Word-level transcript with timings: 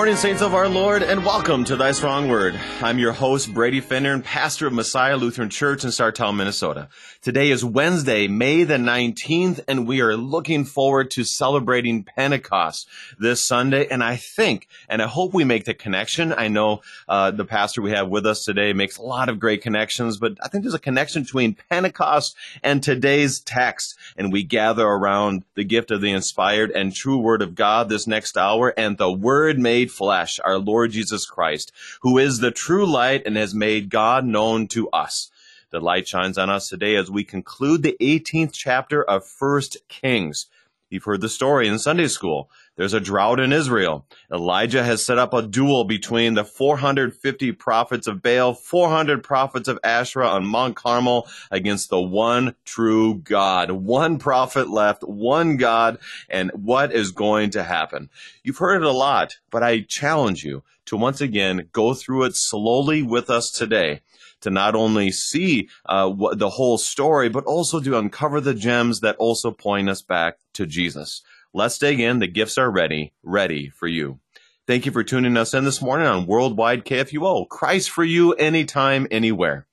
morning, 0.00 0.16
saints 0.16 0.40
of 0.40 0.54
our 0.54 0.66
Lord, 0.66 1.02
and 1.02 1.26
welcome 1.26 1.62
to 1.62 1.76
Thy 1.76 1.92
Strong 1.92 2.30
Word. 2.30 2.58
I'm 2.80 2.98
your 2.98 3.12
host, 3.12 3.52
Brady 3.52 3.82
Finnern, 3.82 4.14
and 4.14 4.24
pastor 4.24 4.66
of 4.66 4.72
Messiah 4.72 5.18
Lutheran 5.18 5.50
Church 5.50 5.84
in 5.84 5.90
Sartell, 5.90 6.34
Minnesota. 6.34 6.88
Today 7.20 7.50
is 7.50 7.62
Wednesday, 7.62 8.26
May 8.26 8.64
the 8.64 8.78
19th, 8.78 9.60
and 9.68 9.86
we 9.86 10.00
are 10.00 10.16
looking 10.16 10.64
forward 10.64 11.10
to 11.10 11.24
celebrating 11.24 12.02
Pentecost 12.02 12.88
this 13.18 13.46
Sunday. 13.46 13.88
And 13.88 14.02
I 14.02 14.16
think, 14.16 14.68
and 14.88 15.02
I 15.02 15.06
hope 15.06 15.34
we 15.34 15.44
make 15.44 15.66
the 15.66 15.74
connection. 15.74 16.32
I 16.32 16.48
know 16.48 16.80
uh, 17.06 17.32
the 17.32 17.44
pastor 17.44 17.82
we 17.82 17.90
have 17.90 18.08
with 18.08 18.24
us 18.24 18.42
today 18.42 18.72
makes 18.72 18.96
a 18.96 19.02
lot 19.02 19.28
of 19.28 19.38
great 19.38 19.60
connections, 19.60 20.16
but 20.16 20.38
I 20.42 20.48
think 20.48 20.64
there's 20.64 20.72
a 20.72 20.78
connection 20.78 21.24
between 21.24 21.58
Pentecost 21.68 22.34
and 22.62 22.82
today's 22.82 23.40
text. 23.40 23.98
And 24.16 24.32
we 24.32 24.44
gather 24.44 24.86
around 24.86 25.44
the 25.56 25.64
gift 25.64 25.90
of 25.90 26.00
the 26.00 26.12
inspired 26.12 26.70
and 26.70 26.94
true 26.94 27.18
Word 27.18 27.42
of 27.42 27.54
God 27.54 27.90
this 27.90 28.06
next 28.06 28.38
hour 28.38 28.72
and 28.78 28.96
the 28.96 29.12
Word 29.12 29.58
made 29.58 29.89
flesh, 29.90 30.40
our 30.42 30.58
Lord 30.58 30.92
Jesus 30.92 31.26
Christ, 31.26 31.72
who 32.00 32.16
is 32.16 32.38
the 32.38 32.50
true 32.50 32.86
light 32.86 33.26
and 33.26 33.36
has 33.36 33.54
made 33.54 33.90
God 33.90 34.24
known 34.24 34.66
to 34.68 34.88
us. 34.90 35.30
The 35.70 35.80
light 35.80 36.08
shines 36.08 36.38
on 36.38 36.50
us 36.50 36.68
today 36.68 36.96
as 36.96 37.10
we 37.10 37.22
conclude 37.22 37.82
the 37.82 37.96
18th 38.00 38.52
chapter 38.52 39.04
of 39.04 39.26
First 39.26 39.76
Kings. 39.88 40.46
You've 40.88 41.04
heard 41.04 41.20
the 41.20 41.28
story 41.28 41.68
in 41.68 41.78
Sunday 41.78 42.08
school. 42.08 42.50
There's 42.76 42.94
a 42.94 43.00
drought 43.00 43.40
in 43.40 43.52
Israel. 43.52 44.06
Elijah 44.32 44.82
has 44.82 45.04
set 45.04 45.18
up 45.18 45.34
a 45.34 45.42
duel 45.42 45.84
between 45.84 46.34
the 46.34 46.44
450 46.44 47.52
prophets 47.52 48.06
of 48.06 48.22
Baal, 48.22 48.54
400 48.54 49.22
prophets 49.22 49.68
of 49.68 49.78
Asherah 49.84 50.28
on 50.28 50.46
Mount 50.46 50.76
Carmel 50.76 51.28
against 51.50 51.90
the 51.90 52.00
one 52.00 52.54
true 52.64 53.16
God. 53.16 53.70
One 53.70 54.18
prophet 54.18 54.70
left, 54.70 55.02
one 55.02 55.56
God, 55.56 55.98
and 56.28 56.50
what 56.52 56.92
is 56.92 57.10
going 57.12 57.50
to 57.50 57.64
happen? 57.64 58.08
You've 58.42 58.58
heard 58.58 58.82
it 58.82 58.86
a 58.86 58.92
lot, 58.92 59.36
but 59.50 59.62
I 59.62 59.80
challenge 59.80 60.44
you 60.44 60.62
to 60.86 60.96
once 60.96 61.20
again 61.20 61.68
go 61.72 61.92
through 61.92 62.24
it 62.24 62.34
slowly 62.34 63.02
with 63.02 63.28
us 63.28 63.50
today 63.50 64.00
to 64.40 64.50
not 64.50 64.74
only 64.74 65.10
see 65.10 65.68
uh, 65.86 66.10
the 66.34 66.50
whole 66.50 66.78
story, 66.78 67.28
but 67.28 67.44
also 67.44 67.80
to 67.80 67.98
uncover 67.98 68.40
the 68.40 68.54
gems 68.54 69.00
that 69.00 69.16
also 69.16 69.50
point 69.50 69.88
us 69.88 70.02
back 70.02 70.38
to 70.54 70.66
Jesus. 70.66 71.22
Let's 71.52 71.78
dig 71.78 71.98
in. 71.98 72.20
The 72.20 72.28
gifts 72.28 72.58
are 72.58 72.70
ready, 72.70 73.12
ready 73.22 73.70
for 73.70 73.88
you. 73.88 74.20
Thank 74.68 74.86
you 74.86 74.92
for 74.92 75.02
tuning 75.02 75.36
us 75.36 75.52
in 75.52 75.64
this 75.64 75.82
morning 75.82 76.06
on 76.06 76.26
Worldwide 76.26 76.84
KFUO. 76.84 77.48
Christ 77.48 77.90
for 77.90 78.04
you 78.04 78.34
anytime, 78.34 79.08
anywhere. 79.10 79.66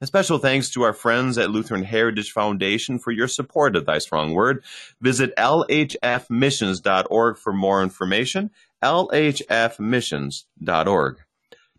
A 0.00 0.06
special 0.06 0.38
thanks 0.38 0.70
to 0.70 0.80
our 0.82 0.94
friends 0.94 1.36
at 1.36 1.50
Lutheran 1.50 1.82
Heritage 1.82 2.32
Foundation 2.32 2.98
for 2.98 3.10
your 3.10 3.28
support 3.28 3.76
of 3.76 3.84
Thy 3.84 3.98
Strong 3.98 4.32
Word. 4.32 4.64
Visit 5.02 5.36
lhfmissions.org 5.36 7.36
for 7.36 7.52
more 7.52 7.82
information. 7.82 8.50
lhfmissions.org. 8.82 11.16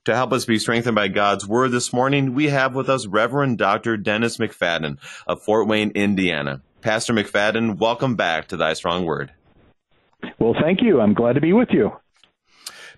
To 0.05 0.16
help 0.16 0.31
us 0.31 0.45
be 0.45 0.59
strengthened 0.59 0.95
by 0.95 1.08
God's 1.08 1.47
Word 1.47 1.72
this 1.72 1.92
morning, 1.92 2.36
we 2.36 2.50
have 2.50 2.75
with 2.75 2.89
us 2.89 3.08
Reverend 3.08 3.58
Dr. 3.58 3.97
Dennis 3.97 4.38
McFadden 4.38 5.00
of 5.25 5.42
Fort 5.42 5.67
Wayne, 5.67 5.89
Indiana. 5.92 6.61
Pastor 6.81 7.14
McFadden, 7.14 7.77
welcome 7.77 8.16
back 8.16 8.47
to 8.50 8.58
Thy 8.58 8.73
Strong 8.73 9.05
Word. 9.05 9.31
Well, 10.39 10.56
thank 10.62 10.81
you. 10.81 11.02
I'm 11.02 11.14
glad 11.14 11.34
to 11.34 11.42
be 11.42 11.53
with 11.53 11.70
you. 11.72 11.92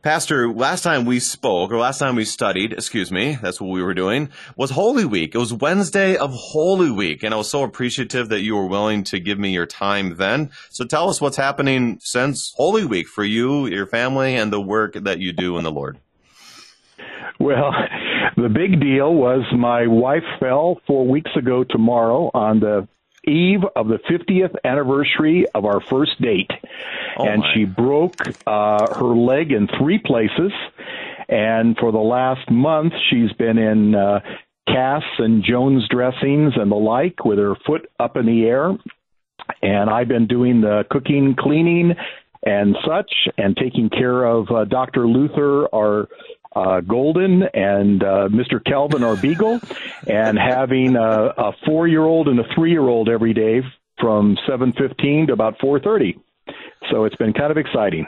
Pastor, 0.02 0.52
last 0.52 0.82
time 0.82 1.06
we 1.06 1.20
spoke, 1.20 1.72
or 1.72 1.78
last 1.78 2.00
time 2.00 2.16
we 2.16 2.26
studied, 2.26 2.74
excuse 2.74 3.12
me, 3.12 3.38
that's 3.40 3.62
what 3.62 3.70
we 3.70 3.84
were 3.84 3.94
doing, 3.94 4.30
was 4.56 4.72
Holy 4.72 5.06
Week. 5.06 5.36
It 5.36 5.38
was 5.38 5.54
Wednesday 5.54 6.18
of 6.18 6.34
Holy 6.34 6.90
Week, 6.90 7.22
and 7.22 7.36
I 7.36 7.38
was 7.38 7.52
so 7.52 7.62
appreciative 7.62 8.30
that 8.30 8.42
you 8.42 8.56
were 8.56 8.66
willing 8.66 9.04
to 9.06 9.20
give 9.20 9.38
me 9.38 9.54
your 9.54 9.68
time 9.68 10.16
then. 10.16 10.50
So 10.72 10.86
tell 10.86 11.08
us 11.08 11.22
what's 11.22 11.38
happening 11.38 12.00
since 12.02 12.52
Holy 12.58 12.84
Week 12.84 13.08
for 13.08 13.24
you, 13.24 13.68
your 13.68 13.86
family, 13.86 14.36
and 14.36 14.52
the 14.52 14.60
work 14.60 14.96
that 14.96 15.20
you 15.20 15.34
do 15.34 15.60
in 15.60 15.64
the 15.64 15.72
Lord. 15.72 16.00
Well, 17.40 17.72
the 18.38 18.50
big 18.50 18.80
deal 18.80 19.14
was 19.14 19.44
my 19.56 19.86
wife 19.86 20.24
fell 20.40 20.82
four 20.88 21.08
weeks 21.08 21.32
ago 21.38 21.64
tomorrow 21.64 22.32
on 22.34 22.60
the 22.60 22.88
eve 23.26 23.62
of 23.76 23.88
the 23.88 24.00
50th 24.10 24.56
anniversary 24.64 25.46
of 25.54 25.66
our 25.66 25.82
first 25.82 26.22
date. 26.22 26.52
Oh 27.18 27.28
and 27.28 27.42
my. 27.42 27.54
she 27.54 27.66
broke 27.66 28.16
uh, 28.48 28.94
her 28.96 29.16
leg 29.16 29.52
in 29.52 29.68
three 29.80 30.00
places. 30.00 30.52
And 31.30 31.78
for 31.78 31.92
the 31.92 32.00
last 32.00 32.50
month, 32.50 32.94
she's 33.10 33.32
been 33.34 33.58
in 33.58 33.96
uh, 33.96 34.20
casts 34.68 35.20
and 35.20 35.44
Jones 35.44 35.88
dressings 35.90 36.54
and 36.56 36.72
the 36.72 36.76
like 36.76 37.24
with 37.24 37.38
her 37.38 37.56
foot 37.66 37.90
up 38.00 38.18
in 38.18 38.26
the 38.26 38.46
air. 38.46 38.72
And 39.62 39.90
I've 39.90 40.08
been 40.08 40.28
doing 40.28 40.62
the 40.62 40.86
cooking, 40.90 41.36
cleaning, 41.38 41.96
and 42.44 42.76
such, 42.86 43.12
and 43.38 43.56
taking 43.56 43.90
care 43.90 44.24
of 44.24 44.50
uh, 44.50 44.66
Dr. 44.66 45.08
Luther, 45.08 45.68
our 45.74 46.08
uh, 46.56 46.82
Golden 46.82 47.44
and 47.44 48.04
uh, 48.04 48.30
Mr. 48.30 48.64
Calvin 48.64 49.04
or 49.04 49.16
Beagle, 49.16 49.60
and 50.08 50.38
having 50.38 50.96
a, 50.96 51.34
a 51.38 51.52
four-year-old 51.66 52.28
and 52.28 52.40
a 52.40 52.44
three-year-old 52.56 53.10
every 53.10 53.34
day 53.34 53.62
from 54.00 54.38
7:15 54.48 55.28
to 55.28 55.34
about 55.34 55.60
4:30. 55.60 56.20
So 56.90 57.06
it's 57.06 57.16
been 57.16 57.34
kind 57.34 57.52
of 57.52 57.58
exciting. 57.58 58.08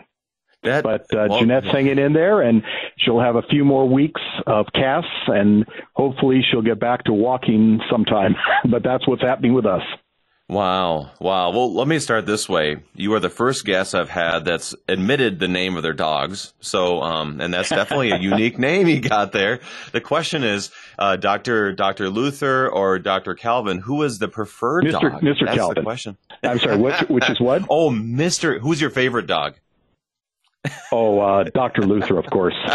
That, 0.64 0.84
but 0.84 1.02
uh, 1.14 1.28
well, 1.30 1.40
Jeanette's 1.40 1.68
hanging 1.68 2.00
in 2.00 2.14
there, 2.14 2.42
and 2.42 2.64
she'll 2.98 3.20
have 3.20 3.36
a 3.36 3.42
few 3.44 3.66
more 3.66 3.88
weeks 3.88 4.22
of 4.48 4.68
casts, 4.74 5.10
and 5.28 5.66
hopefully 5.94 6.42
she'll 6.50 6.62
get 6.62 6.80
back 6.80 7.04
to 7.06 7.14
walking 7.14 7.82
sometime. 7.92 8.36
but 8.70 8.82
that's 8.82 9.06
what's 9.08 9.22
happening 9.22 9.54
with 9.54 9.66
us. 9.66 9.84
Wow. 10.54 11.10
Wow. 11.20 11.50
Well, 11.50 11.74
let 11.74 11.88
me 11.88 11.98
start 11.98 12.28
this 12.28 12.48
way. 12.48 12.78
You 12.94 13.16
are 13.16 13.20
the 13.20 13.32
first 13.32 13.66
guest 13.66 13.96
I've 13.96 14.10
had 14.10 14.46
that's 14.46 14.76
admitted 14.88 15.40
the 15.40 15.48
name 15.48 15.78
of 15.78 15.82
their 15.84 15.94
dogs. 15.94 16.54
So, 16.62 17.02
um, 17.02 17.42
and 17.42 17.52
that's 17.52 17.70
definitely 17.70 18.12
a 18.12 18.18
unique 18.20 18.60
name 18.60 18.88
you 18.88 19.02
got 19.02 19.32
there. 19.32 19.62
The 19.94 20.02
question 20.02 20.44
is, 20.44 20.70
uh, 21.00 21.16
Dr. 21.16 21.74
Dr. 21.74 22.12
Luther 22.12 22.70
or 22.70 23.00
Dr. 23.00 23.34
Calvin, 23.34 23.80
who 23.80 24.04
is 24.04 24.20
the 24.20 24.28
preferred 24.28 24.84
Mr. 24.84 24.92
dog? 24.92 25.22
Mr. 25.24 25.46
That's 25.46 25.58
Calvin. 25.58 25.76
the 25.76 25.82
question. 25.82 26.18
I'm 26.44 26.60
sorry, 26.60 26.78
which, 26.78 27.00
which 27.10 27.30
is 27.32 27.40
what? 27.40 27.64
oh, 27.70 27.90
Mr. 27.90 28.60
Who's 28.60 28.80
your 28.80 28.92
favorite 28.92 29.26
dog? 29.26 29.56
oh, 30.92 31.20
uh, 31.20 31.44
Dr. 31.46 31.82
Luther, 31.82 32.20
of 32.20 32.28
course. 32.28 32.56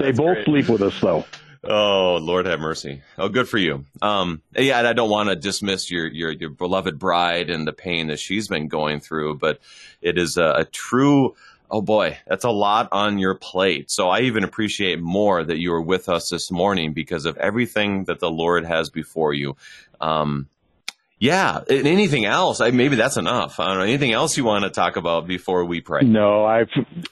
they 0.00 0.12
both 0.12 0.36
great. 0.36 0.44
sleep 0.46 0.68
with 0.70 0.80
us, 0.80 0.98
though. 1.02 1.26
Oh, 1.66 2.16
Lord 2.16 2.46
have 2.46 2.60
mercy. 2.60 3.02
Oh, 3.16 3.28
good 3.28 3.48
for 3.48 3.58
you. 3.58 3.84
Um, 4.02 4.42
yeah, 4.56 4.86
I 4.88 4.92
don't 4.92 5.10
want 5.10 5.30
to 5.30 5.36
dismiss 5.36 5.90
your, 5.90 6.06
your, 6.08 6.30
your 6.32 6.50
beloved 6.50 6.98
bride 6.98 7.48
and 7.50 7.66
the 7.66 7.72
pain 7.72 8.08
that 8.08 8.18
she's 8.20 8.48
been 8.48 8.68
going 8.68 9.00
through, 9.00 9.36
but 9.36 9.60
it 10.02 10.18
is 10.18 10.36
a, 10.36 10.54
a 10.58 10.64
true, 10.64 11.34
oh 11.70 11.80
boy, 11.80 12.18
that's 12.26 12.44
a 12.44 12.50
lot 12.50 12.88
on 12.92 13.18
your 13.18 13.34
plate. 13.34 13.90
So 13.90 14.10
I 14.10 14.20
even 14.20 14.44
appreciate 14.44 15.00
more 15.00 15.42
that 15.42 15.58
you 15.58 15.72
are 15.72 15.82
with 15.82 16.08
us 16.08 16.28
this 16.28 16.50
morning 16.50 16.92
because 16.92 17.24
of 17.24 17.36
everything 17.38 18.04
that 18.04 18.20
the 18.20 18.30
Lord 18.30 18.64
has 18.66 18.90
before 18.90 19.32
you. 19.32 19.56
Um, 20.00 20.48
yeah. 21.24 21.60
Anything 21.70 22.26
else? 22.26 22.60
I, 22.60 22.70
maybe 22.70 22.96
that's 22.96 23.16
enough. 23.16 23.58
I 23.58 23.68
don't 23.68 23.78
know. 23.78 23.84
Anything 23.84 24.12
else 24.12 24.36
you 24.36 24.44
want 24.44 24.64
to 24.64 24.70
talk 24.70 24.96
about 24.96 25.26
before 25.26 25.64
we 25.64 25.80
pray? 25.80 26.02
No, 26.02 26.44
I've 26.44 26.68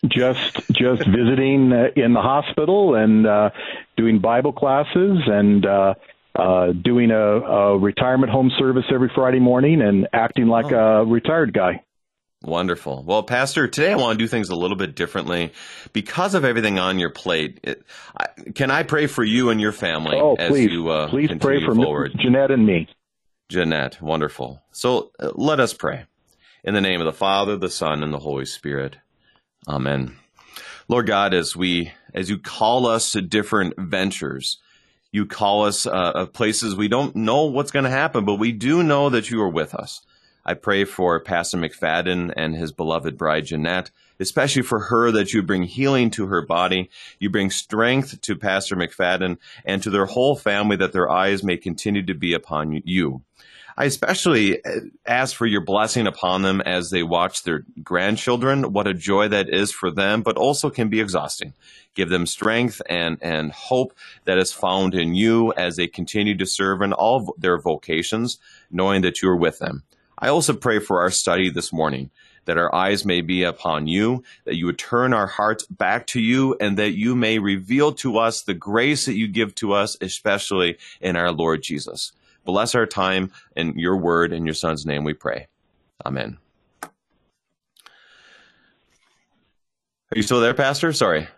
just 0.06 0.54
just 0.70 1.06
visiting 1.06 1.72
uh, 1.72 1.88
in 1.96 2.12
the 2.12 2.20
hospital 2.20 2.94
and 2.94 3.26
uh, 3.26 3.50
doing 3.96 4.20
Bible 4.20 4.52
classes 4.52 5.18
and 5.26 5.64
uh, 5.64 5.94
uh, 6.36 6.72
doing 6.72 7.10
a, 7.10 7.16
a 7.16 7.78
retirement 7.78 8.30
home 8.30 8.50
service 8.58 8.84
every 8.92 9.10
Friday 9.14 9.40
morning 9.40 9.80
and 9.80 10.08
acting 10.12 10.46
like 10.46 10.72
oh. 10.72 11.02
a 11.02 11.04
retired 11.06 11.54
guy. 11.54 11.82
Wonderful. 12.42 13.04
Well, 13.04 13.22
Pastor, 13.22 13.68
today 13.68 13.92
I 13.92 13.94
want 13.94 14.18
to 14.18 14.24
do 14.24 14.28
things 14.28 14.50
a 14.50 14.56
little 14.56 14.76
bit 14.76 14.96
differently 14.96 15.52
because 15.92 16.34
of 16.34 16.44
everything 16.44 16.78
on 16.78 16.98
your 16.98 17.10
plate. 17.10 17.60
It, 17.62 17.84
I, 18.18 18.26
can 18.52 18.70
I 18.70 18.82
pray 18.82 19.06
for 19.06 19.22
you 19.22 19.50
and 19.50 19.60
your 19.60 19.72
family 19.72 20.18
oh, 20.20 20.34
as 20.34 20.50
please, 20.50 20.70
you 20.70 20.88
uh, 20.88 21.08
please 21.08 21.30
pray 21.40 21.64
for 21.64 21.74
forward? 21.74 22.12
Jeanette 22.18 22.50
and 22.50 22.66
me. 22.66 22.88
Jeanette, 23.52 24.00
wonderful. 24.00 24.62
So 24.72 25.12
uh, 25.20 25.32
let 25.34 25.60
us 25.60 25.74
pray. 25.74 26.06
In 26.64 26.72
the 26.72 26.80
name 26.80 27.00
of 27.00 27.04
the 27.04 27.12
Father, 27.12 27.56
the 27.56 27.68
Son, 27.68 28.02
and 28.02 28.12
the 28.12 28.18
Holy 28.18 28.46
Spirit. 28.46 28.96
Amen. 29.68 30.16
Lord 30.88 31.06
God, 31.06 31.34
as 31.34 31.54
we, 31.54 31.92
as 32.14 32.30
you 32.30 32.38
call 32.38 32.86
us 32.86 33.12
to 33.12 33.20
different 33.20 33.74
ventures, 33.78 34.58
you 35.10 35.26
call 35.26 35.66
us 35.66 35.84
uh, 35.86 36.26
places 36.32 36.74
we 36.74 36.88
don't 36.88 37.14
know 37.14 37.44
what's 37.44 37.70
going 37.70 37.84
to 37.84 37.90
happen, 37.90 38.24
but 38.24 38.36
we 38.36 38.52
do 38.52 38.82
know 38.82 39.10
that 39.10 39.30
you 39.30 39.40
are 39.42 39.50
with 39.50 39.74
us. 39.74 40.00
I 40.44 40.54
pray 40.54 40.84
for 40.84 41.20
Pastor 41.20 41.58
McFadden 41.58 42.32
and 42.36 42.56
his 42.56 42.72
beloved 42.72 43.16
bride 43.16 43.46
Jeanette, 43.46 43.90
especially 44.18 44.62
for 44.62 44.80
her 44.80 45.12
that 45.12 45.32
you 45.32 45.42
bring 45.42 45.62
healing 45.62 46.10
to 46.12 46.26
her 46.26 46.44
body. 46.44 46.90
You 47.20 47.30
bring 47.30 47.50
strength 47.50 48.20
to 48.22 48.34
Pastor 48.34 48.74
McFadden 48.74 49.38
and 49.64 49.82
to 49.82 49.90
their 49.90 50.06
whole 50.06 50.34
family 50.34 50.76
that 50.76 50.92
their 50.92 51.08
eyes 51.08 51.44
may 51.44 51.56
continue 51.56 52.04
to 52.06 52.14
be 52.14 52.34
upon 52.34 52.82
you. 52.84 53.22
I 53.76 53.86
especially 53.86 54.62
uh, 54.64 54.80
ask 55.06 55.34
for 55.34 55.46
your 55.46 55.62
blessing 55.62 56.06
upon 56.06 56.42
them 56.42 56.60
as 56.60 56.90
they 56.90 57.02
watch 57.02 57.42
their 57.42 57.64
grandchildren. 57.82 58.72
What 58.72 58.86
a 58.86 58.94
joy 58.94 59.28
that 59.28 59.48
is 59.48 59.72
for 59.72 59.90
them, 59.90 60.22
but 60.22 60.36
also 60.36 60.70
can 60.70 60.88
be 60.88 61.00
exhausting. 61.00 61.54
Give 61.94 62.08
them 62.08 62.26
strength 62.26 62.82
and, 62.88 63.18
and 63.22 63.52
hope 63.52 63.94
that 64.24 64.38
is 64.38 64.52
found 64.52 64.94
in 64.94 65.14
you 65.14 65.52
as 65.54 65.76
they 65.76 65.86
continue 65.86 66.36
to 66.36 66.46
serve 66.46 66.82
in 66.82 66.92
all 66.92 67.34
their 67.38 67.58
vocations, 67.58 68.38
knowing 68.70 69.02
that 69.02 69.22
you 69.22 69.28
are 69.28 69.36
with 69.36 69.58
them. 69.58 69.82
I 70.18 70.28
also 70.28 70.52
pray 70.52 70.78
for 70.78 71.00
our 71.00 71.10
study 71.10 71.50
this 71.50 71.72
morning 71.72 72.10
that 72.44 72.58
our 72.58 72.74
eyes 72.74 73.04
may 73.04 73.20
be 73.20 73.44
upon 73.44 73.86
you, 73.86 74.22
that 74.44 74.56
you 74.56 74.66
would 74.66 74.78
turn 74.78 75.12
our 75.12 75.26
hearts 75.26 75.64
back 75.66 76.06
to 76.08 76.20
you, 76.20 76.56
and 76.60 76.76
that 76.76 76.92
you 76.92 77.14
may 77.14 77.38
reveal 77.38 77.92
to 77.92 78.18
us 78.18 78.42
the 78.42 78.54
grace 78.54 79.06
that 79.06 79.14
you 79.14 79.28
give 79.28 79.54
to 79.54 79.72
us, 79.72 79.96
especially 80.00 80.76
in 81.00 81.16
our 81.16 81.30
Lord 81.30 81.62
Jesus. 81.62 82.12
Bless 82.44 82.74
our 82.74 82.86
time 82.86 83.30
in 83.56 83.78
your 83.78 83.96
word 83.96 84.32
in 84.32 84.44
your 84.44 84.54
son's 84.54 84.84
name 84.86 85.04
we 85.04 85.14
pray. 85.14 85.46
Amen. 86.04 86.38
Are 86.82 86.90
you 90.16 90.22
still 90.22 90.40
there, 90.40 90.54
Pastor? 90.54 90.92
Sorry. 90.92 91.28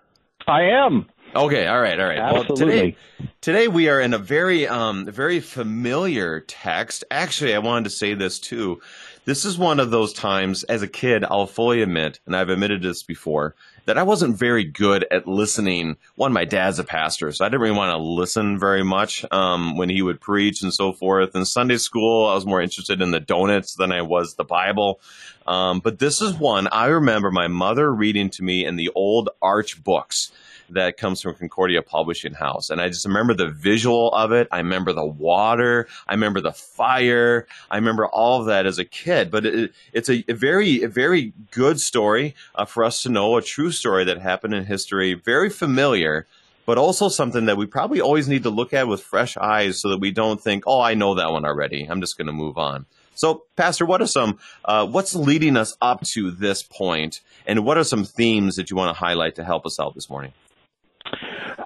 I 0.46 0.62
am. 0.62 1.06
Okay, 1.36 1.66
all 1.66 1.80
right, 1.80 1.98
all 1.98 2.06
right. 2.06 2.18
Absolutely. 2.18 2.46
Well, 2.48 2.56
today, 2.56 2.96
today 3.40 3.68
we 3.68 3.88
are 3.88 4.00
in 4.00 4.14
a 4.14 4.18
very, 4.18 4.68
um, 4.68 5.06
very 5.06 5.40
familiar 5.40 6.40
text. 6.40 7.04
Actually, 7.10 7.54
I 7.54 7.58
wanted 7.58 7.84
to 7.84 7.90
say 7.90 8.14
this 8.14 8.38
too. 8.38 8.80
This 9.24 9.44
is 9.44 9.58
one 9.58 9.80
of 9.80 9.90
those 9.90 10.12
times 10.12 10.64
as 10.64 10.82
a 10.82 10.88
kid, 10.88 11.24
I'll 11.24 11.46
fully 11.46 11.82
admit, 11.82 12.20
and 12.26 12.36
I've 12.36 12.50
admitted 12.50 12.82
this 12.82 13.02
before, 13.02 13.56
that 13.86 13.98
I 13.98 14.02
wasn't 14.02 14.36
very 14.36 14.64
good 14.64 15.06
at 15.10 15.26
listening. 15.26 15.96
One, 16.16 16.32
my 16.32 16.44
dad's 16.44 16.78
a 16.78 16.84
pastor, 16.84 17.32
so 17.32 17.44
I 17.44 17.48
didn't 17.48 17.60
really 17.60 17.76
want 17.76 17.92
to 17.92 17.98
listen 17.98 18.58
very 18.58 18.82
much 18.82 19.24
um, 19.30 19.76
when 19.76 19.88
he 19.88 20.02
would 20.02 20.20
preach 20.20 20.62
and 20.62 20.72
so 20.72 20.92
forth. 20.92 21.34
In 21.34 21.44
Sunday 21.44 21.76
school, 21.76 22.26
I 22.26 22.34
was 22.34 22.46
more 22.46 22.62
interested 22.62 23.02
in 23.02 23.10
the 23.10 23.20
donuts 23.20 23.74
than 23.74 23.92
I 23.92 24.02
was 24.02 24.34
the 24.34 24.44
Bible. 24.44 25.00
Um, 25.46 25.80
but 25.80 25.98
this 25.98 26.22
is 26.22 26.34
one 26.34 26.68
I 26.68 26.86
remember 26.86 27.30
my 27.30 27.48
mother 27.48 27.92
reading 27.92 28.30
to 28.30 28.42
me 28.42 28.64
in 28.64 28.76
the 28.76 28.90
old 28.94 29.28
Arch 29.42 29.82
books 29.82 30.32
that 30.70 30.96
comes 30.96 31.20
from 31.20 31.34
Concordia 31.34 31.82
Publishing 31.82 32.34
House. 32.34 32.70
And 32.70 32.80
I 32.80 32.88
just 32.88 33.06
remember 33.06 33.34
the 33.34 33.48
visual 33.48 34.12
of 34.12 34.32
it. 34.32 34.48
I 34.50 34.58
remember 34.58 34.92
the 34.92 35.04
water. 35.04 35.88
I 36.08 36.14
remember 36.14 36.40
the 36.40 36.52
fire. 36.52 37.46
I 37.70 37.76
remember 37.76 38.06
all 38.06 38.40
of 38.40 38.46
that 38.46 38.66
as 38.66 38.78
a 38.78 38.84
kid. 38.84 39.30
But 39.30 39.46
it, 39.46 39.72
it's 39.92 40.08
a, 40.08 40.22
very, 40.28 40.82
a 40.82 40.88
very 40.88 41.32
good 41.50 41.80
story 41.80 42.34
uh, 42.54 42.64
for 42.64 42.84
us 42.84 43.02
to 43.02 43.08
know, 43.08 43.36
a 43.36 43.42
true 43.42 43.70
story 43.70 44.04
that 44.04 44.18
happened 44.18 44.54
in 44.54 44.64
history, 44.64 45.14
very 45.14 45.50
familiar. 45.50 46.26
But 46.66 46.78
also 46.78 47.08
something 47.10 47.44
that 47.44 47.58
we 47.58 47.66
probably 47.66 48.00
always 48.00 48.26
need 48.26 48.44
to 48.44 48.50
look 48.50 48.72
at 48.72 48.88
with 48.88 49.02
fresh 49.02 49.36
eyes 49.36 49.80
so 49.80 49.90
that 49.90 50.00
we 50.00 50.10
don't 50.10 50.40
think, 50.40 50.64
oh, 50.66 50.80
I 50.80 50.94
know 50.94 51.14
that 51.16 51.30
one 51.30 51.44
already. 51.44 51.84
I'm 51.84 52.00
just 52.00 52.16
going 52.16 52.26
to 52.26 52.32
move 52.32 52.56
on. 52.56 52.86
So, 53.14 53.44
Pastor, 53.56 53.86
what 53.86 54.02
are 54.02 54.06
some 54.06 54.38
uh, 54.64 54.86
what's 54.86 55.14
leading 55.14 55.56
us 55.56 55.76
up 55.80 56.02
to 56.14 56.30
this 56.30 56.62
point, 56.62 57.20
and 57.46 57.64
what 57.64 57.78
are 57.78 57.84
some 57.84 58.04
themes 58.04 58.56
that 58.56 58.70
you 58.70 58.76
want 58.76 58.94
to 58.94 58.98
highlight 58.98 59.36
to 59.36 59.44
help 59.44 59.66
us 59.66 59.78
out 59.78 59.94
this 59.94 60.10
morning? 60.10 60.32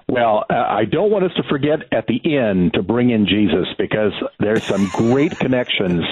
Well, 0.07 0.45
uh, 0.49 0.53
I 0.53 0.85
don't 0.85 1.11
want 1.11 1.25
us 1.25 1.31
to 1.35 1.43
forget 1.43 1.79
at 1.91 2.07
the 2.07 2.19
end 2.35 2.73
to 2.73 2.81
bring 2.81 3.11
in 3.11 3.27
Jesus 3.27 3.67
because 3.77 4.11
there's 4.39 4.63
some 4.63 4.87
great 4.93 5.37
connections 5.37 6.03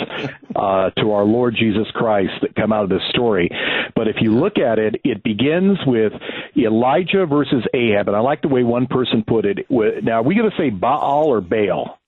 uh, 0.56 0.92
to 0.92 1.12
our 1.14 1.24
Lord 1.24 1.56
Jesus 1.58 1.88
Christ 1.94 2.34
that 2.42 2.56
come 2.56 2.72
out 2.72 2.84
of 2.84 2.90
this 2.90 3.02
story. 3.10 3.50
But 3.96 4.08
if 4.08 4.18
you 4.22 4.36
look 4.36 4.58
at 4.60 4.78
it, 4.78 5.02
it 5.04 5.24
begins 5.24 5.80
with 5.86 6.14
Elijah 6.56 7.26
versus 7.26 7.66
Ahab, 7.74 8.08
and 8.08 8.16
I 8.16 8.20
like 8.20 8.44
the 8.44 8.50
way 8.50 8.64
one 8.64 8.86
person 8.86 9.24
put 9.26 9.46
it. 9.46 9.66
Now, 9.70 10.20
are 10.20 10.24
we 10.24 10.36
going 10.36 10.50
to 10.50 10.58
say 10.58 10.70
Baal 10.70 11.26
or 11.26 11.42
Baal? 11.42 12.00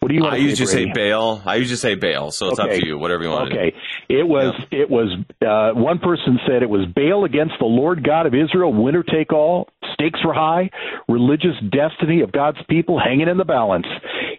What 0.00 0.08
do 0.08 0.14
you 0.14 0.22
want 0.22 0.32
I 0.32 0.38
usually 0.38 0.66
say 0.66 0.90
Bail. 0.94 1.42
I 1.44 1.56
usually 1.56 1.76
say 1.76 1.94
Bail. 1.94 2.30
so 2.30 2.48
it's 2.48 2.58
okay. 2.58 2.74
up 2.74 2.80
to 2.80 2.86
you, 2.86 2.98
whatever 2.98 3.22
you 3.22 3.28
want. 3.28 3.52
Okay. 3.52 3.74
It 4.08 4.26
was 4.26 4.54
yeah. 4.70 4.80
it 4.80 4.90
was 4.90 5.14
uh, 5.46 5.78
one 5.78 5.98
person 5.98 6.40
said 6.46 6.62
it 6.62 6.70
was 6.70 6.86
Baal 6.86 7.26
against 7.26 7.54
the 7.58 7.66
Lord 7.66 8.02
God 8.02 8.24
of 8.24 8.34
Israel, 8.34 8.72
winner 8.72 9.02
take 9.02 9.30
all, 9.30 9.68
stakes 9.92 10.24
were 10.24 10.32
high, 10.32 10.70
religious 11.06 11.54
destiny 11.70 12.22
of 12.22 12.32
God's 12.32 12.58
people 12.70 12.98
hanging 12.98 13.28
in 13.28 13.36
the 13.36 13.44
balance. 13.44 13.86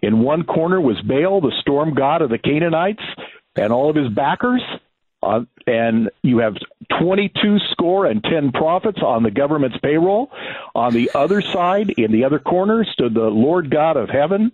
In 0.02 0.18
one 0.18 0.42
corner 0.42 0.80
was 0.80 1.00
Baal, 1.02 1.40
the 1.40 1.52
storm 1.60 1.94
god 1.94 2.22
of 2.22 2.30
the 2.30 2.38
Canaanites, 2.38 3.02
and 3.54 3.72
all 3.72 3.88
of 3.88 3.94
his 3.94 4.08
backers. 4.08 4.62
Uh, 5.22 5.42
and 5.68 6.10
you 6.22 6.38
have 6.38 6.54
22 6.98 7.58
score 7.70 8.06
and 8.06 8.24
10 8.24 8.50
prophets 8.50 8.98
on 9.00 9.22
the 9.22 9.30
government's 9.30 9.78
payroll. 9.78 10.32
On 10.74 10.92
the 10.92 11.12
other 11.14 11.40
side, 11.40 11.90
in 11.90 12.10
the 12.10 12.24
other 12.24 12.40
corner, 12.40 12.84
stood 12.92 13.14
the 13.14 13.20
Lord 13.20 13.70
God 13.70 13.96
of 13.96 14.08
heaven 14.08 14.50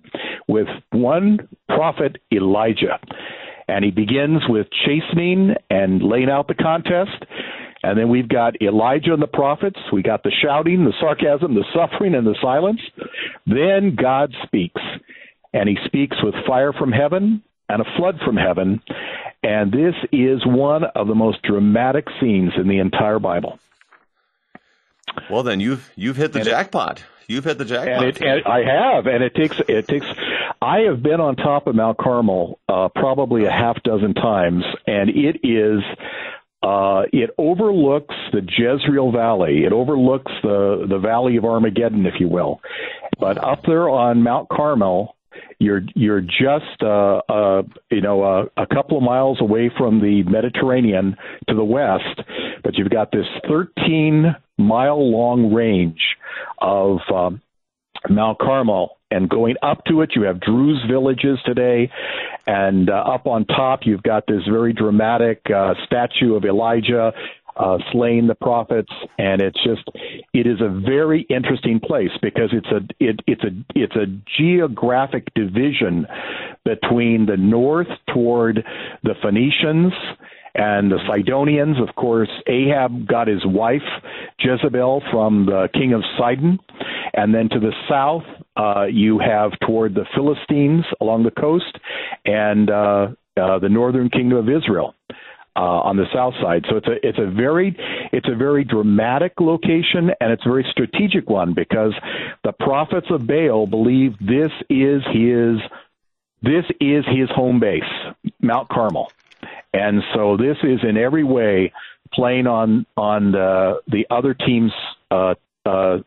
with 0.48 0.68
one 0.90 1.48
prophet, 1.68 2.16
Elijah. 2.32 2.98
And 3.68 3.84
he 3.84 3.90
begins 3.90 4.42
with 4.48 4.66
chastening 4.86 5.54
and 5.68 6.02
laying 6.02 6.30
out 6.30 6.48
the 6.48 6.54
contest. 6.54 7.24
And 7.82 7.98
then 7.98 8.08
we've 8.08 8.28
got 8.28 8.60
Elijah 8.60 9.12
and 9.12 9.22
the 9.22 9.28
prophets. 9.28 9.78
We 9.92 10.02
got 10.02 10.22
the 10.22 10.32
shouting, 10.42 10.84
the 10.84 10.94
sarcasm, 11.00 11.54
the 11.54 11.64
suffering, 11.74 12.14
and 12.14 12.26
the 12.26 12.34
silence. 12.40 12.80
Then 13.46 13.94
God 13.94 14.34
speaks. 14.44 14.80
And 15.52 15.68
he 15.68 15.76
speaks 15.84 16.16
with 16.22 16.34
fire 16.46 16.72
from 16.72 16.92
heaven 16.92 17.42
and 17.68 17.82
a 17.82 17.84
flood 17.96 18.18
from 18.24 18.36
heaven. 18.36 18.80
And 19.42 19.70
this 19.70 19.94
is 20.12 20.44
one 20.44 20.84
of 20.84 21.06
the 21.06 21.14
most 21.14 21.42
dramatic 21.42 22.06
scenes 22.20 22.52
in 22.56 22.68
the 22.68 22.78
entire 22.78 23.18
Bible. 23.18 23.58
Well, 25.30 25.42
then 25.42 25.60
you've 25.60 25.90
you've 25.94 26.16
hit 26.16 26.32
the 26.32 26.40
and 26.40 26.48
jackpot. 26.48 26.98
It, 26.98 27.04
you've 27.28 27.44
hit 27.44 27.58
the 27.58 27.64
jackpot. 27.64 27.88
And, 27.88 28.04
it, 28.04 28.22
and 28.22 28.42
I 28.44 28.64
have, 28.64 29.06
and 29.06 29.22
it 29.22 29.34
takes 29.34 29.60
it 29.68 29.86
takes. 29.86 30.06
I 30.60 30.80
have 30.80 31.02
been 31.02 31.20
on 31.20 31.36
top 31.36 31.66
of 31.66 31.74
Mount 31.76 31.98
Carmel 31.98 32.58
uh, 32.68 32.88
probably 32.94 33.44
a 33.44 33.50
half 33.50 33.82
dozen 33.82 34.14
times, 34.14 34.64
and 34.86 35.10
it 35.10 35.40
is. 35.44 35.82
Uh, 36.60 37.02
it 37.12 37.30
overlooks 37.38 38.16
the 38.32 38.40
Jezreel 38.40 39.12
Valley. 39.12 39.64
It 39.64 39.72
overlooks 39.72 40.32
the 40.42 40.86
the 40.88 40.98
Valley 40.98 41.36
of 41.36 41.44
Armageddon, 41.44 42.04
if 42.06 42.14
you 42.18 42.28
will. 42.28 42.60
But 43.20 43.42
up 43.42 43.62
there 43.64 43.88
on 43.88 44.24
Mount 44.24 44.48
Carmel, 44.48 45.14
you're 45.58 45.82
you're 45.94 46.20
just 46.20 46.82
uh, 46.82 47.20
uh, 47.28 47.62
you 47.90 48.00
know 48.00 48.22
uh, 48.22 48.44
a 48.56 48.66
couple 48.66 48.96
of 48.96 49.02
miles 49.02 49.40
away 49.40 49.70
from 49.76 50.00
the 50.00 50.22
Mediterranean 50.24 51.16
to 51.48 51.54
the 51.54 51.64
west, 51.64 52.20
but 52.62 52.76
you've 52.76 52.90
got 52.90 53.10
this 53.10 53.26
13 53.48 54.34
mile 54.56 55.10
long 55.10 55.52
range 55.52 56.00
of 56.60 56.98
um, 57.14 57.40
Mount 58.08 58.38
Carmel. 58.38 58.96
And 59.10 59.30
going 59.30 59.54
up 59.62 59.84
to 59.86 60.02
it, 60.02 60.10
you 60.14 60.22
have 60.22 60.38
Druze 60.38 60.84
villages 60.86 61.38
today, 61.46 61.90
and 62.46 62.90
uh, 62.90 62.92
up 62.92 63.26
on 63.26 63.46
top, 63.46 63.80
you've 63.84 64.02
got 64.02 64.26
this 64.26 64.42
very 64.46 64.74
dramatic 64.74 65.40
uh, 65.54 65.72
statue 65.86 66.34
of 66.34 66.44
Elijah 66.44 67.12
uh, 67.58 67.78
slaying 67.92 68.26
the 68.26 68.34
prophets, 68.34 68.92
and 69.18 69.42
it's 69.42 69.62
just 69.64 69.82
it 70.32 70.46
is 70.46 70.60
a 70.60 70.68
very 70.68 71.22
interesting 71.28 71.80
place 71.80 72.10
because 72.22 72.50
it's 72.52 72.68
a 72.68 72.80
it, 73.00 73.20
it's 73.26 73.42
a 73.42 73.50
it's 73.74 73.96
a 73.96 74.06
geographic 74.36 75.32
division 75.34 76.06
between 76.64 77.26
the 77.26 77.36
north 77.36 77.88
toward 78.12 78.64
the 79.02 79.14
Phoenicians 79.22 79.92
and 80.54 80.90
the 80.90 80.98
Sidonians. 81.08 81.76
Of 81.80 81.94
course, 81.96 82.30
Ahab 82.46 83.06
got 83.06 83.26
his 83.26 83.44
wife 83.44 83.82
Jezebel 84.38 85.02
from 85.10 85.46
the 85.46 85.68
king 85.74 85.92
of 85.94 86.02
Sidon, 86.16 86.58
and 87.14 87.34
then 87.34 87.48
to 87.48 87.58
the 87.58 87.72
south 87.88 88.24
uh, 88.56 88.84
you 88.84 89.18
have 89.18 89.52
toward 89.66 89.94
the 89.94 90.06
Philistines 90.14 90.84
along 91.00 91.24
the 91.24 91.30
coast 91.30 91.78
and 92.24 92.70
uh, 92.70 93.08
uh, 93.36 93.58
the 93.58 93.68
northern 93.68 94.10
kingdom 94.10 94.38
of 94.38 94.48
Israel 94.48 94.94
uh, 95.58 95.60
on 95.60 95.96
the 95.96 96.06
south 96.14 96.34
side. 96.40 96.64
So 96.70 96.76
it's 96.76 96.86
a 96.86 97.06
it's 97.08 97.18
a 97.18 97.26
very 97.26 97.76
it's 98.12 98.28
a 98.28 98.36
very 98.36 98.62
dramatic 98.62 99.32
location 99.40 100.12
and 100.20 100.30
it's 100.32 100.46
a 100.46 100.48
very 100.48 100.64
strategic 100.70 101.28
one 101.28 101.52
because 101.52 101.92
the 102.44 102.52
prophets 102.52 103.08
of 103.10 103.26
Baal 103.26 103.66
believe 103.66 104.16
this 104.20 104.52
is 104.70 105.02
his 105.12 105.58
this 106.42 106.64
is 106.80 107.04
his 107.06 107.28
home 107.34 107.58
base, 107.58 107.82
Mount 108.40 108.68
Carmel, 108.68 109.10
and 109.74 110.02
so 110.14 110.36
this 110.36 110.56
is 110.62 110.78
in 110.88 110.96
every 110.96 111.24
way 111.24 111.72
playing 112.14 112.46
on 112.46 112.86
on 112.96 113.32
the 113.32 113.80
the 113.88 114.06
other 114.10 114.34
team's 114.34 114.72
uh, 115.10 115.34
uh, 115.66 115.98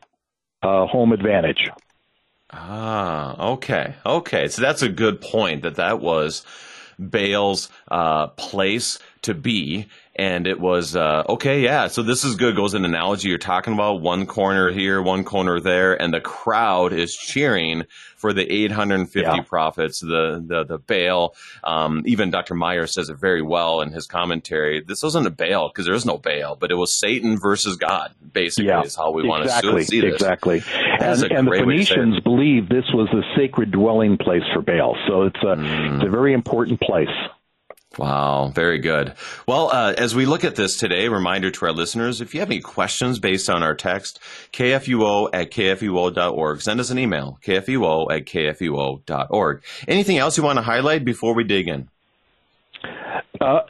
uh, 0.63 0.85
home 0.87 1.11
advantage. 1.11 1.69
Ah, 2.53 3.51
okay, 3.51 3.95
okay. 4.05 4.47
So 4.47 4.61
that's 4.61 4.81
a 4.81 4.89
good 4.89 5.19
point. 5.19 5.63
That 5.63 5.75
that 5.75 5.99
was 5.99 6.45
Baal's 6.97 7.69
uh, 7.89 8.27
place 8.27 8.99
to 9.23 9.33
be. 9.33 9.87
And 10.15 10.45
it 10.45 10.59
was, 10.59 10.95
uh, 10.95 11.23
okay, 11.29 11.61
yeah, 11.61 11.87
so 11.87 12.03
this 12.03 12.25
is 12.25 12.35
good. 12.35 12.55
Goes 12.55 12.73
an 12.73 12.83
analogy 12.83 13.29
you're 13.29 13.37
talking 13.37 13.73
about 13.73 14.01
one 14.01 14.25
corner 14.25 14.69
here, 14.69 15.01
one 15.01 15.23
corner 15.23 15.61
there, 15.61 15.99
and 15.99 16.13
the 16.13 16.19
crowd 16.19 16.91
is 16.91 17.15
cheering 17.15 17.85
for 18.17 18.33
the 18.33 18.43
850 18.51 19.19
yeah. 19.19 19.41
prophets, 19.41 20.01
the, 20.01 20.43
the, 20.45 20.63
the 20.65 20.77
Baal. 20.77 21.33
Um, 21.63 22.03
even 22.05 22.29
Dr. 22.29 22.55
Maier 22.55 22.87
says 22.87 23.09
it 23.09 23.17
very 23.17 23.41
well 23.41 23.81
in 23.81 23.91
his 23.91 24.05
commentary. 24.05 24.81
This 24.81 25.01
wasn't 25.01 25.27
a 25.27 25.31
Baal 25.31 25.69
because 25.69 25.85
there 25.85 25.95
is 25.95 26.05
no 26.05 26.17
Baal, 26.17 26.55
but 26.55 26.71
it 26.71 26.75
was 26.75 26.93
Satan 26.93 27.39
versus 27.39 27.77
God, 27.77 28.13
basically, 28.33 28.67
yeah, 28.67 28.81
is 28.81 28.95
how 28.95 29.11
we 29.11 29.23
exactly, 29.23 29.71
want 29.71 29.81
to 29.81 29.87
see 29.87 30.01
this. 30.01 30.13
Exactly. 30.13 30.61
And, 30.99 31.23
and 31.23 31.47
the 31.47 31.51
Phoenicians 31.51 32.19
believe 32.19 32.67
this 32.67 32.85
was 32.93 33.07
the 33.11 33.23
sacred 33.35 33.71
dwelling 33.71 34.17
place 34.17 34.43
for 34.53 34.61
Baal. 34.61 34.97
So 35.07 35.23
it's 35.23 35.41
a, 35.41 35.55
mm. 35.55 35.95
it's 35.95 36.05
a 36.05 36.09
very 36.09 36.33
important 36.33 36.81
place. 36.81 37.07
Wow, 37.97 38.51
very 38.55 38.79
good. 38.79 39.15
Well, 39.45 39.69
uh, 39.69 39.93
as 39.97 40.15
we 40.15 40.25
look 40.25 40.45
at 40.45 40.55
this 40.55 40.77
today, 40.77 41.09
reminder 41.09 41.51
to 41.51 41.65
our 41.65 41.73
listeners, 41.73 42.21
if 42.21 42.33
you 42.33 42.39
have 42.39 42.49
any 42.49 42.61
questions 42.61 43.19
based 43.19 43.49
on 43.49 43.63
our 43.63 43.75
text, 43.75 44.19
kfuo 44.53 45.29
at 45.33 45.51
kfuo.org. 45.51 46.61
Send 46.61 46.79
us 46.79 46.89
an 46.89 46.97
email, 46.97 47.37
kfuo 47.43 48.09
at 48.09 48.25
kfuo.org. 48.25 49.63
Anything 49.89 50.17
else 50.17 50.37
you 50.37 50.43
want 50.43 50.57
to 50.57 50.63
highlight 50.63 51.03
before 51.03 51.35
we 51.35 51.43
dig 51.43 51.67
in? 51.67 51.89
Uh, 53.41 53.61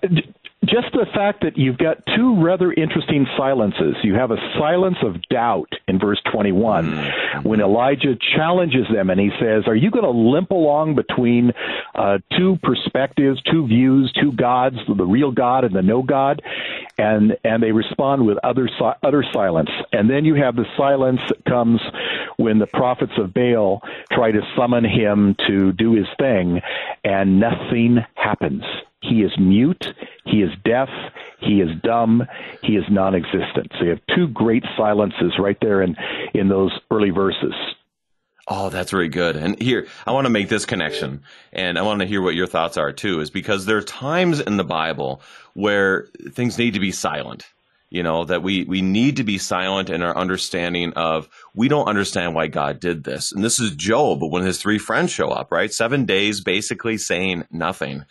just 0.65 0.91
the 0.93 1.07
fact 1.11 1.41
that 1.41 1.57
you've 1.57 1.77
got 1.77 2.05
two 2.15 2.39
rather 2.39 2.71
interesting 2.71 3.25
silences. 3.35 3.95
You 4.03 4.13
have 4.13 4.29
a 4.29 4.37
silence 4.59 4.97
of 5.01 5.19
doubt 5.27 5.73
in 5.87 5.97
verse 5.97 6.21
21 6.31 6.85
mm-hmm. 6.85 7.47
when 7.47 7.61
Elijah 7.61 8.15
challenges 8.35 8.85
them 8.93 9.09
and 9.09 9.19
he 9.19 9.31
says, 9.39 9.63
Are 9.65 9.75
you 9.75 9.89
going 9.89 10.05
to 10.05 10.11
limp 10.11 10.51
along 10.51 10.95
between 10.95 11.51
uh, 11.95 12.19
two 12.37 12.59
perspectives, 12.61 13.41
two 13.41 13.65
views, 13.65 14.13
two 14.21 14.33
gods, 14.33 14.77
the 14.87 15.03
real 15.03 15.31
God 15.31 15.63
and 15.63 15.75
the 15.75 15.81
no 15.81 16.03
God? 16.03 16.43
And, 16.95 17.37
and 17.43 17.63
they 17.63 17.71
respond 17.71 18.27
with 18.27 18.37
utter, 18.43 18.69
utter 19.01 19.25
silence. 19.33 19.71
And 19.91 20.09
then 20.09 20.25
you 20.25 20.35
have 20.35 20.55
the 20.55 20.65
silence 20.77 21.21
that 21.29 21.43
comes 21.45 21.81
when 22.37 22.59
the 22.59 22.67
prophets 22.67 23.13
of 23.17 23.33
Baal 23.33 23.81
try 24.11 24.31
to 24.31 24.41
summon 24.55 24.85
him 24.85 25.35
to 25.47 25.71
do 25.71 25.93
his 25.93 26.07
thing, 26.19 26.61
and 27.03 27.39
nothing 27.39 28.05
happens. 28.13 28.63
He 29.01 29.21
is 29.21 29.31
mute, 29.39 29.83
he 30.25 30.41
is 30.41 30.51
deaf, 30.63 30.89
he 31.39 31.59
is 31.59 31.69
dumb, 31.83 32.23
he 32.61 32.73
is 32.73 32.83
non 32.89 33.15
existent. 33.15 33.71
So 33.77 33.85
you 33.85 33.89
have 33.91 34.01
two 34.15 34.27
great 34.27 34.63
silences 34.77 35.33
right 35.39 35.57
there 35.59 35.81
in, 35.81 35.95
in 36.33 36.49
those 36.49 36.71
early 36.91 37.09
verses. 37.09 37.53
Oh, 38.47 38.69
that's 38.69 38.93
really 38.93 39.09
good. 39.09 39.35
And 39.35 39.59
here, 39.61 39.87
I 40.05 40.11
want 40.11 40.25
to 40.25 40.31
make 40.31 40.49
this 40.49 40.65
connection, 40.65 41.23
and 41.53 41.77
I 41.77 41.83
want 41.83 42.01
to 42.01 42.07
hear 42.07 42.21
what 42.21 42.35
your 42.35 42.47
thoughts 42.47 42.77
are 42.77 42.91
too, 42.91 43.21
is 43.21 43.29
because 43.29 43.65
there 43.65 43.77
are 43.77 43.83
times 43.83 44.39
in 44.39 44.57
the 44.57 44.63
Bible 44.63 45.21
where 45.53 46.07
things 46.31 46.57
need 46.57 46.73
to 46.73 46.79
be 46.79 46.91
silent 46.91 47.45
you 47.91 48.01
know 48.01 48.23
that 48.23 48.41
we 48.41 48.63
we 48.63 48.81
need 48.81 49.17
to 49.17 49.23
be 49.23 49.37
silent 49.37 49.89
in 49.89 50.01
our 50.01 50.17
understanding 50.17 50.93
of 50.93 51.29
we 51.53 51.67
don't 51.67 51.87
understand 51.87 52.33
why 52.33 52.47
god 52.47 52.79
did 52.79 53.03
this 53.03 53.31
and 53.31 53.43
this 53.43 53.59
is 53.59 53.75
job 53.75 54.19
when 54.23 54.43
his 54.43 54.59
three 54.59 54.79
friends 54.79 55.11
show 55.11 55.27
up 55.27 55.51
right 55.51 55.71
seven 55.71 56.05
days 56.05 56.41
basically 56.41 56.97
saying 56.97 57.43
nothing 57.51 58.05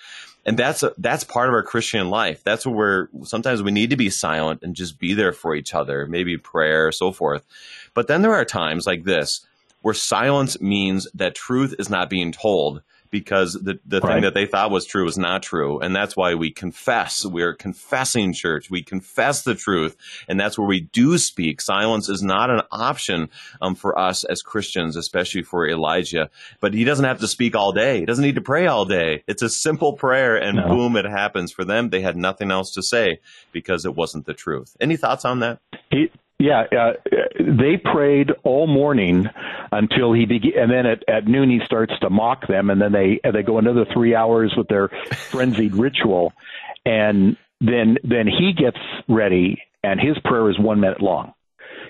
and 0.46 0.58
that's 0.58 0.82
a, 0.82 0.92
that's 0.98 1.24
part 1.24 1.48
of 1.48 1.54
our 1.54 1.62
christian 1.62 2.10
life. 2.10 2.42
That's 2.44 2.66
where 2.66 3.08
sometimes 3.24 3.62
we 3.62 3.70
need 3.70 3.90
to 3.90 3.96
be 3.96 4.10
silent 4.10 4.62
and 4.62 4.74
just 4.74 4.98
be 4.98 5.14
there 5.14 5.32
for 5.32 5.54
each 5.54 5.74
other 5.74 6.06
maybe 6.06 6.36
prayer 6.36 6.92
so 6.92 7.12
forth. 7.12 7.44
But 7.94 8.08
then 8.08 8.22
there 8.22 8.34
are 8.34 8.44
times 8.44 8.86
like 8.86 9.04
this 9.04 9.46
where 9.82 9.94
silence 9.94 10.60
means 10.60 11.08
that 11.14 11.34
truth 11.34 11.74
is 11.78 11.88
not 11.88 12.10
being 12.10 12.32
told 12.32 12.82
because 13.10 13.54
the, 13.54 13.78
the 13.84 14.00
right. 14.00 14.14
thing 14.14 14.22
that 14.22 14.34
they 14.34 14.46
thought 14.46 14.70
was 14.70 14.86
true 14.86 15.04
was 15.04 15.18
not 15.18 15.42
true. 15.42 15.80
And 15.80 15.94
that's 15.94 16.16
why 16.16 16.34
we 16.34 16.50
confess. 16.50 17.24
We're 17.24 17.54
confessing 17.54 18.32
church. 18.32 18.70
We 18.70 18.82
confess 18.82 19.42
the 19.42 19.54
truth. 19.54 19.96
And 20.28 20.38
that's 20.38 20.58
where 20.58 20.66
we 20.66 20.80
do 20.80 21.18
speak. 21.18 21.60
Silence 21.60 22.08
is 22.08 22.22
not 22.22 22.50
an 22.50 22.62
option 22.70 23.28
um, 23.60 23.74
for 23.74 23.98
us 23.98 24.24
as 24.24 24.42
Christians, 24.42 24.96
especially 24.96 25.42
for 25.42 25.68
Elijah. 25.68 26.30
But 26.60 26.74
he 26.74 26.84
doesn't 26.84 27.04
have 27.04 27.20
to 27.20 27.28
speak 27.28 27.56
all 27.56 27.72
day. 27.72 28.00
He 28.00 28.06
doesn't 28.06 28.24
need 28.24 28.36
to 28.36 28.40
pray 28.40 28.66
all 28.66 28.84
day. 28.84 29.24
It's 29.26 29.42
a 29.42 29.48
simple 29.48 29.94
prayer 29.94 30.36
and 30.36 30.56
no. 30.56 30.68
boom, 30.68 30.96
it 30.96 31.04
happens. 31.04 31.52
For 31.52 31.64
them, 31.64 31.90
they 31.90 32.00
had 32.00 32.16
nothing 32.16 32.50
else 32.50 32.72
to 32.74 32.82
say 32.82 33.20
because 33.52 33.84
it 33.84 33.94
wasn't 33.94 34.26
the 34.26 34.34
truth. 34.34 34.76
Any 34.80 34.96
thoughts 34.96 35.24
on 35.24 35.40
that? 35.40 35.58
He, 35.90 36.10
yeah, 36.40 36.64
uh, 36.72 36.92
they 37.38 37.76
prayed 37.76 38.30
all 38.44 38.66
morning 38.66 39.26
until 39.70 40.14
he 40.14 40.24
began, 40.24 40.52
and 40.56 40.72
then 40.72 40.86
at, 40.86 41.04
at 41.06 41.26
noon 41.26 41.50
he 41.50 41.60
starts 41.66 41.92
to 42.00 42.08
mock 42.08 42.46
them, 42.48 42.70
and 42.70 42.80
then 42.80 42.92
they 42.92 43.20
they 43.30 43.42
go 43.42 43.58
another 43.58 43.84
three 43.92 44.14
hours 44.14 44.54
with 44.56 44.66
their 44.68 44.88
frenzied 45.30 45.74
ritual, 45.74 46.32
and 46.86 47.36
then 47.60 47.98
then 48.02 48.26
he 48.26 48.54
gets 48.54 48.78
ready, 49.06 49.62
and 49.84 50.00
his 50.00 50.16
prayer 50.24 50.48
is 50.48 50.58
one 50.58 50.80
minute 50.80 51.02
long. 51.02 51.34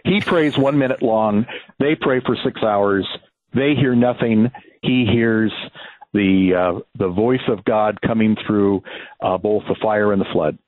He 0.04 0.20
prays 0.20 0.58
one 0.58 0.78
minute 0.78 1.00
long. 1.00 1.46
They 1.78 1.94
pray 1.94 2.20
for 2.20 2.36
six 2.44 2.60
hours. 2.60 3.06
They 3.54 3.74
hear 3.76 3.94
nothing. 3.94 4.50
He 4.82 5.06
hears 5.06 5.52
the 6.12 6.54
uh, 6.58 6.80
the 6.98 7.08
voice 7.08 7.46
of 7.48 7.64
God 7.64 8.00
coming 8.04 8.36
through 8.48 8.82
uh, 9.22 9.38
both 9.38 9.62
the 9.68 9.76
fire 9.80 10.12
and 10.12 10.20
the 10.20 10.26
flood. 10.32 10.58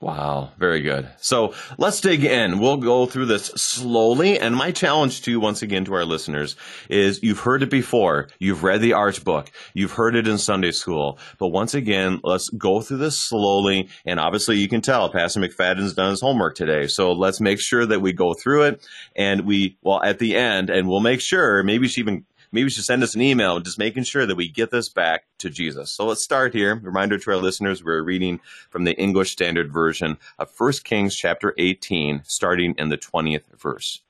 Wow, 0.00 0.52
very 0.58 0.80
good. 0.82 1.08
So 1.18 1.54
let's 1.76 2.00
dig 2.00 2.22
in. 2.22 2.60
We'll 2.60 2.76
go 2.76 3.06
through 3.06 3.26
this 3.26 3.46
slowly. 3.46 4.38
And 4.38 4.54
my 4.54 4.70
challenge 4.70 5.22
to 5.22 5.32
you, 5.32 5.40
once 5.40 5.60
again, 5.60 5.84
to 5.86 5.94
our 5.94 6.04
listeners 6.04 6.54
is 6.88 7.20
you've 7.20 7.40
heard 7.40 7.64
it 7.64 7.70
before. 7.70 8.28
You've 8.38 8.62
read 8.62 8.80
the 8.80 8.92
Arch 8.92 9.24
book. 9.24 9.50
You've 9.74 9.90
heard 9.90 10.14
it 10.14 10.28
in 10.28 10.38
Sunday 10.38 10.70
school. 10.70 11.18
But 11.38 11.48
once 11.48 11.74
again, 11.74 12.20
let's 12.22 12.48
go 12.48 12.80
through 12.80 12.98
this 12.98 13.18
slowly. 13.18 13.88
And 14.04 14.20
obviously, 14.20 14.58
you 14.58 14.68
can 14.68 14.82
tell 14.82 15.10
Pastor 15.10 15.40
McFadden's 15.40 15.94
done 15.94 16.10
his 16.10 16.20
homework 16.20 16.54
today. 16.54 16.86
So 16.86 17.10
let's 17.12 17.40
make 17.40 17.58
sure 17.58 17.84
that 17.84 18.00
we 18.00 18.12
go 18.12 18.34
through 18.34 18.62
it. 18.66 18.86
And 19.16 19.46
we, 19.46 19.78
well, 19.82 20.00
at 20.00 20.20
the 20.20 20.36
end, 20.36 20.70
and 20.70 20.88
we'll 20.88 21.00
make 21.00 21.20
sure, 21.20 21.64
maybe 21.64 21.88
she 21.88 22.02
even 22.02 22.24
maybe 22.52 22.64
you 22.64 22.70
should 22.70 22.84
send 22.84 23.02
us 23.02 23.14
an 23.14 23.22
email 23.22 23.60
just 23.60 23.78
making 23.78 24.04
sure 24.04 24.26
that 24.26 24.36
we 24.36 24.48
get 24.48 24.70
this 24.70 24.88
back 24.88 25.24
to 25.38 25.50
Jesus. 25.50 25.90
So 25.90 26.06
let's 26.06 26.22
start 26.22 26.54
here. 26.54 26.74
Reminder 26.74 27.18
to 27.18 27.30
our 27.30 27.36
listeners, 27.36 27.84
we're 27.84 28.02
reading 28.02 28.40
from 28.70 28.84
the 28.84 28.96
English 28.96 29.32
Standard 29.32 29.72
Version 29.72 30.18
of 30.38 30.52
1 30.56 30.72
Kings 30.84 31.14
chapter 31.16 31.54
18, 31.58 32.22
starting 32.24 32.74
in 32.78 32.88
the 32.88 32.98
20th 32.98 33.44
verse. 33.58 34.00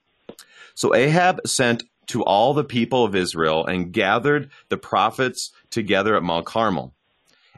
So 0.74 0.94
Ahab 0.94 1.46
sent 1.46 1.82
to 2.08 2.22
all 2.22 2.54
the 2.54 2.64
people 2.64 3.04
of 3.04 3.16
Israel 3.16 3.66
and 3.66 3.92
gathered 3.92 4.50
the 4.68 4.78
prophets 4.78 5.52
together 5.70 6.16
at 6.16 6.22
Mount 6.22 6.46
Carmel. 6.46 6.94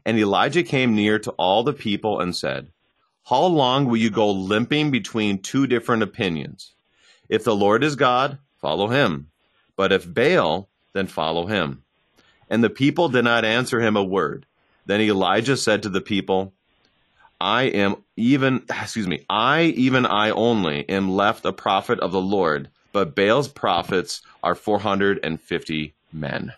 And 0.07 0.19
Elijah 0.19 0.63
came 0.63 0.95
near 0.95 1.19
to 1.19 1.31
all 1.33 1.63
the 1.63 1.75
people 1.75 2.21
and 2.21 2.35
said, 2.35 2.69
How 3.25 3.45
long 3.45 3.85
will 3.85 3.99
you 3.99 4.11
go 4.11 4.31
limping 4.31 4.91
between 4.91 5.43
two 5.43 5.67
different 5.67 6.03
opinions? 6.03 6.73
If 7.29 7.45
the 7.45 7.55
Lord 7.55 7.85
is 7.85 7.95
God, 7.95 8.39
follow 8.57 8.89
him. 8.89 9.31
But 9.77 9.93
if 9.93 10.13
Baal, 10.13 10.70
then 10.93 11.07
follow 11.07 11.47
him. 11.47 11.83
And 12.49 12.65
the 12.65 12.71
people 12.71 13.09
did 13.09 13.25
not 13.25 13.45
answer 13.45 13.81
him 13.81 13.97
a 13.97 14.05
word. 14.05 14.47
Then 14.87 15.01
Elijah 15.01 15.57
said 15.57 15.85
to 15.85 15.89
the 15.89 16.01
people, 16.01 16.53
I 17.41 17.65
am 17.65 17.97
even, 18.17 18.65
excuse 18.69 19.07
me, 19.07 19.25
I, 19.31 19.63
even 19.63 20.05
I 20.05 20.31
only, 20.31 20.87
am 20.89 21.11
left 21.11 21.45
a 21.45 21.53
prophet 21.53 22.01
of 22.01 22.13
the 22.13 22.21
Lord, 22.21 22.69
but 22.93 23.15
Baal's 23.15 23.49
prophets 23.49 24.21
are 24.43 24.55
450 24.55 25.95
men. 26.13 26.53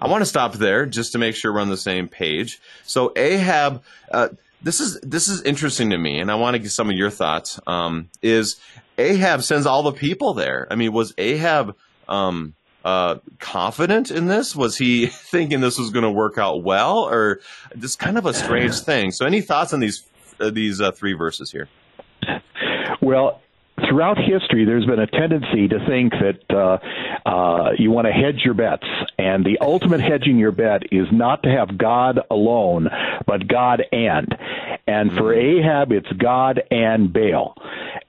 I 0.00 0.08
want 0.08 0.22
to 0.22 0.26
stop 0.26 0.54
there 0.54 0.86
just 0.86 1.12
to 1.12 1.18
make 1.18 1.36
sure 1.36 1.52
we're 1.52 1.60
on 1.60 1.68
the 1.68 1.76
same 1.76 2.08
page. 2.08 2.60
So 2.84 3.12
Ahab, 3.14 3.82
uh, 4.10 4.30
this 4.62 4.80
is 4.80 4.98
this 5.02 5.28
is 5.28 5.42
interesting 5.42 5.90
to 5.90 5.98
me, 5.98 6.18
and 6.18 6.30
I 6.30 6.34
want 6.34 6.54
to 6.54 6.58
get 6.58 6.72
some 6.72 6.90
of 6.90 6.96
your 6.96 7.10
thoughts. 7.10 7.60
Um, 7.66 8.08
is 8.22 8.56
Ahab 8.98 9.42
sends 9.42 9.66
all 9.66 9.82
the 9.82 9.92
people 9.92 10.34
there? 10.34 10.66
I 10.70 10.74
mean, 10.74 10.92
was 10.92 11.14
Ahab 11.18 11.76
um, 12.08 12.54
uh, 12.84 13.16
confident 13.38 14.10
in 14.10 14.26
this? 14.26 14.54
Was 14.54 14.76
he 14.76 15.06
thinking 15.30 15.60
this 15.60 15.78
was 15.78 15.90
going 15.90 16.04
to 16.04 16.10
work 16.10 16.38
out 16.38 16.62
well, 16.62 17.08
or 17.08 17.40
just 17.78 17.98
kind 17.98 18.18
of 18.18 18.26
a 18.26 18.34
strange 18.34 18.78
thing? 18.80 19.10
So, 19.10 19.26
any 19.26 19.40
thoughts 19.40 19.72
on 19.72 19.80
these 19.80 20.04
uh, 20.40 20.50
these 20.50 20.80
uh, 20.80 20.92
three 20.92 21.14
verses 21.14 21.50
here? 21.50 21.68
Well, 23.00 23.40
throughout 23.88 24.18
history, 24.18 24.64
there's 24.64 24.86
been 24.86 25.00
a 25.00 25.06
tendency 25.06 25.68
to 25.68 25.84
think 25.86 26.12
that 26.12 26.40
uh, 26.50 27.28
uh, 27.28 27.70
you 27.78 27.90
want 27.90 28.06
to 28.06 28.12
hedge 28.12 28.42
your 28.44 28.54
bets, 28.54 28.86
and 29.18 29.44
the 29.44 29.58
ultimate 29.60 30.00
hedging 30.00 30.38
your 30.38 30.52
bet 30.52 30.92
is 30.92 31.08
not 31.10 31.42
to 31.42 31.50
have 31.50 31.76
God 31.76 32.20
alone, 32.30 32.88
but 33.26 33.48
God 33.48 33.82
and. 33.92 34.36
And 34.86 35.12
for 35.12 35.34
mm-hmm. 35.34 35.66
Ahab, 35.66 35.92
it's 35.92 36.12
God 36.12 36.62
and 36.70 37.12
Baal, 37.12 37.56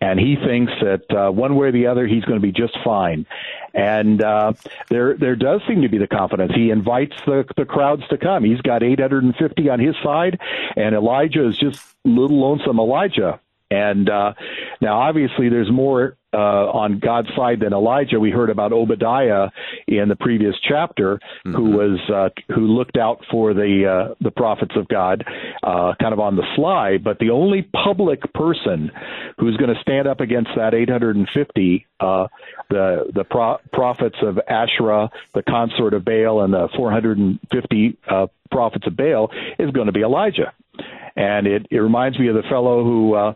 and 0.01 0.19
he 0.19 0.36
thinks 0.36 0.74
that 0.81 1.05
uh, 1.10 1.31
one 1.31 1.55
way 1.55 1.67
or 1.67 1.72
the 1.72 1.88
other, 1.88 2.05
he's 2.05 2.25
going 2.25 2.39
to 2.39 2.45
be 2.45 2.51
just 2.51 2.77
fine. 2.84 3.25
And 3.74 4.22
uh, 4.22 4.53
there, 4.89 5.15
there 5.15 5.36
does 5.36 5.62
seem 5.67 5.81
to 5.81 5.89
be 5.89 5.98
the 5.98 6.07
confidence. 6.07 6.53
He 6.53 6.69
invites 6.69 7.15
the 7.25 7.45
the 7.57 7.65
crowds 7.65 8.07
to 8.10 8.17
come. 8.17 8.43
He's 8.43 8.62
got 8.62 8.84
850 8.84 9.69
on 9.69 9.79
his 9.79 9.95
side, 10.03 10.39
and 10.75 10.95
Elijah 10.95 11.48
is 11.48 11.57
just 11.57 11.81
little 12.03 12.39
lonesome 12.39 12.79
Elijah 12.79 13.39
and 13.72 14.10
uh, 14.10 14.34
now, 14.79 15.00
obviously, 15.01 15.50
there's 15.50 15.72
more 15.72 16.17
uh, 16.31 16.38
on 16.38 17.00
God's 17.00 17.29
side 17.36 17.62
than 17.62 17.74
Elijah. 17.74 18.19
We 18.19 18.29
heard 18.29 18.50
about 18.50 18.74
Obadiah 18.74 19.48
in 19.88 20.07
the 20.10 20.15
previous 20.15 20.53
chapter, 20.67 21.19
mm-hmm. 21.45 21.55
who 21.55 21.72
was 21.72 22.00
uh, 22.13 22.53
who 22.53 22.67
looked 22.67 22.98
out 22.98 23.22
for 23.31 23.53
the 23.53 24.10
uh, 24.12 24.15
the 24.22 24.31
prophets 24.31 24.74
of 24.75 24.88
God, 24.88 25.24
uh, 25.63 25.93
kind 26.00 26.13
of 26.13 26.19
on 26.19 26.36
the 26.36 26.43
sly. 26.55 26.98
But 27.03 27.17
the 27.17 27.31
only 27.31 27.63
public 27.63 28.22
person 28.34 28.91
who's 29.39 29.57
going 29.57 29.74
to 29.74 29.81
stand 29.81 30.07
up 30.07 30.19
against 30.19 30.51
that 30.57 30.75
850, 30.75 31.88
uh, 32.00 32.27
the 32.69 33.12
the 33.15 33.24
pro- 33.24 33.57
prophets 33.74 34.17
of 34.22 34.38
Asherah, 34.48 35.10
the 35.34 35.41
consort 35.41 35.95
of 35.95 36.05
Baal, 36.05 36.43
and 36.43 36.53
the 36.53 36.69
450 36.75 37.98
uh, 38.07 38.27
prophets 38.51 38.86
of 38.86 38.95
Baal, 38.95 39.31
is 39.57 39.72
going 39.72 39.88
to 39.88 39.93
be 39.93 40.01
Elijah. 40.01 40.53
And 41.15 41.48
it, 41.48 41.67
it 41.72 41.77
reminds 41.77 42.19
me 42.19 42.27
of 42.27 42.36
the 42.36 42.43
fellow 42.50 42.84
who 42.84 43.13
uh, 43.13 43.34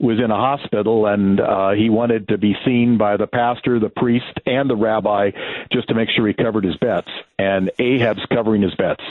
was 0.00 0.18
in 0.18 0.30
a 0.30 0.36
hospital 0.36 1.06
and 1.06 1.40
uh, 1.40 1.70
he 1.70 1.90
wanted 1.90 2.28
to 2.28 2.38
be 2.38 2.54
seen 2.64 2.96
by 2.96 3.18
the 3.18 3.26
pastor, 3.26 3.78
the 3.78 3.90
priest, 3.90 4.32
and 4.46 4.68
the 4.68 4.76
rabbi 4.76 5.30
just 5.70 5.88
to 5.88 5.94
make 5.94 6.08
sure 6.16 6.26
he 6.26 6.32
covered 6.32 6.64
his 6.64 6.76
bets. 6.78 7.08
And 7.38 7.70
Ahab's 7.78 8.24
covering 8.32 8.62
his 8.62 8.74
bets. 8.76 9.02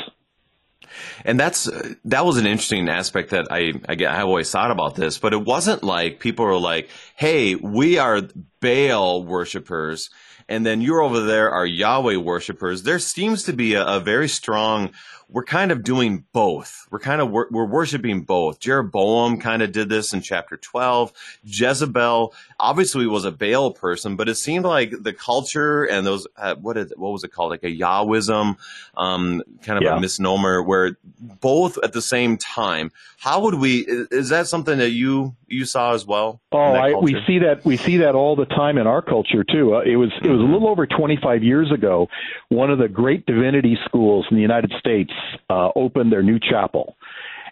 And 1.24 1.40
that's 1.40 1.70
that 2.06 2.26
was 2.26 2.38
an 2.38 2.48
interesting 2.48 2.90
aspect 2.90 3.30
that 3.30 3.48
I 3.52 3.74
I, 3.88 4.04
I 4.06 4.22
always 4.22 4.50
thought 4.50 4.72
about 4.72 4.96
this, 4.96 5.20
but 5.20 5.34
it 5.34 5.46
wasn't 5.46 5.84
like 5.84 6.20
people 6.20 6.46
were 6.46 6.58
like, 6.58 6.90
"Hey, 7.16 7.56
we 7.56 8.00
are 8.00 8.22
Baal 8.60 9.24
worshippers, 9.24 10.10
and 10.50 10.66
then 10.66 10.82
you're 10.82 11.02
over 11.02 11.22
there 11.22 11.52
are 11.52 11.66
Yahweh 11.66 12.18
worshippers. 12.18 12.84
There 12.84 13.00
seems 13.00 13.44
to 13.44 13.54
be 13.54 13.76
a, 13.76 13.86
a 13.86 14.00
very 14.00 14.28
strong 14.28 14.92
we're 15.32 15.44
kind 15.44 15.72
of 15.72 15.84
doing 15.84 16.26
both. 16.34 16.88
We're 16.90 17.00
kind 17.00 17.22
of 17.22 17.30
we're, 17.30 17.48
we're 17.52 17.66
worshiping 17.66 18.22
both. 18.22 18.60
Jeroboam 18.60 19.40
kind 19.40 19.62
of 19.62 19.72
did 19.72 19.88
this 19.88 20.12
in 20.12 20.22
chapter 20.22 20.58
12. 20.58 21.14
Jezebel 21.44 22.34
obviously 22.60 23.06
was 23.06 23.26
a 23.26 23.32
Baal 23.32 23.72
person, 23.72 24.16
but 24.16 24.28
it 24.28 24.36
seemed 24.36 24.66
like 24.66 24.92
the 25.00 25.14
culture 25.14 25.84
and 25.84 26.06
those 26.06 26.28
uh, 26.36 26.56
what 26.56 26.78
is 26.78 26.92
what 26.98 27.12
was 27.12 27.24
it 27.24 27.32
called 27.32 27.52
like 27.52 27.64
a 27.64 27.68
Yahwism, 27.68 28.58
um, 28.98 29.44
kind 29.62 29.78
of 29.78 29.84
yeah. 29.84 29.98
a 29.98 30.02
misnomer 30.02 30.64
where 30.64 30.98
both 31.20 31.78
at 31.84 31.94
the 31.94 32.02
same 32.02 32.38
time. 32.38 32.92
How 33.20 33.42
would 33.42 33.56
we? 33.56 33.86
Is 34.12 34.30
that 34.30 34.48
something 34.48 34.78
that 34.80 34.92
you 34.92 35.36
you 35.48 35.66
saw 35.66 35.94
as 35.94 36.06
well? 36.06 36.42
Oh, 36.52 36.58
I, 36.58 36.94
we 36.94 37.16
see 37.28 37.40
that 37.40 37.66
we 37.66 37.78
see 37.78 37.98
that 37.98 38.16
all 38.16 38.36
the 38.36 38.46
time 38.46 38.78
in 38.78 38.88
our 38.88 39.02
culture 39.02 39.44
too. 39.44 39.76
Uh, 39.76 39.82
it 39.82 39.98
was 39.98 40.12
it 40.24 40.30
was 40.30 40.40
a 40.40 40.44
little 40.44 40.70
over 40.70 40.88
25 40.88 41.44
years 41.44 41.72
ago. 41.72 42.08
One 42.48 42.72
of 42.72 42.80
the 42.80 42.88
great 42.88 43.26
divinity 43.26 43.78
schools 43.86 44.26
in 44.32 44.38
the 44.38 44.42
United 44.42 44.72
States 44.80 45.12
uh, 45.50 45.70
opened 45.76 46.12
their 46.12 46.24
new 46.24 46.40
chapel, 46.40 46.96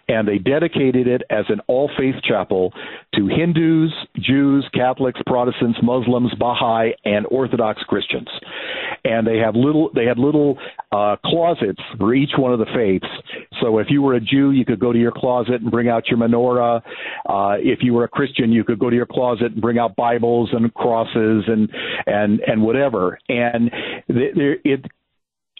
and 0.09 0.27
they 0.27 0.37
dedicated 0.37 1.07
it 1.07 1.23
as 1.29 1.45
an 1.49 1.59
all 1.67 1.89
faith 1.97 2.15
chapel 2.23 2.71
to 3.13 3.27
Hindus, 3.27 3.91
Jews, 4.19 4.67
Catholics, 4.73 5.19
Protestants, 5.25 5.79
Muslims, 5.83 6.33
Baha'i, 6.39 6.91
and 7.03 7.25
Orthodox 7.29 7.81
Christians. 7.83 8.29
And 9.03 9.27
they 9.27 9.37
have 9.37 9.55
little 9.55 9.89
they 9.93 10.05
had 10.05 10.17
little 10.17 10.57
uh, 10.91 11.17
closets 11.25 11.81
for 11.97 12.13
each 12.13 12.31
one 12.37 12.53
of 12.53 12.59
the 12.59 12.65
faiths. 12.73 13.07
So 13.61 13.79
if 13.79 13.87
you 13.89 14.01
were 14.01 14.15
a 14.15 14.21
Jew, 14.21 14.51
you 14.51 14.65
could 14.65 14.79
go 14.79 14.93
to 14.93 14.99
your 14.99 15.11
closet 15.11 15.61
and 15.61 15.71
bring 15.71 15.89
out 15.89 16.07
your 16.07 16.19
menorah. 16.19 16.81
Uh, 17.27 17.55
if 17.59 17.79
you 17.81 17.93
were 17.93 18.05
a 18.05 18.09
Christian, 18.09 18.51
you 18.51 18.63
could 18.63 18.79
go 18.79 18.89
to 18.89 18.95
your 18.95 19.05
closet 19.05 19.51
and 19.53 19.61
bring 19.61 19.77
out 19.77 19.95
Bibles 19.95 20.49
and 20.53 20.73
crosses 20.73 21.43
and 21.47 21.69
and 22.05 22.39
and 22.41 22.61
whatever. 22.61 23.19
And 23.27 23.71
there, 24.07 24.57
it 24.63 24.85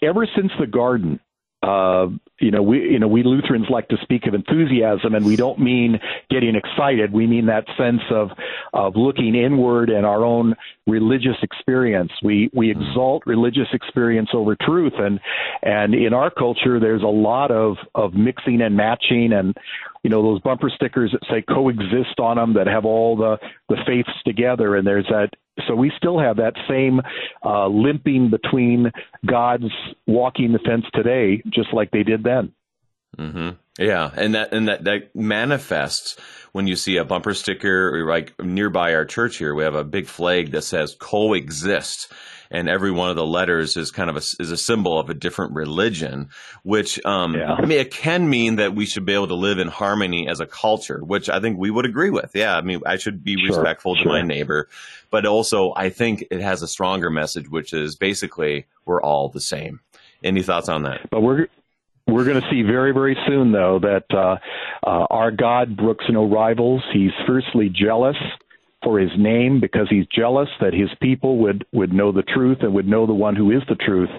ever 0.02 0.26
since 0.34 0.52
the 0.58 0.66
garden, 0.66 1.20
uh, 1.62 2.06
you 2.38 2.52
know, 2.52 2.62
we 2.62 2.92
you 2.92 2.98
know 3.00 3.08
we 3.08 3.24
Lutherans 3.24 3.66
like 3.68 3.88
to 3.88 3.96
speak 4.02 4.26
of 4.26 4.34
enthusiasm, 4.34 5.16
and 5.16 5.26
we 5.26 5.34
don't 5.34 5.58
mean 5.58 5.98
getting 6.30 6.54
excited. 6.54 7.12
We 7.12 7.26
mean 7.26 7.46
that 7.46 7.64
sense 7.76 8.02
of 8.10 8.30
of 8.72 8.94
looking 8.94 9.34
inward 9.34 9.90
and 9.90 10.06
our 10.06 10.24
own 10.24 10.54
religious 10.86 11.36
experience. 11.42 12.12
We 12.22 12.48
we 12.54 12.72
hmm. 12.72 12.80
exalt 12.80 13.24
religious 13.26 13.66
experience 13.72 14.30
over 14.32 14.54
truth, 14.54 14.92
and 14.98 15.18
and 15.62 15.94
in 15.94 16.14
our 16.14 16.30
culture, 16.30 16.78
there's 16.78 17.02
a 17.02 17.06
lot 17.06 17.50
of 17.50 17.76
of 17.92 18.14
mixing 18.14 18.62
and 18.62 18.76
matching, 18.76 19.32
and 19.32 19.56
you 20.04 20.10
know 20.10 20.22
those 20.22 20.40
bumper 20.40 20.70
stickers 20.72 21.10
that 21.10 21.26
say 21.28 21.42
coexist 21.42 22.20
on 22.20 22.36
them 22.36 22.54
that 22.54 22.68
have 22.68 22.84
all 22.84 23.16
the 23.16 23.36
the 23.68 23.78
faiths 23.84 24.16
together, 24.24 24.76
and 24.76 24.86
there's 24.86 25.06
that 25.06 25.30
so 25.66 25.74
we 25.74 25.92
still 25.96 26.18
have 26.18 26.36
that 26.36 26.54
same 26.68 27.00
uh, 27.44 27.66
limping 27.66 28.30
between 28.30 28.92
gods 29.26 29.70
walking 30.06 30.52
the 30.52 30.58
fence 30.58 30.84
today, 30.94 31.42
just 31.48 31.72
like 31.72 31.90
they 31.90 32.02
did 32.02 32.22
then. 32.22 32.52
Mm-hmm. 33.18 33.50
Yeah, 33.78 34.10
and 34.14 34.34
that 34.34 34.52
and 34.52 34.68
that 34.68 34.84
that 34.84 35.14
manifests 35.14 36.16
when 36.52 36.66
you 36.66 36.76
see 36.76 36.96
a 36.96 37.04
bumper 37.04 37.34
sticker 37.34 37.96
or 37.96 38.08
like 38.08 38.34
nearby 38.42 38.94
our 38.94 39.04
church 39.04 39.36
here. 39.36 39.54
We 39.54 39.64
have 39.64 39.74
a 39.74 39.84
big 39.84 40.06
flag 40.06 40.50
that 40.50 40.62
says 40.62 40.96
"coexist." 40.98 42.12
and 42.50 42.68
every 42.68 42.90
one 42.90 43.10
of 43.10 43.16
the 43.16 43.26
letters 43.26 43.76
is 43.76 43.90
kind 43.90 44.08
of 44.08 44.16
a, 44.16 44.42
is 44.42 44.50
a 44.50 44.56
symbol 44.56 44.98
of 44.98 45.10
a 45.10 45.14
different 45.14 45.52
religion, 45.52 46.30
which, 46.62 47.04
um, 47.04 47.34
yeah. 47.34 47.52
I 47.52 47.64
mean, 47.64 47.78
it 47.78 47.90
can 47.90 48.28
mean 48.28 48.56
that 48.56 48.74
we 48.74 48.86
should 48.86 49.04
be 49.04 49.12
able 49.12 49.28
to 49.28 49.34
live 49.34 49.58
in 49.58 49.68
harmony 49.68 50.28
as 50.28 50.40
a 50.40 50.46
culture, 50.46 51.00
which 51.04 51.28
I 51.28 51.40
think 51.40 51.58
we 51.58 51.70
would 51.70 51.84
agree 51.84 52.10
with. 52.10 52.30
Yeah. 52.34 52.56
I 52.56 52.62
mean, 52.62 52.80
I 52.86 52.96
should 52.96 53.22
be 53.22 53.36
sure, 53.36 53.48
respectful 53.48 53.94
sure. 53.96 54.04
to 54.04 54.08
my 54.08 54.22
neighbor, 54.22 54.68
but 55.10 55.26
also 55.26 55.72
I 55.76 55.90
think 55.90 56.24
it 56.30 56.40
has 56.40 56.62
a 56.62 56.68
stronger 56.68 57.10
message, 57.10 57.48
which 57.48 57.72
is 57.72 57.96
basically 57.96 58.66
we're 58.84 59.02
all 59.02 59.28
the 59.28 59.40
same. 59.40 59.80
Any 60.24 60.42
thoughts 60.42 60.68
on 60.68 60.82
that? 60.82 61.08
But 61.10 61.20
we're, 61.20 61.46
we're 62.08 62.24
going 62.24 62.40
to 62.40 62.48
see 62.50 62.62
very, 62.62 62.92
very 62.92 63.16
soon, 63.26 63.52
though, 63.52 63.78
that 63.80 64.04
uh, 64.10 64.36
uh, 64.86 65.06
our 65.10 65.30
God 65.30 65.76
brooks 65.76 66.06
no 66.08 66.28
rivals. 66.28 66.82
He's 66.92 67.12
fiercely 67.26 67.68
jealous 67.68 68.16
for 68.82 68.98
his 68.98 69.10
name 69.18 69.60
because 69.60 69.88
he's 69.90 70.06
jealous 70.06 70.48
that 70.60 70.72
his 70.72 70.88
people 71.00 71.38
would 71.38 71.66
would 71.72 71.92
know 71.92 72.12
the 72.12 72.22
truth 72.22 72.58
and 72.62 72.74
would 72.74 72.88
know 72.88 73.06
the 73.06 73.14
one 73.14 73.36
who 73.36 73.50
is 73.50 73.62
the 73.68 73.74
truth. 73.74 74.10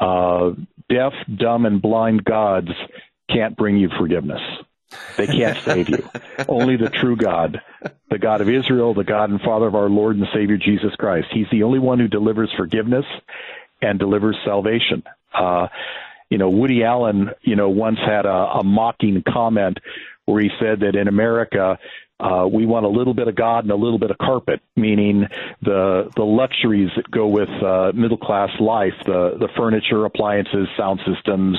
Uh, 0.00 0.52
deaf, 0.88 1.12
dumb, 1.34 1.66
and 1.66 1.80
blind 1.80 2.24
gods 2.24 2.70
can't 3.28 3.56
bring 3.56 3.76
you 3.76 3.90
forgiveness. 3.98 4.40
They 5.16 5.26
can't 5.26 5.58
save 5.58 5.88
you. 5.88 6.08
Only 6.48 6.76
the 6.76 6.90
true 6.90 7.14
God, 7.14 7.60
the 8.10 8.18
God 8.18 8.40
of 8.40 8.48
Israel, 8.48 8.94
the 8.94 9.04
God 9.04 9.30
and 9.30 9.40
Father 9.40 9.66
of 9.66 9.74
our 9.74 9.88
Lord 9.88 10.16
and 10.16 10.26
Savior 10.34 10.56
Jesus 10.56 10.94
Christ. 10.98 11.28
He's 11.32 11.46
the 11.52 11.62
only 11.62 11.78
one 11.78 12.00
who 12.00 12.08
delivers 12.08 12.50
forgiveness 12.56 13.04
and 13.80 14.00
delivers 14.00 14.36
salvation. 14.44 15.04
Uh, 15.32 15.68
you 16.30 16.38
know, 16.38 16.48
Woody 16.48 16.84
Allen, 16.84 17.30
you 17.42 17.56
know, 17.56 17.68
once 17.68 17.98
had 17.98 18.24
a, 18.24 18.58
a 18.60 18.64
mocking 18.64 19.22
comment 19.28 19.78
where 20.24 20.40
he 20.40 20.50
said 20.60 20.80
that 20.80 20.94
in 20.94 21.08
America, 21.08 21.78
uh, 22.20 22.46
we 22.46 22.66
want 22.66 22.86
a 22.86 22.88
little 22.88 23.14
bit 23.14 23.28
of 23.28 23.34
God 23.34 23.64
and 23.64 23.72
a 23.72 23.76
little 23.76 23.98
bit 23.98 24.10
of 24.10 24.18
carpet, 24.18 24.60
meaning 24.76 25.26
the 25.62 26.10
the 26.14 26.22
luxuries 26.22 26.90
that 26.96 27.10
go 27.10 27.26
with 27.26 27.48
uh, 27.62 27.92
middle 27.94 28.18
class 28.18 28.50
life, 28.60 28.94
the 29.06 29.36
the 29.38 29.48
furniture, 29.56 30.04
appliances, 30.04 30.68
sound 30.76 31.00
systems, 31.06 31.58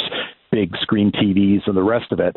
big 0.51 0.75
screen 0.81 1.11
TVs, 1.11 1.67
and 1.67 1.75
the 1.75 1.83
rest 1.83 2.11
of 2.11 2.19
it. 2.19 2.35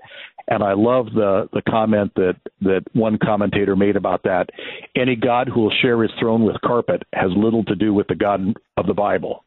And 0.48 0.62
I 0.62 0.72
love 0.72 1.06
the 1.14 1.48
the 1.52 1.62
comment 1.62 2.12
that 2.16 2.36
that 2.62 2.82
one 2.94 3.18
commentator 3.18 3.76
made 3.76 3.96
about 3.96 4.22
that. 4.24 4.48
Any 4.96 5.16
God 5.16 5.48
who 5.48 5.60
will 5.60 5.74
share 5.82 6.02
his 6.02 6.12
throne 6.18 6.44
with 6.44 6.60
carpet 6.62 7.02
has 7.12 7.30
little 7.36 7.64
to 7.64 7.76
do 7.76 7.92
with 7.92 8.08
the 8.08 8.14
God 8.14 8.54
of 8.76 8.86
the 8.86 8.94
Bible. 8.94 9.44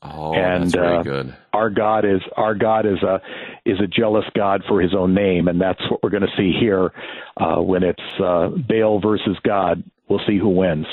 Oh, 0.00 0.32
and, 0.32 0.74
uh, 0.76 1.02
good. 1.02 1.36
Our 1.52 1.70
God 1.70 2.04
is 2.04 2.20
our 2.36 2.54
God 2.54 2.86
is 2.86 3.02
a 3.02 3.20
is 3.64 3.80
a 3.80 3.86
jealous 3.86 4.24
God 4.36 4.62
for 4.68 4.80
His 4.80 4.94
own 4.94 5.14
name, 5.14 5.48
and 5.48 5.60
that's 5.60 5.80
what 5.90 6.02
we're 6.02 6.10
going 6.10 6.22
to 6.22 6.36
see 6.36 6.52
here 6.58 6.92
uh, 7.36 7.60
when 7.60 7.82
it's 7.82 8.00
uh, 8.22 8.48
Baal 8.48 9.00
versus 9.00 9.36
God. 9.42 9.82
We'll 10.08 10.20
see 10.26 10.38
who 10.38 10.50
wins. 10.50 10.86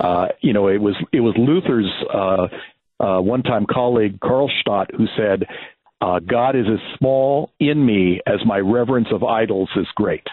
Uh, 0.00 0.28
you 0.40 0.52
know, 0.52 0.68
it 0.68 0.80
was 0.80 0.94
it 1.12 1.20
was 1.20 1.34
Luther's 1.36 1.90
uh, 2.12 2.48
uh, 3.04 3.20
one-time 3.20 3.66
colleague 3.70 4.18
Karlstadt 4.20 4.94
who 4.96 5.06
said, 5.16 5.44
uh, 6.00 6.20
"God 6.20 6.56
is 6.56 6.66
as 6.72 6.98
small 6.98 7.50
in 7.60 7.84
me 7.84 8.20
as 8.26 8.40
my 8.46 8.58
reverence 8.58 9.08
of 9.12 9.22
idols 9.22 9.68
is 9.76 9.86
great," 9.94 10.26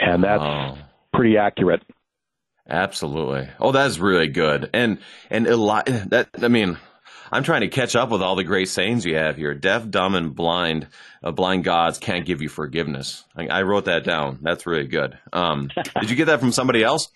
and 0.00 0.24
that's 0.24 0.42
oh. 0.42 0.78
pretty 1.12 1.36
accurate. 1.36 1.82
Absolutely. 2.68 3.48
Oh, 3.60 3.72
that's 3.72 3.98
really 3.98 4.28
good. 4.28 4.70
And 4.72 4.98
and 5.30 5.46
Eli- 5.46 5.82
that 6.08 6.30
I 6.40 6.48
mean, 6.48 6.78
I'm 7.34 7.42
trying 7.42 7.62
to 7.62 7.68
catch 7.68 7.96
up 7.96 8.10
with 8.10 8.22
all 8.22 8.36
the 8.36 8.44
great 8.44 8.68
sayings 8.68 9.04
you 9.04 9.16
have 9.16 9.36
here. 9.36 9.54
Deaf, 9.54 9.90
dumb, 9.90 10.14
and 10.14 10.32
blind, 10.36 10.86
uh, 11.20 11.32
blind 11.32 11.64
gods 11.64 11.98
can't 11.98 12.24
give 12.24 12.40
you 12.40 12.48
forgiveness. 12.48 13.24
I, 13.34 13.48
I, 13.48 13.62
wrote 13.62 13.86
that 13.86 14.04
down. 14.04 14.38
That's 14.40 14.68
really 14.68 14.86
good. 14.86 15.18
Um, 15.32 15.68
did 16.00 16.10
you 16.10 16.14
get 16.14 16.26
that 16.26 16.38
from 16.38 16.52
somebody 16.52 16.84
else? 16.84 17.08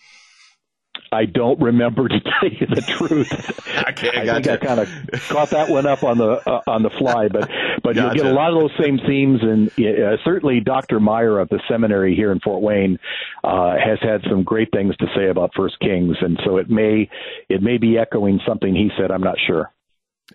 I 1.12 1.24
don't 1.24 1.61
remember 1.61 2.09
to 2.09 2.20
tell 2.20 2.50
you 2.50 2.66
the 2.66 2.83
truth. 2.83 3.33
okay, 3.90 4.11
I, 4.12 4.22
I 4.22 4.42
think 4.42 4.48
I 4.48 4.57
kind 4.57 4.81
of 4.81 4.88
caught 5.28 5.50
that 5.50 5.68
one 5.68 5.87
up 5.87 6.02
on 6.02 6.18
the 6.18 6.42
uh, 6.50 6.62
on 6.66 6.83
the 6.83 6.90
fly, 6.90 7.28
but 7.28 7.48
but 7.85 7.94
gotcha. 7.94 8.16
you'll 8.16 8.24
get 8.24 8.26
a 8.26 8.35
lot 8.35 8.52
of 8.52 8.59
those 8.61 8.72
same 8.85 8.98
themes, 9.07 9.38
and 9.40 9.68
uh, 9.68 10.16
certainly 10.24 10.59
Dr. 10.59 10.98
Maier 10.98 11.40
of 11.40 11.48
the 11.48 11.62
seminary 11.70 12.16
here 12.16 12.33
in 12.33 12.40
Fort 12.40 12.61
Wayne 12.61 12.98
uh, 13.44 13.76
has 13.76 14.00
had 14.02 14.22
some 14.28 14.42
great 14.42 14.72
things 14.72 14.96
to 14.96 15.07
say 15.16 15.28
about 15.28 15.52
First 15.57 15.78
Kings, 15.78 16.16
and 16.20 16.40
so 16.44 16.57
it 16.57 16.68
may 16.68 17.09
it 17.48 17.62
may 17.62 17.78
be 17.78 17.98
echoing 17.98 18.40
something 18.44 18.74
he 18.74 18.90
said. 18.98 19.12
I'm 19.12 19.22
not 19.22 19.37
sure. 19.46 19.72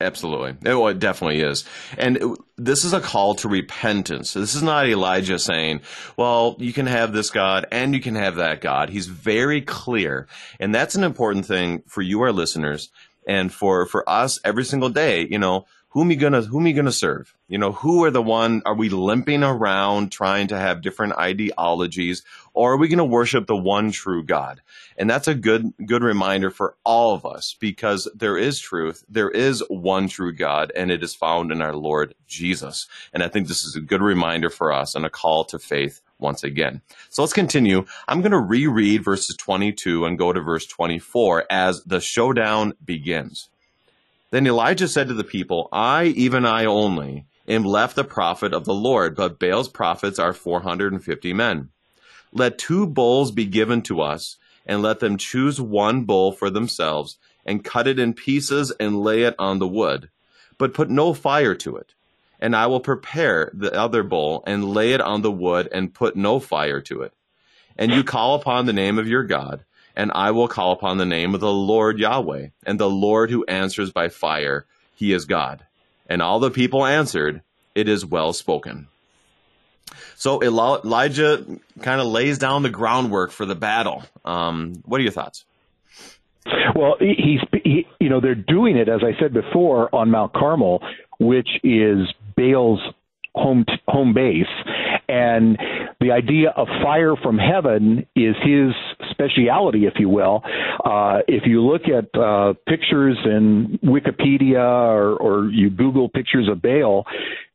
Absolutely. 0.02 0.56
It 0.70 1.00
definitely 1.00 1.42
is. 1.42 1.66
And 1.98 2.38
this 2.58 2.84
is 2.84 2.94
a 2.94 3.00
call 3.00 3.36
to 3.36 3.48
repentance. 3.48 4.34
This 4.34 4.56
is 4.56 4.64
not 4.64 4.88
Elijah 4.88 5.38
saying, 5.38 5.82
well, 6.18 6.56
you 6.60 6.74
can 6.74 6.88
have 6.88 7.14
this 7.14 7.30
God 7.30 7.68
and 7.72 7.94
you 7.94 8.02
can 8.02 8.16
have 8.16 8.38
that 8.38 8.60
God. 8.60 8.90
He's 8.90 9.06
very 9.06 9.62
clear. 9.62 10.28
And 10.60 10.74
that's 10.74 10.96
an 10.96 11.04
important 11.04 11.46
thing 11.46 11.84
for 11.88 12.02
you, 12.02 12.22
our 12.22 12.32
listeners, 12.32 12.90
and 13.28 13.54
for, 13.54 13.86
for 13.86 14.08
us 14.10 14.40
every 14.44 14.66
single 14.66 14.90
day. 14.90 15.28
You 15.30 15.38
know, 15.38 15.66
whom 15.94 16.10
you 16.10 16.18
gonna 16.18 16.42
whom 16.42 16.66
you 16.66 16.74
gonna 16.74 16.92
serve? 16.92 17.36
You 17.48 17.60
know, 17.60 17.72
who 17.72 18.04
are 18.04 18.12
the 18.12 18.22
one? 18.22 18.64
Are 18.66 18.74
we 18.74 18.90
limping 18.90 19.44
around 19.44 20.12
trying 20.12 20.48
to 20.48 20.58
have 20.58 20.82
different 20.82 21.14
ideologies, 21.14 22.24
or 22.54 22.74
are 22.74 22.78
we 22.78 22.88
gonna 22.88 23.06
worship 23.06 23.48
the 23.48 23.56
one 23.56 23.92
true 23.92 24.24
God? 24.24 24.62
And 24.98 25.10
that's 25.10 25.28
a 25.28 25.36
good 25.36 25.74
good 25.86 26.04
reminder 26.04 26.50
for 26.50 26.76
all 26.86 27.14
of 27.14 27.26
us 27.26 27.56
because 27.60 28.08
there 28.16 28.38
is 28.38 28.60
truth, 28.60 29.04
there 29.10 29.30
is 29.30 29.64
one 29.70 30.08
true 30.08 30.34
God, 30.34 30.72
and 30.76 30.92
it 30.92 31.04
is 31.04 31.16
found 31.16 31.52
in 31.52 31.62
our 31.62 31.76
Lord 31.76 32.16
Jesus. 32.28 32.88
And 33.14 33.24
I 33.24 33.28
think 33.28 33.48
this 33.48 33.64
is 33.64 33.76
a 33.76 33.82
good 33.82 34.02
reminder 34.02 34.50
for 34.50 34.72
us 34.72 34.96
and 34.96 35.06
a 35.06 35.10
call 35.10 35.46
to 35.46 35.60
faith 35.60 36.02
once 36.20 36.44
again. 36.44 36.82
So 37.10 37.22
let's 37.22 37.34
continue. 37.34 37.86
I'm 38.08 38.22
going 38.22 38.32
to 38.32 38.40
reread 38.40 39.04
verses 39.04 39.36
22 39.36 40.06
and 40.06 40.18
go 40.18 40.34
to 40.34 40.40
verse 40.42 40.66
24 40.66 41.46
as 41.50 41.84
the 41.84 42.00
showdown 42.00 42.74
begins. 42.84 43.50
Then 44.32 44.48
Elijah 44.48 44.88
said 44.88 45.10
to 45.10 45.14
the 45.14 45.24
people, 45.24 45.70
I, 45.72 46.06
even 46.06 46.46
I 46.46 46.66
only, 46.66 47.26
am 47.48 47.64
left 47.64 47.96
the 47.96 48.04
prophet 48.04 48.54
of 48.54 48.66
the 48.66 48.74
Lord, 48.74 49.16
but 49.16 49.38
Baal's 49.38 49.70
prophets 49.70 50.18
are 50.18 50.34
450 50.34 51.34
men. 51.34 51.70
Let 52.36 52.58
two 52.58 52.88
bowls 52.88 53.32
be 53.32 53.46
given 53.46 53.84
to 53.84 54.02
us, 54.02 54.38
and 54.66 54.82
let 54.82 55.00
them 55.00 55.18
choose 55.18 55.62
one 55.62 56.04
bowl 56.04 56.32
for 56.32 56.50
themselves, 56.50 57.18
and 57.46 57.64
cut 57.64 57.88
it 57.88 58.00
in 58.00 58.14
pieces 58.14 58.72
and 58.80 59.04
lay 59.04 59.22
it 59.22 59.36
on 59.38 59.60
the 59.60 59.68
wood, 59.68 60.10
but 60.58 60.74
put 60.74 60.90
no 60.90 61.14
fire 61.14 61.54
to 61.56 61.78
it. 61.78 61.94
And 62.40 62.56
I 62.56 62.66
will 62.68 62.80
prepare 62.80 63.52
the 63.54 63.72
other 63.74 64.02
bowl, 64.02 64.44
and 64.48 64.74
lay 64.74 64.94
it 64.94 65.02
on 65.02 65.22
the 65.22 65.32
wood 65.32 65.70
and 65.72 65.94
put 65.94 66.16
no 66.16 66.40
fire 66.40 66.82
to 66.82 67.04
it. 67.04 67.14
And 67.78 67.92
you 67.92 68.04
call 68.04 68.34
upon 68.36 68.66
the 68.66 68.74
name 68.74 68.98
of 68.98 69.08
your 69.08 69.24
God, 69.24 69.64
and 69.96 70.12
I 70.16 70.32
will 70.32 70.48
call 70.48 70.72
upon 70.72 70.98
the 70.98 71.06
name 71.06 71.36
of 71.36 71.42
the 71.42 71.54
Lord 71.54 72.00
Yahweh, 72.00 72.48
and 72.66 72.80
the 72.80 72.90
Lord 72.90 73.30
who 73.30 73.46
answers 73.46 73.92
by 73.92 74.10
fire, 74.10 74.66
he 74.96 75.14
is 75.14 75.26
God. 75.26 75.66
And 76.10 76.22
all 76.22 76.40
the 76.40 76.52
people 76.52 76.84
answered, 76.84 77.44
It 77.76 77.88
is 77.88 78.06
well 78.06 78.34
spoken. 78.34 78.88
So 80.16 80.42
Elijah 80.42 81.46
kind 81.82 82.02
of 82.02 82.08
lays 82.08 82.38
down 82.38 82.64
the 82.64 82.70
groundwork 82.70 83.32
for 83.32 83.46
the 83.46 83.56
battle. 83.56 84.04
Um, 84.26 84.82
what 84.86 85.00
are 85.00 85.04
your 85.04 85.12
thoughts? 85.12 85.46
Well, 86.76 86.96
he's, 87.00 87.40
he, 87.64 87.88
you 88.00 88.10
know, 88.10 88.20
they're 88.20 88.36
doing 88.36 88.76
it, 88.78 88.90
as 88.90 89.02
I 89.04 89.18
said 89.20 89.34
before, 89.34 89.94
on 89.96 90.12
Mount 90.12 90.34
Carmel, 90.34 90.84
which 91.20 91.50
is 91.64 92.00
Baal's 92.36 92.82
home 93.36 93.66
home 93.88 94.14
base, 94.14 94.46
and 95.08 95.58
the 96.00 96.12
idea 96.12 96.50
of 96.56 96.68
fire 96.82 97.16
from 97.16 97.38
heaven 97.38 98.06
is 98.16 98.36
his 98.44 98.74
speciality, 99.12 99.86
if 99.86 99.94
you 99.98 100.10
will. 100.10 100.44
Uh, 100.84 101.20
if 101.28 101.44
you 101.46 101.62
look 101.62 101.84
at 101.84 102.20
uh, 102.20 102.54
pictures 102.68 103.18
in 103.26 103.80
Wikipedia 103.84 104.64
or, 104.64 105.16
or 105.16 105.50
you 105.50 105.70
Google 105.70 106.10
pictures 106.10 106.50
of 106.50 106.62
Baal, 106.62 107.06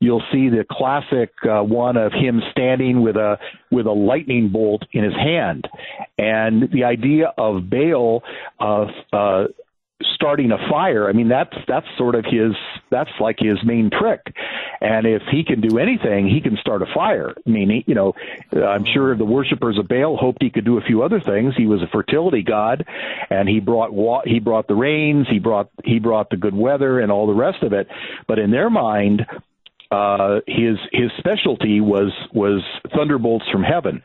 you'll 0.01 0.23
see 0.33 0.49
the 0.49 0.65
classic 0.71 1.31
uh, 1.49 1.63
one 1.63 1.97
of 1.97 2.13
him 2.13 2.41
standing 2.51 3.03
with 3.03 3.17
a 3.17 3.39
with 3.71 3.87
a 3.87 3.93
lightning 3.93 4.51
bolt 4.51 4.83
in 4.93 5.05
his 5.05 5.15
hand, 5.15 5.69
and 6.17 6.71
the 6.73 6.85
idea 6.85 7.33
of 7.37 7.69
Baal 7.69 8.23
of 8.61 8.89
uh, 9.13 9.45
starting 10.15 10.53
a 10.53 10.59
fire. 10.71 11.09
I 11.09 11.13
mean, 11.13 11.29
that's 11.29 11.55
that's 11.67 11.87
sort 11.97 12.15
of 12.15 12.25
his 12.25 12.53
that's 12.91 13.11
like 13.21 13.37
his 13.39 13.59
main 13.65 13.91
trick. 13.91 14.35
And 14.81 15.07
if 15.07 15.23
he 15.31 15.45
can 15.45 15.61
do 15.61 15.79
anything, 15.79 16.29
he 16.29 16.41
can 16.41 16.57
start 16.57 16.83
a 16.83 16.87
fire. 16.95 17.35
I 17.35 17.51
mean, 17.51 17.71
he, 17.71 17.85
you 17.87 17.95
know, 17.95 18.15
I'm 18.53 18.85
sure 18.85 19.17
the 19.17 19.25
worshippers 19.25 19.77
of 19.79 19.89
Baal 19.89 20.17
hoped 20.17 20.43
he 20.43 20.51
could 20.51 20.65
do 20.65 20.79
a 20.79 20.83
few 20.83 21.03
other 21.03 21.21
things. 21.21 21.55
He 21.57 21.67
was 21.67 21.83
a 21.83 21.89
fertility 21.89 22.43
god, 22.43 22.87
and 23.31 23.49
he 23.49 23.61
brought 23.61 23.93
wa- 23.93 24.23
he 24.25 24.39
brought 24.39 24.69
the 24.69 24.77
rains, 24.77 25.27
he 25.29 25.39
brought 25.39 25.71
he 25.85 25.99
brought 25.99 26.31
the 26.31 26.37
good 26.37 26.55
weather, 26.55 27.01
and 27.01 27.11
all 27.11 27.27
the 27.27 27.35
rest 27.35 27.63
of 27.63 27.73
it. 27.73 27.89
But 28.27 28.39
in 28.39 28.51
their 28.51 28.71
mind, 28.71 29.27
uh, 29.91 30.41
his 30.47 30.77
his 30.93 31.11
specialty 31.19 31.81
was 31.81 32.13
was 32.33 32.63
thunderbolts 32.95 33.47
from 33.51 33.63
heaven, 33.63 34.03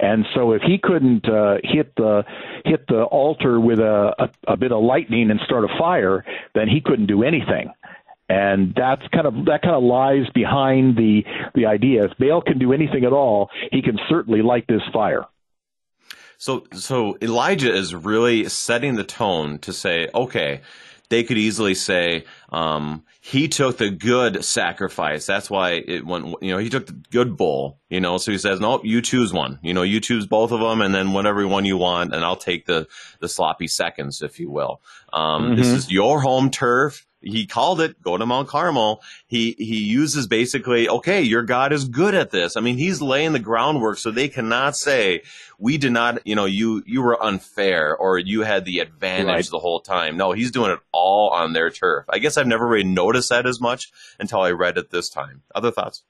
and 0.00 0.24
so 0.34 0.52
if 0.52 0.62
he 0.62 0.78
couldn't 0.78 1.28
uh, 1.28 1.56
hit 1.62 1.94
the 1.96 2.24
hit 2.64 2.86
the 2.88 3.02
altar 3.02 3.60
with 3.60 3.78
a, 3.78 4.14
a 4.18 4.52
a 4.52 4.56
bit 4.56 4.72
of 4.72 4.82
lightning 4.82 5.30
and 5.30 5.38
start 5.44 5.64
a 5.64 5.78
fire, 5.78 6.24
then 6.54 6.68
he 6.68 6.80
couldn't 6.80 7.06
do 7.06 7.22
anything. 7.22 7.70
And 8.28 8.74
that's 8.74 9.02
kind 9.12 9.26
of 9.26 9.44
that 9.44 9.62
kind 9.62 9.76
of 9.76 9.82
lies 9.82 10.26
behind 10.34 10.96
the 10.96 11.22
the 11.54 11.66
idea. 11.66 12.04
If 12.04 12.12
Baal 12.18 12.40
can 12.40 12.58
do 12.58 12.72
anything 12.72 13.04
at 13.04 13.12
all, 13.12 13.50
he 13.70 13.82
can 13.82 13.98
certainly 14.08 14.42
light 14.42 14.64
this 14.68 14.82
fire. 14.92 15.26
So 16.38 16.66
so 16.72 17.18
Elijah 17.22 17.72
is 17.74 17.94
really 17.94 18.48
setting 18.48 18.94
the 18.94 19.04
tone 19.04 19.58
to 19.60 19.72
say, 19.72 20.08
okay, 20.14 20.62
they 21.08 21.24
could 21.24 21.38
easily 21.38 21.74
say 21.74 22.24
um, 22.50 23.04
he 23.20 23.48
took 23.48 23.78
the 23.78 23.90
good 23.90 24.44
sacrifice. 24.44 25.26
That's 25.26 25.50
why 25.50 25.82
it 25.86 26.04
went. 26.04 26.34
You 26.42 26.52
know, 26.52 26.58
he 26.58 26.68
took 26.68 26.86
the 26.86 27.00
good 27.10 27.36
bull. 27.36 27.80
You 27.88 28.00
know, 28.00 28.18
so 28.18 28.32
he 28.32 28.38
says, 28.38 28.60
"No, 28.60 28.80
you 28.82 29.02
choose 29.02 29.32
one. 29.32 29.58
You 29.62 29.74
know, 29.74 29.82
you 29.82 30.00
choose 30.00 30.26
both 30.26 30.52
of 30.52 30.60
them, 30.60 30.80
and 30.80 30.94
then 30.94 31.12
whatever 31.12 31.46
one 31.46 31.64
you 31.64 31.76
want, 31.76 32.14
and 32.14 32.24
I'll 32.24 32.36
take 32.36 32.66
the 32.66 32.86
the 33.20 33.28
sloppy 33.28 33.68
seconds, 33.68 34.22
if 34.22 34.38
you 34.40 34.50
will. 34.50 34.80
Um, 35.12 35.44
mm-hmm. 35.44 35.56
This 35.56 35.68
is 35.68 35.90
your 35.90 36.20
home 36.20 36.50
turf 36.50 37.06
he 37.26 37.46
called 37.46 37.80
it 37.80 38.00
go 38.02 38.16
to 38.16 38.26
Mount 38.26 38.48
Carmel. 38.48 39.02
He 39.26 39.54
he 39.58 39.82
uses 39.82 40.26
basically, 40.26 40.88
okay, 40.88 41.22
your 41.22 41.42
God 41.42 41.72
is 41.72 41.88
good 41.88 42.14
at 42.14 42.30
this. 42.30 42.56
I 42.56 42.60
mean, 42.60 42.78
he's 42.78 43.02
laying 43.02 43.32
the 43.32 43.38
groundwork 43.38 43.98
so 43.98 44.10
they 44.10 44.28
cannot 44.28 44.76
say 44.76 45.22
we 45.58 45.78
did 45.78 45.92
not, 45.92 46.26
you 46.26 46.34
know, 46.34 46.44
you 46.44 46.82
you 46.86 47.02
were 47.02 47.22
unfair 47.22 47.96
or 47.96 48.18
you 48.18 48.42
had 48.42 48.64
the 48.64 48.78
advantage 48.80 49.26
right. 49.26 49.48
the 49.50 49.58
whole 49.58 49.80
time. 49.80 50.16
No, 50.16 50.32
he's 50.32 50.50
doing 50.50 50.70
it 50.70 50.80
all 50.92 51.30
on 51.30 51.52
their 51.52 51.70
turf. 51.70 52.04
I 52.08 52.18
guess 52.18 52.36
I've 52.36 52.46
never 52.46 52.66
really 52.66 52.84
noticed 52.84 53.30
that 53.30 53.46
as 53.46 53.60
much 53.60 53.90
until 54.18 54.40
I 54.40 54.50
read 54.52 54.78
it 54.78 54.90
this 54.90 55.08
time. 55.08 55.42
Other 55.54 55.70
thoughts? 55.70 56.02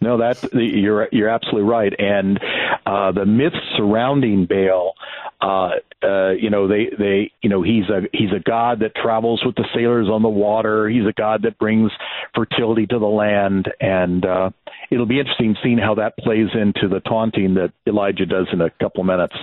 No, 0.00 0.18
that 0.18 0.52
you're 0.52 1.08
you're 1.12 1.28
absolutely 1.28 1.68
right, 1.68 1.92
and 1.98 2.40
uh, 2.86 3.12
the 3.12 3.24
myths 3.24 3.56
surrounding 3.76 4.46
Baal 4.46 4.94
uh, 5.40 5.70
uh, 6.02 6.30
you 6.30 6.50
know, 6.50 6.68
they, 6.68 6.90
they, 6.98 7.32
you 7.40 7.48
know, 7.48 7.62
he's 7.62 7.88
a 7.88 8.02
he's 8.12 8.30
a 8.30 8.40
god 8.40 8.80
that 8.80 8.94
travels 8.94 9.42
with 9.44 9.54
the 9.54 9.66
sailors 9.74 10.08
on 10.08 10.22
the 10.22 10.28
water. 10.28 10.88
He's 10.88 11.06
a 11.06 11.12
god 11.12 11.42
that 11.42 11.58
brings 11.58 11.90
fertility 12.34 12.86
to 12.86 12.98
the 12.98 13.06
land, 13.06 13.72
and 13.80 14.24
uh, 14.24 14.50
it'll 14.90 15.06
be 15.06 15.18
interesting 15.18 15.56
seeing 15.62 15.78
how 15.78 15.94
that 15.94 16.16
plays 16.18 16.48
into 16.54 16.88
the 16.88 17.00
taunting 17.00 17.54
that 17.54 17.72
Elijah 17.86 18.26
does 18.26 18.48
in 18.52 18.60
a 18.60 18.70
couple 18.70 19.02
minutes. 19.04 19.36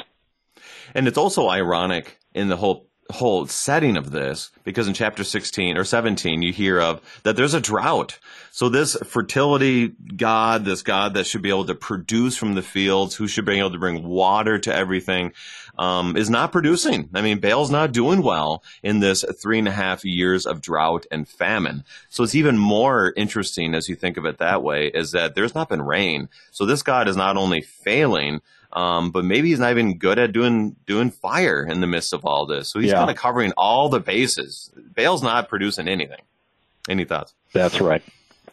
And 0.93 1.07
it's 1.07 1.17
also 1.17 1.49
ironic 1.49 2.19
in 2.33 2.47
the 2.47 2.57
whole 2.57 2.86
whole 3.11 3.47
setting 3.47 3.97
of 3.97 4.11
this 4.11 4.51
because 4.63 4.87
in 4.87 4.93
chapter 4.93 5.23
16 5.23 5.77
or 5.77 5.83
17 5.83 6.41
you 6.41 6.51
hear 6.51 6.79
of 6.79 7.01
that 7.23 7.35
there's 7.35 7.53
a 7.53 7.61
drought. 7.61 8.19
So 8.51 8.69
this 8.69 8.95
fertility 8.95 9.93
god 10.15 10.65
this 10.65 10.81
god 10.81 11.13
that 11.13 11.25
should 11.25 11.41
be 11.41 11.49
able 11.49 11.65
to 11.65 11.75
produce 11.75 12.37
from 12.37 12.55
the 12.55 12.61
fields 12.61 13.15
who 13.15 13.27
should 13.27 13.45
be 13.45 13.59
able 13.59 13.71
to 13.71 13.79
bring 13.79 14.03
water 14.03 14.59
to 14.59 14.73
everything 14.73 15.33
um, 15.77 16.17
is 16.17 16.29
not 16.29 16.51
producing 16.51 17.09
i 17.13 17.21
mean 17.21 17.39
Baal's 17.39 17.71
not 17.71 17.91
doing 17.91 18.21
well 18.21 18.63
in 18.83 18.99
this 18.99 19.23
three 19.41 19.59
and 19.59 19.67
a 19.67 19.71
half 19.71 20.03
years 20.03 20.45
of 20.45 20.61
drought 20.61 21.05
and 21.11 21.27
famine 21.27 21.83
so 22.09 22.23
it's 22.23 22.35
even 22.35 22.57
more 22.57 23.13
interesting 23.15 23.75
as 23.75 23.89
you 23.89 23.95
think 23.95 24.17
of 24.17 24.25
it 24.25 24.37
that 24.37 24.63
way 24.63 24.87
is 24.87 25.11
that 25.11 25.35
there's 25.35 25.55
not 25.55 25.69
been 25.69 25.81
rain 25.81 26.29
so 26.51 26.65
this 26.65 26.83
god 26.83 27.07
is 27.07 27.15
not 27.15 27.37
only 27.37 27.61
failing 27.61 28.41
um, 28.73 29.11
but 29.11 29.23
maybe 29.23 29.49
he's 29.49 29.59
not 29.59 29.71
even 29.71 29.97
good 29.97 30.19
at 30.19 30.33
doing 30.33 30.75
doing 30.85 31.09
fire 31.09 31.65
in 31.65 31.79
the 31.79 31.87
midst 31.87 32.13
of 32.13 32.25
all 32.25 32.45
this. 32.45 32.69
So 32.69 32.79
he's 32.79 32.91
yeah. 32.91 32.97
kind 32.97 33.09
of 33.09 33.15
covering 33.15 33.53
all 33.57 33.89
the 33.89 33.99
bases. 33.99 34.71
Baal's 34.93 35.23
not 35.23 35.49
producing 35.49 35.87
anything. 35.87 36.21
Any 36.89 37.05
thoughts? 37.05 37.33
That's 37.53 37.81
right. 37.81 38.03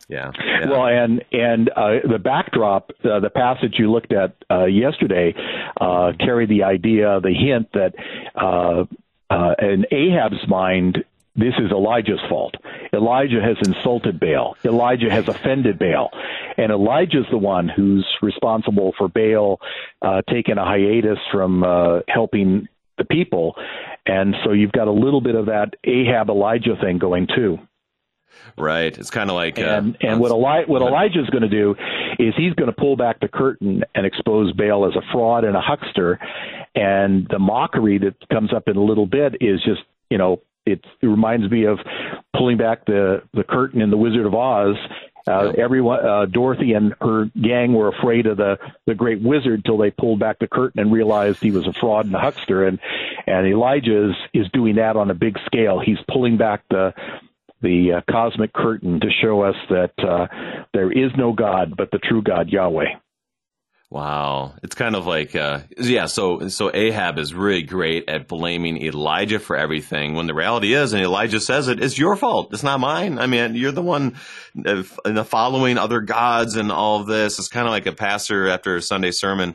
Yeah. 0.08 0.32
Well, 0.66 0.86
and 0.86 1.24
and 1.32 1.70
uh, 1.70 2.06
the 2.08 2.18
backdrop, 2.18 2.90
uh, 3.04 3.20
the 3.20 3.30
passage 3.30 3.74
you 3.78 3.90
looked 3.90 4.12
at 4.12 4.36
uh, 4.50 4.64
yesterday, 4.64 5.34
uh, 5.80 6.12
carried 6.18 6.50
the 6.50 6.64
idea, 6.64 7.20
the 7.20 7.32
hint 7.32 7.72
that 7.72 7.94
uh, 8.34 8.84
uh, 9.30 9.54
in 9.60 9.86
Ahab's 9.90 10.46
mind, 10.46 11.04
this 11.36 11.54
is 11.58 11.72
Elijah's 11.72 12.20
fault. 12.28 12.54
Elijah 12.92 13.40
has 13.42 13.56
insulted 13.66 14.20
Baal. 14.20 14.56
Elijah 14.64 15.10
has 15.10 15.26
offended 15.26 15.78
Baal. 15.78 16.10
And 16.56 16.70
Elijah's 16.70 17.26
the 17.30 17.38
one 17.38 17.68
who's 17.68 18.06
responsible 18.22 18.94
for 18.96 19.08
Baal 19.08 19.60
uh, 20.00 20.22
taking 20.30 20.58
a 20.58 20.64
hiatus 20.64 21.18
from 21.32 21.64
uh, 21.64 22.00
helping 22.08 22.68
the 22.98 23.04
people. 23.04 23.56
And 24.06 24.36
so 24.44 24.52
you've 24.52 24.72
got 24.72 24.86
a 24.86 24.92
little 24.92 25.20
bit 25.20 25.34
of 25.34 25.46
that 25.46 25.74
Ahab 25.82 26.28
Elijah 26.28 26.76
thing 26.80 26.98
going 26.98 27.26
too. 27.34 27.58
Right. 28.56 28.96
It's 28.96 29.10
kind 29.10 29.30
of 29.30 29.36
like 29.36 29.58
and 29.58 29.94
uh, 29.96 29.98
and 30.00 30.20
what 30.20 30.30
Eli- 30.30 30.64
what 30.66 30.82
Elijah's 30.82 31.28
going 31.30 31.42
to 31.42 31.48
do 31.48 31.74
is 32.18 32.34
he's 32.36 32.54
going 32.54 32.70
to 32.70 32.76
pull 32.76 32.96
back 32.96 33.20
the 33.20 33.28
curtain 33.28 33.84
and 33.94 34.06
expose 34.06 34.52
Baal 34.52 34.86
as 34.86 34.94
a 34.96 35.02
fraud 35.12 35.44
and 35.44 35.56
a 35.56 35.60
huckster, 35.60 36.18
and 36.74 37.26
the 37.28 37.38
mockery 37.38 37.98
that 37.98 38.28
comes 38.28 38.52
up 38.52 38.68
in 38.68 38.76
a 38.76 38.82
little 38.82 39.06
bit 39.06 39.36
is 39.40 39.62
just 39.64 39.82
you 40.10 40.18
know 40.18 40.40
it, 40.66 40.84
it 41.00 41.06
reminds 41.06 41.50
me 41.50 41.64
of 41.64 41.78
pulling 42.36 42.56
back 42.56 42.86
the 42.86 43.22
the 43.32 43.44
curtain 43.44 43.80
in 43.80 43.90
the 43.90 43.96
Wizard 43.96 44.26
of 44.26 44.34
Oz. 44.34 44.76
Uh, 45.26 45.52
everyone, 45.56 46.04
uh, 46.04 46.26
Dorothy 46.26 46.74
and 46.74 46.94
her 47.00 47.30
gang 47.40 47.72
were 47.72 47.88
afraid 47.88 48.26
of 48.26 48.36
the 48.36 48.58
the 48.86 48.94
great 48.94 49.22
wizard 49.22 49.64
till 49.64 49.78
they 49.78 49.90
pulled 49.90 50.18
back 50.18 50.38
the 50.38 50.46
curtain 50.46 50.80
and 50.80 50.92
realized 50.92 51.42
he 51.42 51.50
was 51.50 51.66
a 51.66 51.72
fraud 51.72 52.04
and 52.04 52.14
a 52.14 52.18
huckster. 52.18 52.66
And 52.66 52.78
and 53.26 53.46
Elijah 53.46 54.10
is 54.10 54.14
is 54.34 54.46
doing 54.52 54.76
that 54.76 54.96
on 54.96 55.10
a 55.10 55.14
big 55.14 55.38
scale. 55.46 55.80
He's 55.80 55.98
pulling 56.10 56.36
back 56.36 56.62
the 56.68 56.92
the 57.64 57.94
uh, 57.94 58.12
cosmic 58.12 58.52
curtain 58.52 59.00
to 59.00 59.08
show 59.22 59.42
us 59.42 59.56
that 59.70 59.92
uh, 59.98 60.26
there 60.72 60.92
is 60.92 61.10
no 61.16 61.32
God 61.32 61.74
but 61.76 61.90
the 61.90 61.98
true 61.98 62.22
God 62.22 62.50
Yahweh. 62.50 62.98
Wow, 63.90 64.54
it's 64.62 64.74
kind 64.74 64.96
of 64.96 65.06
like 65.06 65.36
uh, 65.36 65.60
yeah. 65.78 66.06
So 66.06 66.48
so 66.48 66.70
Ahab 66.74 67.18
is 67.18 67.32
really 67.32 67.62
great 67.62 68.08
at 68.08 68.26
blaming 68.26 68.82
Elijah 68.82 69.38
for 69.38 69.56
everything 69.56 70.14
when 70.14 70.26
the 70.26 70.34
reality 70.34 70.74
is, 70.74 70.92
and 70.92 71.02
Elijah 71.02 71.38
says 71.38 71.68
it, 71.68 71.80
it's 71.80 71.96
your 71.96 72.16
fault. 72.16 72.52
It's 72.52 72.64
not 72.64 72.80
mine. 72.80 73.18
I 73.18 73.26
mean, 73.26 73.54
you're 73.54 73.72
the 73.72 73.82
one 73.82 74.16
uh, 74.66 74.82
following 75.24 75.78
other 75.78 76.00
gods 76.00 76.56
and 76.56 76.72
all 76.72 77.00
of 77.00 77.06
this. 77.06 77.38
It's 77.38 77.48
kind 77.48 77.66
of 77.66 77.70
like 77.70 77.86
a 77.86 77.92
pastor 77.92 78.48
after 78.48 78.74
a 78.74 78.82
Sunday 78.82 79.12
sermon 79.12 79.54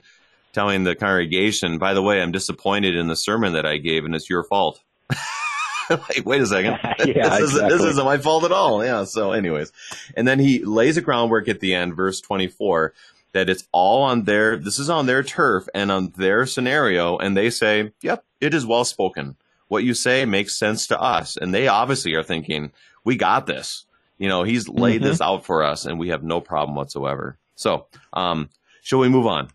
telling 0.54 0.84
the 0.86 0.96
congregation, 0.96 1.78
"By 1.78 1.94
the 1.94 2.02
way, 2.02 2.22
I'm 2.22 2.32
disappointed 2.32 2.96
in 2.96 3.08
the 3.08 3.18
sermon 3.18 3.54
that 3.54 3.66
I 3.66 3.78
gave, 3.78 4.06
and 4.06 4.16
it's 4.16 4.30
your 4.30 4.44
fault." 4.44 4.80
like, 6.10 6.26
wait 6.26 6.42
a 6.42 6.46
second. 6.46 6.80
yeah, 6.84 6.96
this, 6.98 7.06
exactly. 7.06 7.44
isn't, 7.44 7.70
this 7.70 7.82
isn't 7.82 8.06
my 8.06 8.18
fault 8.18 8.44
at 8.44 8.52
all. 8.52 8.84
Yeah. 8.84 9.04
So, 9.06 9.32
anyways, 9.32 9.72
and 10.16 10.28
then 10.28 10.40
he 10.40 10.64
lays 10.64 10.98
a 10.98 11.02
groundwork 11.02 11.48
at 11.48 11.60
the 11.60 11.74
end, 11.74 11.96
verse 11.96 12.22
24 12.22 12.94
that 13.32 13.50
it's 13.50 13.68
all 13.72 14.02
on 14.02 14.24
their, 14.24 14.58
this 14.58 14.80
is 14.80 14.90
on 14.90 15.06
their 15.06 15.22
turf 15.24 15.68
and 15.74 15.92
on 15.92 16.12
their 16.18 16.46
scenario. 16.46 17.18
And 17.18 17.38
they 17.38 17.50
say, 17.50 17.92
yep, 18.02 18.24
it 18.42 18.54
is 18.54 18.66
well 18.66 18.86
spoken. 18.86 19.36
What 19.68 19.84
you 19.84 19.94
say 19.94 20.26
makes 20.26 20.58
sense 20.58 20.88
to 20.88 21.00
us. 21.00 21.38
And 21.38 21.54
they 21.54 21.68
obviously 21.68 22.16
are 22.16 22.24
thinking, 22.24 22.72
we 23.04 23.18
got 23.18 23.46
this. 23.46 23.86
You 24.18 24.28
know, 24.28 24.44
he's 24.44 24.68
laid 24.68 25.02
mm-hmm. 25.02 25.12
this 25.12 25.22
out 25.22 25.46
for 25.46 25.64
us 25.64 25.86
and 25.86 26.00
we 26.00 26.10
have 26.10 26.24
no 26.24 26.42
problem 26.42 26.76
whatsoever. 26.76 27.38
So, 27.56 27.86
um, 28.14 28.50
shall 28.82 29.00
we 29.00 29.10
move 29.10 29.28
on? 29.28 29.50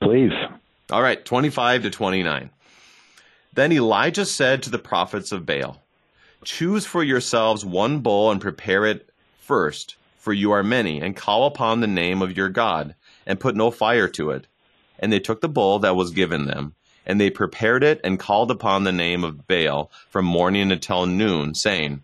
Please. 0.00 0.32
All 0.90 1.02
right, 1.02 1.22
25 1.24 1.82
to 1.82 1.90
29. 1.90 2.50
Then 3.54 3.72
Elijah 3.72 4.24
said 4.24 4.62
to 4.62 4.70
the 4.70 4.78
prophets 4.78 5.30
of 5.30 5.44
Baal, 5.44 5.82
Choose 6.44 6.86
for 6.86 7.04
yourselves 7.04 7.64
one 7.64 8.00
bull 8.00 8.30
and 8.30 8.40
prepare 8.40 8.86
it 8.86 9.10
first, 9.40 9.96
for 10.18 10.32
you 10.32 10.52
are 10.52 10.62
many, 10.62 11.00
and 11.00 11.14
call 11.16 11.46
upon 11.46 11.80
the 11.80 11.86
name 11.86 12.22
of 12.22 12.36
your 12.36 12.48
God, 12.48 12.94
and 13.26 13.38
put 13.38 13.54
no 13.54 13.70
fire 13.70 14.08
to 14.08 14.30
it. 14.30 14.46
And 14.98 15.12
they 15.12 15.20
took 15.20 15.40
the 15.40 15.48
bull 15.48 15.78
that 15.80 15.96
was 15.96 16.12
given 16.12 16.46
them, 16.46 16.74
and 17.04 17.20
they 17.20 17.30
prepared 17.30 17.84
it 17.84 18.00
and 18.02 18.18
called 18.18 18.50
upon 18.50 18.84
the 18.84 18.92
name 18.92 19.24
of 19.24 19.46
Baal 19.46 19.90
from 20.08 20.24
morning 20.24 20.72
until 20.72 21.06
noon, 21.06 21.54
saying, 21.54 22.02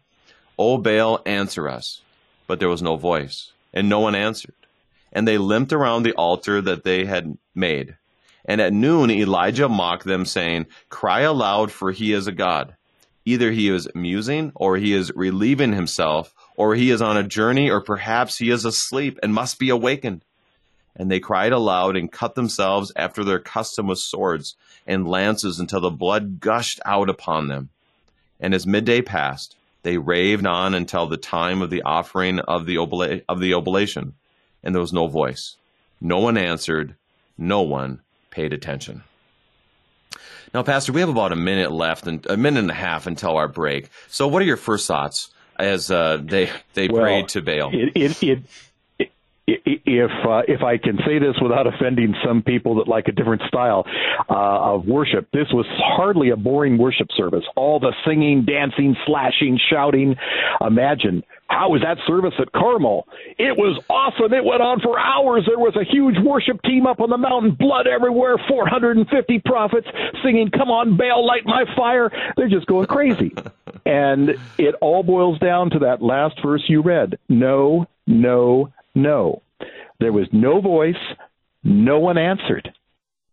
O 0.58 0.76
Baal, 0.78 1.22
answer 1.24 1.68
us. 1.68 2.02
But 2.46 2.60
there 2.60 2.68
was 2.68 2.82
no 2.82 2.96
voice, 2.96 3.52
and 3.72 3.88
no 3.88 4.00
one 4.00 4.14
answered. 4.14 4.54
And 5.12 5.26
they 5.26 5.38
limped 5.38 5.72
around 5.72 6.02
the 6.02 6.14
altar 6.14 6.60
that 6.60 6.84
they 6.84 7.04
had 7.04 7.38
made. 7.54 7.96
And 8.48 8.62
at 8.62 8.72
noon 8.72 9.10
Elijah 9.10 9.68
mocked 9.68 10.04
them, 10.04 10.24
saying, 10.24 10.66
Cry 10.88 11.20
aloud, 11.20 11.70
for 11.70 11.92
he 11.92 12.14
is 12.14 12.26
a 12.26 12.32
God. 12.32 12.74
Either 13.26 13.52
he 13.52 13.68
is 13.68 13.86
musing, 13.94 14.52
or 14.54 14.78
he 14.78 14.94
is 14.94 15.12
relieving 15.14 15.74
himself, 15.74 16.34
or 16.56 16.74
he 16.74 16.90
is 16.90 17.02
on 17.02 17.18
a 17.18 17.22
journey, 17.22 17.68
or 17.68 17.82
perhaps 17.82 18.38
he 18.38 18.48
is 18.48 18.64
asleep 18.64 19.18
and 19.22 19.34
must 19.34 19.58
be 19.58 19.68
awakened. 19.68 20.24
And 20.96 21.10
they 21.10 21.20
cried 21.20 21.52
aloud 21.52 21.94
and 21.94 22.10
cut 22.10 22.34
themselves 22.36 22.90
after 22.96 23.22
their 23.22 23.38
custom 23.38 23.86
with 23.86 23.98
swords 23.98 24.56
and 24.86 25.06
lances 25.06 25.60
until 25.60 25.82
the 25.82 25.90
blood 25.90 26.40
gushed 26.40 26.80
out 26.86 27.10
upon 27.10 27.48
them. 27.48 27.68
And 28.40 28.54
as 28.54 28.66
midday 28.66 29.02
passed, 29.02 29.56
they 29.82 29.98
raved 29.98 30.46
on 30.46 30.74
until 30.74 31.06
the 31.06 31.18
time 31.18 31.60
of 31.60 31.68
the 31.68 31.82
offering 31.82 32.38
of 32.40 32.64
the, 32.64 32.76
obla- 32.76 33.22
of 33.28 33.40
the 33.40 33.52
oblation, 33.52 34.14
and 34.64 34.74
there 34.74 34.80
was 34.80 34.92
no 34.92 35.06
voice. 35.06 35.56
No 36.00 36.18
one 36.18 36.38
answered, 36.38 36.96
no 37.36 37.60
one 37.60 38.00
paid 38.30 38.52
attention. 38.52 39.02
Now, 40.54 40.62
Pastor, 40.62 40.92
we 40.92 41.00
have 41.00 41.10
about 41.10 41.32
a 41.32 41.36
minute 41.36 41.72
left 41.72 42.06
and 42.06 42.24
a 42.26 42.36
minute 42.36 42.60
and 42.60 42.70
a 42.70 42.74
half 42.74 43.06
until 43.06 43.36
our 43.36 43.48
break. 43.48 43.90
So, 44.08 44.28
what 44.28 44.40
are 44.40 44.46
your 44.46 44.56
first 44.56 44.86
thoughts 44.86 45.30
as 45.58 45.90
uh, 45.90 46.18
they 46.22 46.50
they 46.74 46.88
well, 46.88 47.02
prayed 47.02 47.28
to 47.28 47.42
Baal? 47.42 47.70
It, 47.72 47.92
it, 47.94 48.22
it 48.22 48.42
if 49.48 50.10
uh, 50.26 50.42
if 50.46 50.62
I 50.62 50.76
can 50.76 50.98
say 51.06 51.18
this 51.18 51.34
without 51.40 51.66
offending 51.66 52.14
some 52.24 52.42
people 52.42 52.76
that 52.76 52.88
like 52.88 53.08
a 53.08 53.12
different 53.12 53.42
style 53.48 53.84
uh, 54.28 54.74
of 54.74 54.86
worship, 54.86 55.28
this 55.32 55.46
was 55.52 55.66
hardly 55.78 56.30
a 56.30 56.36
boring 56.36 56.76
worship 56.76 57.08
service. 57.16 57.44
All 57.56 57.80
the 57.80 57.94
singing, 58.06 58.44
dancing, 58.44 58.96
slashing, 59.06 59.58
shouting. 59.70 60.16
Imagine 60.60 61.24
how 61.48 61.70
was 61.70 61.80
that 61.82 61.96
service 62.06 62.34
at 62.38 62.52
Carmel? 62.52 63.08
It 63.38 63.56
was 63.56 63.82
awesome. 63.88 64.32
It 64.32 64.44
went 64.44 64.60
on 64.60 64.80
for 64.80 64.98
hours. 64.98 65.44
There 65.46 65.58
was 65.58 65.74
a 65.76 65.84
huge 65.84 66.16
worship 66.22 66.60
team 66.62 66.86
up 66.86 67.00
on 67.00 67.08
the 67.10 67.16
mountain, 67.16 67.56
blood 67.58 67.86
everywhere, 67.86 68.36
450 68.46 69.42
prophets 69.44 69.88
singing, 70.22 70.50
Come 70.50 70.70
on, 70.70 70.96
Baal, 70.96 71.26
light 71.26 71.46
my 71.46 71.64
fire. 71.74 72.10
They're 72.36 72.50
just 72.50 72.66
going 72.66 72.86
crazy. 72.86 73.34
and 73.86 74.30
it 74.58 74.74
all 74.80 75.02
boils 75.02 75.38
down 75.38 75.70
to 75.70 75.78
that 75.80 76.02
last 76.02 76.36
verse 76.42 76.64
you 76.68 76.82
read 76.82 77.18
no, 77.28 77.86
no, 78.06 78.72
no. 78.94 79.42
There 80.00 80.12
was 80.12 80.28
no 80.32 80.60
voice, 80.60 80.94
no 81.64 81.98
one 81.98 82.18
answered. 82.18 82.72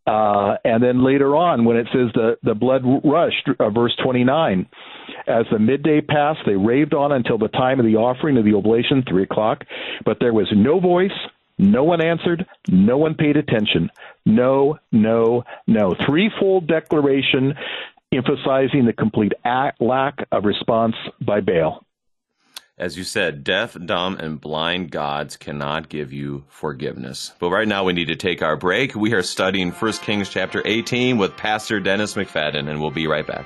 Uh, 0.07 0.55
and 0.63 0.83
then 0.83 1.03
later 1.03 1.35
on, 1.35 1.65
when 1.65 1.77
it 1.77 1.87
says 1.91 2.11
the, 2.13 2.37
the 2.43 2.53
blood 2.53 2.83
rushed, 3.03 3.49
uh, 3.59 3.69
verse 3.71 3.95
29, 4.03 4.67
as 5.27 5.45
the 5.51 5.59
midday 5.59 6.01
passed, 6.01 6.39
they 6.45 6.55
raved 6.55 6.93
on 6.93 7.11
until 7.11 7.37
the 7.37 7.47
time 7.47 7.79
of 7.79 7.85
the 7.85 7.95
offering 7.95 8.37
of 8.37 8.45
the 8.45 8.55
oblation, 8.55 9.03
3 9.07 9.23
o'clock. 9.23 9.63
But 10.03 10.17
there 10.19 10.33
was 10.33 10.47
no 10.55 10.79
voice, 10.79 11.11
no 11.57 11.83
one 11.83 12.01
answered, 12.01 12.45
no 12.67 12.97
one 12.97 13.15
paid 13.15 13.37
attention. 13.37 13.89
No, 14.25 14.79
no, 14.91 15.43
no. 15.67 15.95
Threefold 16.05 16.67
declaration 16.67 17.53
emphasizing 18.11 18.85
the 18.85 18.93
complete 18.93 19.33
act, 19.43 19.81
lack 19.81 20.27
of 20.31 20.45
response 20.45 20.95
by 21.19 21.41
Baal. 21.41 21.85
As 22.77 22.97
you 22.97 23.05
said, 23.05 23.45
deaf, 23.45 23.77
dumb, 23.85 24.17
and 24.17 24.39
blind 24.39 24.91
gods 24.91 25.37
cannot 25.37 25.87
give 25.87 26.11
you 26.11 26.43
forgiveness. 26.49 27.31
But 27.39 27.51
right 27.51 27.67
now 27.67 27.85
we 27.85 27.93
need 27.93 28.09
to 28.09 28.17
take 28.17 28.41
our 28.41 28.57
break. 28.57 28.95
We 28.95 29.13
are 29.13 29.23
studying 29.23 29.71
1 29.71 29.93
Kings 29.93 30.29
chapter 30.29 30.61
18 30.65 31.17
with 31.17 31.37
Pastor 31.37 31.79
Dennis 31.79 32.15
McFadden, 32.15 32.69
and 32.69 32.81
we'll 32.81 32.91
be 32.91 33.07
right 33.07 33.25
back. 33.25 33.45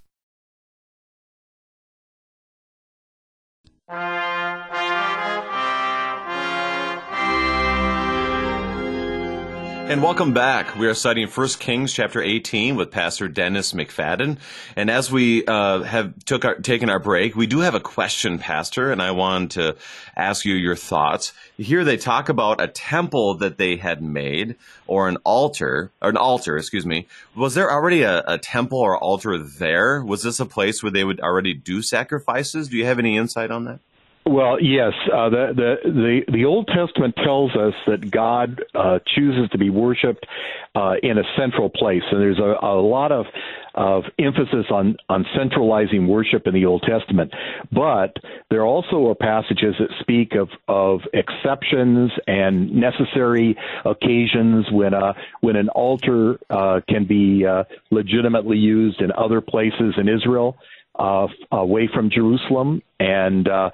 And 9.91 10.01
welcome 10.01 10.31
back. 10.31 10.77
We 10.77 10.87
are 10.87 10.93
studying 10.93 11.27
1 11.27 11.47
Kings 11.59 11.91
chapter 11.91 12.21
18 12.21 12.77
with 12.77 12.91
Pastor 12.91 13.27
Dennis 13.27 13.73
McFadden. 13.73 14.37
And 14.77 14.89
as 14.89 15.11
we 15.11 15.45
uh, 15.45 15.81
have 15.81 16.17
took 16.23 16.45
our, 16.45 16.55
taken 16.55 16.89
our 16.89 16.97
break, 16.97 17.35
we 17.35 17.45
do 17.45 17.59
have 17.59 17.75
a 17.75 17.81
question, 17.81 18.39
Pastor, 18.39 18.93
and 18.93 19.01
I 19.01 19.11
want 19.11 19.51
to 19.51 19.75
ask 20.15 20.45
you 20.45 20.55
your 20.55 20.77
thoughts. 20.77 21.33
Here 21.57 21.83
they 21.83 21.97
talk 21.97 22.29
about 22.29 22.61
a 22.61 22.69
temple 22.69 23.33
that 23.39 23.57
they 23.57 23.75
had 23.75 24.01
made, 24.01 24.55
or 24.87 25.09
an 25.09 25.17
altar, 25.25 25.91
or 26.01 26.07
an 26.07 26.15
altar, 26.15 26.55
excuse 26.55 26.85
me. 26.85 27.05
Was 27.35 27.53
there 27.53 27.69
already 27.69 28.03
a, 28.03 28.23
a 28.25 28.37
temple 28.37 28.79
or 28.79 28.97
altar 28.97 29.37
there? 29.37 30.01
Was 30.01 30.23
this 30.23 30.39
a 30.39 30.45
place 30.45 30.81
where 30.81 30.93
they 30.93 31.03
would 31.03 31.19
already 31.19 31.53
do 31.53 31.81
sacrifices? 31.81 32.69
Do 32.69 32.77
you 32.77 32.85
have 32.85 32.97
any 32.97 33.17
insight 33.17 33.51
on 33.51 33.65
that? 33.65 33.81
Well, 34.25 34.61
yes. 34.61 34.93
Uh, 35.11 35.29
the, 35.29 35.53
the 35.55 35.89
the 35.89 36.31
the 36.31 36.45
Old 36.45 36.67
Testament 36.67 37.15
tells 37.23 37.55
us 37.55 37.73
that 37.87 38.11
God 38.11 38.63
uh, 38.75 38.99
chooses 39.15 39.49
to 39.49 39.57
be 39.57 39.71
worshipped 39.71 40.27
uh, 40.75 40.93
in 41.01 41.17
a 41.17 41.23
central 41.37 41.69
place, 41.69 42.03
and 42.11 42.21
there's 42.21 42.37
a, 42.37 42.65
a 42.65 42.79
lot 42.79 43.11
of 43.11 43.25
of 43.73 44.03
emphasis 44.19 44.67
on 44.69 44.97
on 45.09 45.25
centralizing 45.35 46.07
worship 46.07 46.45
in 46.45 46.53
the 46.53 46.65
Old 46.65 46.83
Testament. 46.83 47.33
But 47.71 48.17
there 48.51 48.61
are 48.61 48.65
also 48.65 49.07
are 49.07 49.15
passages 49.15 49.73
that 49.79 49.89
speak 50.01 50.35
of 50.35 50.49
of 50.67 51.01
exceptions 51.13 52.11
and 52.27 52.75
necessary 52.75 53.57
occasions 53.85 54.67
when 54.71 54.93
a 54.93 55.15
when 55.39 55.55
an 55.55 55.69
altar 55.69 56.37
uh, 56.51 56.81
can 56.87 57.05
be 57.05 57.45
uh, 57.47 57.63
legitimately 57.89 58.57
used 58.57 59.01
in 59.01 59.11
other 59.11 59.41
places 59.41 59.95
in 59.97 60.07
Israel. 60.07 60.57
Uh, 60.97 61.27
away 61.51 61.89
from 61.93 62.09
Jerusalem, 62.09 62.81
and 62.99 63.47
uh, 63.47 63.69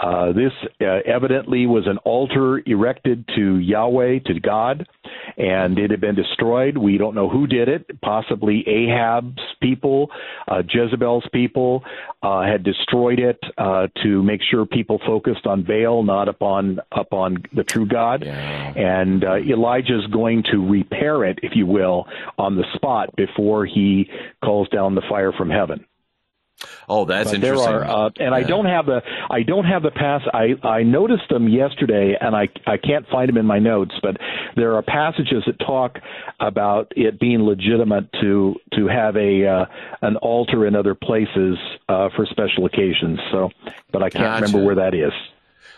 uh, 0.00 0.32
this 0.32 0.52
uh, 0.80 1.00
evidently 1.06 1.66
was 1.66 1.86
an 1.86 1.98
altar 1.98 2.62
erected 2.66 3.28
to 3.36 3.58
Yahweh, 3.58 4.20
to 4.26 4.40
God, 4.40 4.88
and 5.36 5.78
it 5.78 5.90
had 5.90 6.00
been 6.00 6.14
destroyed. 6.14 6.76
We 6.78 6.98
don't 6.98 7.14
know 7.14 7.28
who 7.28 7.46
did 7.46 7.68
it. 7.68 8.00
Possibly 8.00 8.64
Ahab's 8.66 9.42
people, 9.60 10.10
uh, 10.48 10.62
Jezebel's 10.68 11.26
people, 11.32 11.84
uh, 12.22 12.42
had 12.42 12.64
destroyed 12.64 13.20
it 13.20 13.38
uh, 13.58 13.88
to 14.02 14.22
make 14.22 14.40
sure 14.50 14.66
people 14.66 15.00
focused 15.06 15.46
on 15.46 15.62
Baal, 15.62 16.02
not 16.02 16.28
upon 16.28 16.80
upon 16.90 17.44
the 17.52 17.64
true 17.64 17.86
God. 17.86 18.24
Yeah. 18.24 18.72
And 18.74 19.24
uh, 19.24 19.36
Elijah's 19.36 20.06
going 20.10 20.42
to 20.50 20.58
repair 20.66 21.24
it, 21.24 21.38
if 21.42 21.52
you 21.54 21.66
will, 21.66 22.06
on 22.38 22.56
the 22.56 22.64
spot 22.74 23.14
before 23.14 23.66
he 23.66 24.08
calls 24.42 24.68
down 24.70 24.94
the 24.94 25.02
fire 25.08 25.32
from 25.32 25.50
heaven. 25.50 25.84
Oh, 26.88 27.04
that's 27.04 27.30
But 27.30 27.36
interesting. 27.36 27.70
There 27.70 27.84
are, 27.84 28.06
uh, 28.06 28.10
and 28.18 28.34
I 28.34 28.42
don't 28.42 28.66
have 28.66 28.86
the, 28.86 29.00
I 29.30 29.42
don't 29.42 29.64
have 29.64 29.82
the 29.82 29.90
pass. 29.90 30.22
I 30.32 30.54
I 30.66 30.82
noticed 30.82 31.28
them 31.30 31.48
yesterday, 31.48 32.16
and 32.20 32.34
I 32.34 32.48
I 32.66 32.76
can't 32.76 33.06
find 33.08 33.28
them 33.28 33.36
in 33.36 33.46
my 33.46 33.58
notes. 33.58 33.94
But 34.02 34.16
there 34.56 34.74
are 34.74 34.82
passages 34.82 35.42
that 35.46 35.58
talk 35.60 35.98
about 36.40 36.92
it 36.96 37.18
being 37.20 37.42
legitimate 37.42 38.12
to 38.20 38.56
to 38.74 38.88
have 38.88 39.16
a 39.16 39.46
uh, 39.46 39.64
an 40.02 40.16
altar 40.16 40.66
in 40.66 40.76
other 40.76 40.94
places 40.94 41.56
uh, 41.88 42.08
for 42.14 42.26
special 42.26 42.66
occasions. 42.66 43.18
So, 43.30 43.50
but 43.92 44.02
I 44.02 44.10
can't 44.10 44.24
Gotcha. 44.24 44.46
remember 44.46 44.64
where 44.66 44.76
that 44.76 44.94
is. 44.94 45.12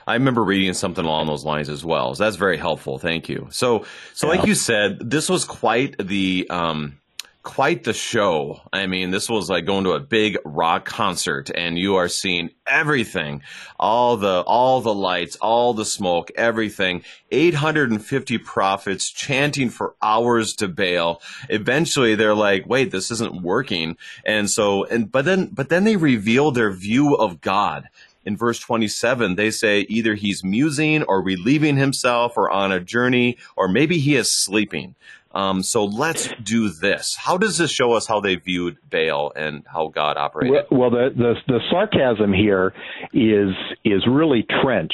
I 0.06 0.14
remember 0.14 0.44
reading 0.44 0.74
something 0.74 1.04
along 1.04 1.26
those 1.28 1.44
lines 1.44 1.68
as 1.70 1.84
well. 1.84 2.14
So 2.14 2.24
that's 2.24 2.36
very 2.36 2.58
helpful. 2.58 2.98
Thank 2.98 3.28
you. 3.28 3.48
So, 3.50 3.86
so 4.12 4.28
like 4.28 4.46
you 4.46 4.54
said, 4.54 4.98
this 5.00 5.30
was 5.30 5.46
quite 5.46 5.96
the, 5.98 6.46
um, 6.50 6.98
quite 7.44 7.84
the 7.84 7.92
show. 7.92 8.60
I 8.72 8.86
mean, 8.86 9.10
this 9.10 9.28
was 9.28 9.48
like 9.48 9.66
going 9.66 9.84
to 9.84 9.92
a 9.92 10.00
big 10.00 10.38
rock 10.44 10.86
concert 10.86 11.50
and 11.54 11.78
you 11.78 11.96
are 11.96 12.08
seeing 12.08 12.50
everything, 12.66 13.42
all 13.78 14.16
the, 14.16 14.40
all 14.46 14.80
the 14.80 14.94
lights, 14.94 15.36
all 15.36 15.74
the 15.74 15.84
smoke, 15.84 16.30
everything. 16.34 17.04
850 17.30 18.38
prophets 18.38 19.10
chanting 19.10 19.68
for 19.68 19.94
hours 20.02 20.54
to 20.56 20.68
Baal. 20.68 21.20
Eventually 21.48 22.14
they're 22.14 22.34
like, 22.34 22.66
wait, 22.66 22.90
this 22.90 23.10
isn't 23.10 23.42
working. 23.42 23.98
And 24.24 24.50
so, 24.50 24.84
and, 24.84 25.12
but 25.12 25.24
then, 25.24 25.50
but 25.52 25.68
then 25.68 25.84
they 25.84 25.96
reveal 25.96 26.50
their 26.50 26.72
view 26.72 27.14
of 27.14 27.40
God 27.40 27.88
in 28.24 28.36
verse 28.36 28.58
27, 28.58 29.34
they 29.34 29.50
say 29.50 29.80
either 29.80 30.14
he's 30.14 30.42
musing 30.42 31.02
or 31.02 31.22
relieving 31.22 31.76
himself 31.76 32.36
or 32.36 32.50
on 32.50 32.72
a 32.72 32.80
journey, 32.80 33.36
or 33.56 33.68
maybe 33.68 33.98
he 33.98 34.16
is 34.16 34.32
sleeping. 34.32 34.94
Um, 35.34 35.62
so 35.62 35.84
let's 35.84 36.28
do 36.42 36.68
this. 36.68 37.16
How 37.16 37.36
does 37.36 37.58
this 37.58 37.70
show 37.70 37.92
us 37.92 38.06
how 38.06 38.20
they 38.20 38.36
viewed 38.36 38.78
Baal 38.88 39.32
and 39.34 39.64
how 39.66 39.88
God 39.88 40.16
operated? 40.16 40.64
Well, 40.70 40.90
the, 40.90 41.10
the 41.14 41.34
the 41.46 41.60
sarcasm 41.70 42.32
here 42.32 42.72
is 43.12 43.50
is 43.84 44.06
really 44.08 44.46
trench 44.62 44.92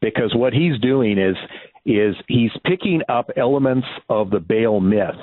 because 0.00 0.34
what 0.34 0.52
he's 0.52 0.78
doing 0.80 1.18
is 1.18 1.36
is 1.86 2.16
he's 2.26 2.50
picking 2.66 3.02
up 3.08 3.30
elements 3.36 3.86
of 4.08 4.30
the 4.30 4.40
Baal 4.40 4.80
myth 4.80 5.16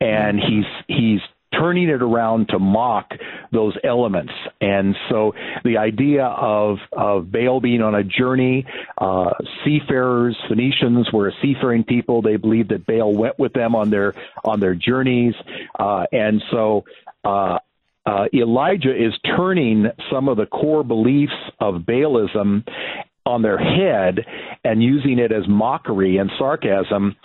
and 0.00 0.38
he's 0.38 0.64
he's 0.86 1.20
turning 1.52 1.88
it 1.88 2.02
around 2.02 2.48
to 2.48 2.58
mock 2.58 3.10
those 3.52 3.76
elements. 3.84 4.32
And 4.60 4.96
so 5.08 5.34
the 5.64 5.78
idea 5.78 6.24
of, 6.24 6.78
of 6.92 7.30
Baal 7.30 7.60
being 7.60 7.82
on 7.82 7.94
a 7.94 8.04
journey, 8.04 8.66
uh, 8.98 9.30
seafarers, 9.64 10.36
Phoenicians 10.48 11.12
were 11.12 11.28
a 11.28 11.32
seafaring 11.42 11.84
people. 11.84 12.22
They 12.22 12.36
believed 12.36 12.70
that 12.70 12.86
Baal 12.86 13.14
went 13.14 13.38
with 13.38 13.52
them 13.52 13.74
on 13.74 13.90
their, 13.90 14.14
on 14.44 14.60
their 14.60 14.74
journeys. 14.74 15.34
Uh, 15.78 16.04
and 16.12 16.42
so, 16.50 16.84
uh, 17.24 17.58
uh, 18.06 18.24
Elijah 18.32 18.96
is 18.96 19.12
turning 19.36 19.86
some 20.10 20.28
of 20.28 20.38
the 20.38 20.46
core 20.46 20.82
beliefs 20.82 21.34
of 21.60 21.82
Baalism 21.82 22.66
on 23.30 23.42
their 23.42 23.58
head 23.58 24.26
and 24.64 24.82
using 24.82 25.18
it 25.18 25.32
as 25.32 25.48
mockery 25.48 26.18
and 26.18 26.30
sarcasm 26.38 27.16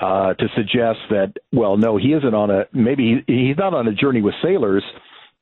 uh, 0.00 0.34
to 0.34 0.48
suggest 0.54 1.00
that, 1.10 1.32
well, 1.52 1.76
no, 1.76 1.96
he 1.96 2.12
isn't 2.12 2.34
on 2.34 2.50
a 2.50 2.66
maybe 2.72 3.24
he, 3.26 3.48
he's 3.48 3.56
not 3.56 3.74
on 3.74 3.88
a 3.88 3.92
journey 3.92 4.22
with 4.22 4.34
sailors. 4.42 4.84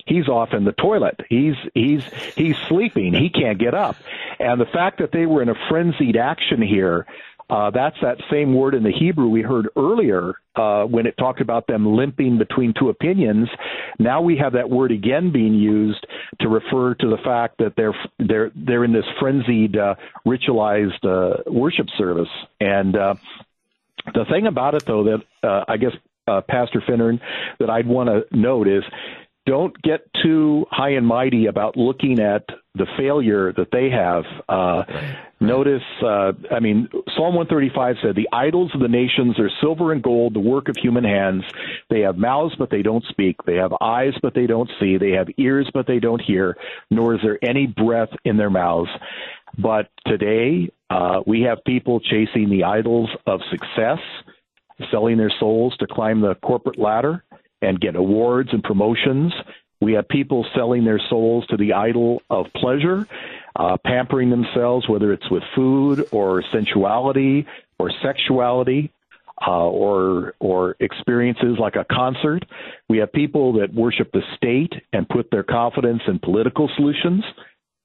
He's 0.05 0.29
off 0.29 0.53
in 0.53 0.65
the 0.65 0.73
toilet. 0.73 1.21
He's 1.29 1.55
he's 1.75 2.05
he's 2.35 2.57
sleeping. 2.69 3.15
He 3.15 3.31
can't 3.31 3.59
get 3.59 3.73
up. 3.73 3.97
And 4.41 4.61
the 4.61 4.67
fact 4.67 4.99
that 4.99 5.13
they 5.13 5.27
were 5.27 5.43
in 5.43 5.49
a 5.49 5.55
frenzied 5.69 6.17
action 6.17 6.61
here 6.61 7.07
uh, 7.53 7.71
that's 7.71 7.97
that 8.01 8.17
same 8.31 8.55
word 8.55 8.75
in 8.75 8.83
the 8.83 8.91
Hebrew 8.91 9.29
we 9.29 9.43
heard 9.43 9.69
earlier 9.77 10.37
uh, 10.57 10.85
when 10.85 11.05
it 11.05 11.15
talked 11.19 11.43
about 11.43 11.67
them 11.67 11.95
limping 11.95 12.38
between 12.38 12.73
two 12.79 12.88
opinions. 12.88 13.47
Now 13.99 14.23
we 14.23 14.38
have 14.38 14.55
that 14.55 14.71
word 14.71 14.91
again 14.91 15.33
being 15.33 15.53
used 15.53 16.07
to 16.41 16.49
refer 16.49 16.95
to 16.95 17.09
the 17.11 17.19
fact 17.23 17.59
that 17.59 17.75
they're 17.77 17.95
they're 18.19 18.51
they're 18.55 18.85
in 18.85 18.95
this 18.95 19.05
frenzied, 19.21 19.77
uh, 19.77 19.97
ritualized 20.27 21.05
uh, 21.05 21.43
worship 21.47 21.88
service. 21.99 22.31
And 22.59 22.97
uh, 22.97 23.15
the 24.15 24.25
thing 24.31 24.47
about 24.47 24.75
it, 24.75 24.87
though, 24.87 25.05
that 25.05 25.65
I 25.69 25.77
guess 25.77 25.93
Pastor 26.49 26.83
Finnern, 26.88 27.21
that 27.61 27.69
I'd 27.69 27.87
want 27.87 28.09
to 28.09 28.25
note 28.35 28.67
is 28.67 28.83
don't 29.45 29.75
get 29.83 30.09
too 30.23 30.67
high 30.71 30.91
and 30.91 31.07
mighty 31.07 31.47
about 31.47 31.77
looking 31.77 32.21
at 32.21 32.45
the 32.75 32.87
failure 32.97 33.53
that 33.53 33.69
they 33.73 33.91
have. 33.91 34.25
Uh, 34.49 34.85
Notice, 35.43 35.83
uh, 36.05 36.33
I 36.53 36.61
mean, 36.61 36.89
Psalm 37.17 37.35
135 37.35 37.97
said, 38.01 38.15
The 38.15 38.29
idols 38.33 38.71
of 38.75 38.81
the 38.81 38.89
nations 38.89 39.41
are 39.41 39.51
silver 39.61 39.91
and 39.91 40.01
gold, 40.01 40.35
the 40.35 40.41
work 40.41 40.69
of 40.69 40.77
human 40.77 41.03
hands. 41.03 41.43
They 41.91 42.01
have 42.01 42.17
mouths, 42.17 42.55
but 42.57 42.71
they 42.71 42.83
don't 42.83 43.05
speak. 43.09 43.37
They 43.45 43.57
have 43.57 43.73
eyes, 43.81 44.15
but 44.23 44.35
they 44.35 44.47
don't 44.47 44.71
see. 44.79 44.99
They 44.99 45.11
have 45.11 45.27
ears, 45.39 45.69
but 45.75 45.89
they 45.89 45.99
don't 45.99 46.23
hear, 46.23 46.57
nor 46.91 47.17
is 47.17 47.21
there 47.25 47.39
any 47.43 47.67
breath 47.67 48.11
in 48.25 48.37
their 48.37 48.51
mouths. 48.51 48.91
But 49.59 49.89
today, 50.07 50.71
uh, 50.91 51.23
we 51.27 51.43
have 51.43 51.65
people 51.65 51.99
chasing 51.99 52.49
the 52.49 52.63
idols 52.63 53.11
of 53.27 53.41
success, 53.51 53.99
selling 54.93 55.19
their 55.19 55.33
souls 55.41 55.77
to 55.79 55.89
climb 55.89 56.21
the 56.21 56.37
corporate 56.37 56.79
ladder 56.79 57.25
and 57.61 57.81
get 57.81 57.97
awards 57.97 58.51
and 58.53 58.63
promotions. 58.63 59.33
We 59.81 59.95
have 59.95 60.09
people 60.09 60.47
selling 60.55 60.85
their 60.85 61.01
souls 61.11 61.45
to 61.49 61.57
the 61.57 61.73
idol 61.73 62.23
of 62.31 62.47
pleasure, 62.55 63.07
uh, 63.57 63.77
pampering 63.85 64.31
themselves, 64.31 64.88
whether 64.88 65.12
it's 65.12 65.31
with 65.31 65.43
food 65.55 66.09
or 66.12 66.43
sensuality 66.53 67.47
or 67.79 67.91
sexuality. 68.03 68.93
Uh, 69.45 69.67
or 69.67 70.35
or 70.38 70.77
experiences 70.79 71.57
like 71.59 71.75
a 71.75 71.85
concert. 71.91 72.45
We 72.88 72.99
have 72.99 73.12
people 73.12 73.55
that 73.55 73.75
worship 73.75 74.12
the 74.12 74.21
state 74.37 74.73
and 74.93 75.09
put 75.09 75.33
their 75.33 75.43
confidence 75.43 76.03
in 76.07 76.21
political 76.21 76.71
solutions. 76.77 77.25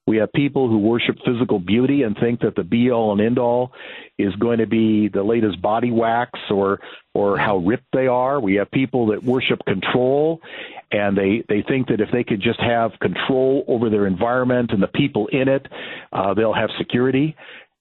We 0.08 0.16
have 0.16 0.32
people 0.32 0.70
who 0.70 0.78
worship 0.78 1.18
physical 1.22 1.58
beauty 1.58 2.02
and 2.02 2.16
think 2.16 2.40
that 2.40 2.54
the 2.56 2.64
be 2.64 2.90
all 2.90 3.12
and 3.12 3.20
end 3.20 3.38
all 3.38 3.72
is 4.18 4.34
going 4.36 4.58
to 4.58 4.66
be 4.66 5.08
the 5.08 5.22
latest 5.22 5.60
body 5.60 5.90
wax 5.90 6.40
or 6.50 6.80
or 7.12 7.36
how 7.36 7.58
ripped 7.58 7.88
they 7.92 8.06
are. 8.06 8.40
We 8.40 8.54
have 8.54 8.70
people 8.70 9.08
that 9.08 9.22
worship 9.22 9.60
control 9.66 10.40
and 10.90 11.14
they 11.14 11.44
they 11.50 11.60
think 11.60 11.88
that 11.88 12.00
if 12.00 12.08
they 12.10 12.24
could 12.24 12.40
just 12.40 12.58
have 12.58 12.92
control 13.02 13.66
over 13.68 13.90
their 13.90 14.06
environment 14.06 14.70
and 14.72 14.82
the 14.82 14.88
people 14.88 15.26
in 15.26 15.46
it, 15.46 15.66
uh, 16.10 16.32
they'll 16.32 16.54
have 16.54 16.70
security. 16.78 17.36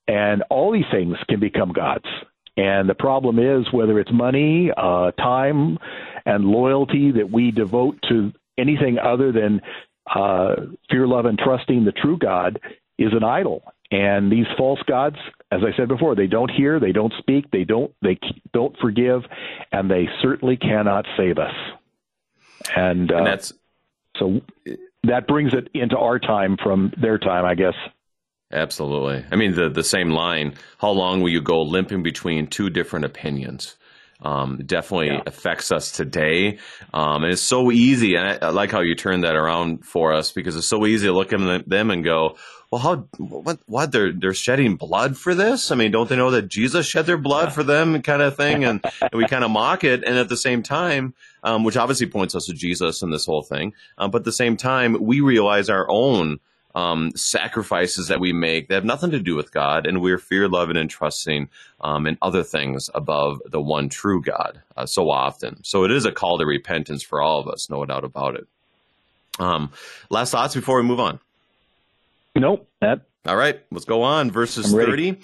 And 0.09 0.43
all 0.49 0.73
these 0.73 0.91
things 0.91 1.15
can 1.29 1.39
become 1.39 1.71
gods. 1.71 2.07
And 2.57 2.89
the 2.89 2.95
problem 2.95 3.39
is 3.39 3.71
whether 3.71 3.99
it's 3.99 4.11
money, 4.11 4.69
uh, 4.75 5.11
time, 5.11 5.77
and 6.25 6.43
loyalty 6.43 7.11
that 7.11 7.31
we 7.31 7.51
devote 7.51 8.01
to 8.09 8.33
anything 8.57 8.97
other 8.99 9.31
than 9.31 9.61
uh, 10.13 10.55
fear, 10.89 11.07
love, 11.07 11.25
and 11.25 11.37
trusting 11.37 11.85
the 11.85 11.91
true 11.91 12.17
God 12.17 12.59
is 12.97 13.13
an 13.13 13.23
idol. 13.23 13.63
And 13.89 14.31
these 14.31 14.47
false 14.57 14.81
gods, 14.85 15.15
as 15.51 15.61
I 15.63 15.75
said 15.77 15.87
before, 15.87 16.15
they 16.15 16.27
don't 16.27 16.51
hear, 16.51 16.79
they 16.79 16.91
don't 16.91 17.13
speak, 17.19 17.51
they 17.51 17.63
don't 17.63 17.93
they 18.01 18.19
don't 18.53 18.77
forgive, 18.79 19.21
and 19.71 19.89
they 19.89 20.09
certainly 20.21 20.57
cannot 20.57 21.05
save 21.15 21.37
us. 21.37 21.53
And, 22.75 23.11
uh, 23.11 23.17
and 23.17 23.27
that's 23.27 23.53
so 24.17 24.41
that 25.03 25.27
brings 25.27 25.53
it 25.53 25.69
into 25.73 25.97
our 25.97 26.19
time 26.19 26.57
from 26.61 26.91
their 26.99 27.17
time, 27.17 27.45
I 27.45 27.55
guess. 27.55 27.75
absolutely. 28.51 29.23
I 29.31 29.37
mean, 29.37 29.55
the 29.55 29.69
the 29.69 29.83
same 29.85 30.09
line. 30.09 30.55
How 30.79 30.89
long 30.89 31.21
will 31.21 31.29
you 31.29 31.41
go 31.41 31.61
limping 31.61 32.03
between 32.03 32.47
two 32.47 32.69
different 32.69 33.05
opinions? 33.05 33.77
Um, 34.21 34.61
definitely 34.65 35.07
Yeah. 35.09 35.21
affects 35.27 35.71
us 35.71 35.91
today, 35.91 36.57
um, 36.93 37.23
and 37.23 37.31
it's 37.31 37.41
so 37.41 37.71
easy. 37.71 38.15
And 38.15 38.27
I, 38.27 38.47
I 38.47 38.49
like 38.49 38.71
how 38.71 38.81
you 38.81 38.95
turned 38.95 39.23
that 39.23 39.35
around 39.35 39.85
for 39.85 40.13
us 40.13 40.31
because 40.31 40.55
it's 40.55 40.67
so 40.67 40.85
easy 40.87 41.05
to 41.05 41.13
look 41.13 41.33
at 41.33 41.69
them 41.69 41.91
and 41.91 42.03
go, 42.03 42.35
"Well, 42.71 42.81
how? 42.81 42.95
What? 43.19 43.59
What? 43.67 43.91
They're 43.91 44.11
they're 44.11 44.33
shedding 44.33 44.75
blood 44.75 45.17
for 45.17 45.35
this? 45.35 45.69
I 45.69 45.75
mean, 45.75 45.91
don't 45.91 46.09
they 46.09 46.15
know 46.15 46.31
that 46.31 46.47
Jesus 46.47 46.87
shed 46.87 47.05
their 47.05 47.17
blood 47.17 47.53
for 47.53 47.61
them, 47.63 48.01
kind 48.01 48.23
of 48.23 48.35
thing?" 48.35 48.63
And, 48.65 48.81
and 49.01 49.13
we 49.13 49.27
kind 49.27 49.43
of 49.43 49.51
mock 49.51 49.83
it, 49.83 50.03
and 50.03 50.17
at 50.17 50.29
the 50.29 50.37
same 50.37 50.63
time, 50.63 51.13
um, 51.43 51.63
which 51.63 51.77
obviously 51.77 52.07
points 52.07 52.33
us 52.33 52.47
to 52.47 52.53
Jesus 52.53 53.03
and 53.03 53.13
this 53.13 53.27
whole 53.27 53.43
thing, 53.43 53.73
um, 53.99 54.09
but 54.09 54.19
at 54.19 54.25
the 54.25 54.31
same 54.31 54.57
time, 54.57 54.97
we 54.99 55.21
realize 55.21 55.69
our 55.69 55.85
own 55.91 56.39
um, 56.77 57.11
sacrifices 57.15 58.07
that 58.07 58.19
we 58.19 58.33
make 58.33 58.67
that 58.67 58.75
have 58.75 58.85
nothing 58.85 59.11
to 59.11 59.19
do 59.19 59.35
with 59.35 59.51
God, 59.51 59.87
and 59.87 59.99
we're 59.99 60.19
fear, 60.19 60.47
loving, 60.47 60.77
and 60.77 60.89
trusting 60.89 61.49
um, 61.81 62.05
in 62.05 62.17
other 62.21 62.43
things 62.43 62.89
above 62.93 63.41
the 63.45 63.61
one 63.61 63.89
true 63.89 64.21
God 64.21 64.61
uh, 64.75 64.85
so 64.85 65.09
often. 65.09 65.63
So 65.63 65.85
it 65.85 65.91
is 65.91 66.05
a 66.05 66.11
call 66.11 66.37
to 66.37 66.45
repentance 66.45 67.01
for 67.01 67.19
all 67.19 67.39
of 67.39 67.47
us, 67.47 67.69
no 67.69 67.83
doubt 67.85 68.03
about 68.03 68.35
it. 68.35 68.47
Um, 69.39 69.71
last 70.09 70.31
thoughts 70.31 70.53
before 70.53 70.77
we 70.77 70.87
move 70.87 70.99
on. 70.99 71.19
Nope. 72.35 72.67
That. 72.81 73.01
All 73.25 73.35
right, 73.35 73.59
let's 73.71 73.85
go 73.85 74.03
on. 74.03 74.29
Verses 74.29 74.71
thirty 74.71 75.17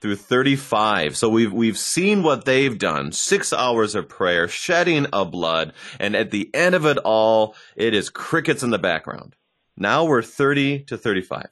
through 0.00 0.16
thirty-five. 0.16 1.16
So 1.16 1.28
we've 1.28 1.52
we've 1.52 1.78
seen 1.78 2.22
what 2.22 2.44
they've 2.44 2.76
done. 2.76 3.12
Six 3.12 3.52
hours 3.52 3.94
of 3.94 4.08
prayer, 4.08 4.48
shedding 4.48 5.06
of 5.06 5.30
blood, 5.30 5.72
and 6.00 6.16
at 6.16 6.32
the 6.32 6.50
end 6.52 6.74
of 6.74 6.84
it 6.84 6.98
all, 6.98 7.54
it 7.76 7.94
is 7.94 8.10
crickets 8.10 8.62
in 8.62 8.70
the 8.70 8.78
background. 8.78 9.36
Now 9.76 10.04
we're 10.04 10.22
thirty 10.22 10.80
to 10.84 10.96
thirty-five. 10.96 11.48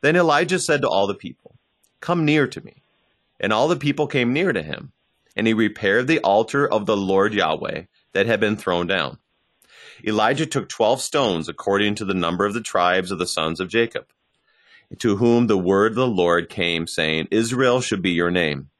Then 0.00 0.16
Elijah 0.16 0.58
said 0.58 0.82
to 0.82 0.88
all 0.88 1.06
the 1.06 1.14
people, 1.14 1.56
"Come 2.00 2.24
near 2.24 2.46
to 2.46 2.64
me." 2.64 2.82
And 3.40 3.52
all 3.52 3.66
the 3.66 3.76
people 3.76 4.06
came 4.06 4.32
near 4.32 4.52
to 4.52 4.62
him, 4.62 4.92
and 5.34 5.46
he 5.46 5.52
repaired 5.52 6.06
the 6.06 6.20
altar 6.20 6.68
of 6.68 6.86
the 6.86 6.96
Lord 6.96 7.34
Yahweh 7.34 7.84
that 8.12 8.26
had 8.26 8.38
been 8.38 8.56
thrown 8.56 8.86
down. 8.86 9.18
Elijah 10.06 10.46
took 10.46 10.68
twelve 10.68 11.00
stones 11.00 11.48
according 11.48 11.96
to 11.96 12.04
the 12.04 12.14
number 12.14 12.46
of 12.46 12.54
the 12.54 12.60
tribes 12.60 13.10
of 13.10 13.18
the 13.18 13.26
sons 13.26 13.58
of 13.58 13.68
Jacob, 13.68 14.06
to 14.98 15.16
whom 15.16 15.46
the 15.46 15.58
word 15.58 15.92
of 15.92 15.96
the 15.96 16.06
Lord 16.06 16.48
came, 16.48 16.86
saying, 16.86 17.26
Israel 17.30 17.80
should 17.80 18.02
be 18.02 18.10
your 18.10 18.30
name. 18.30 18.70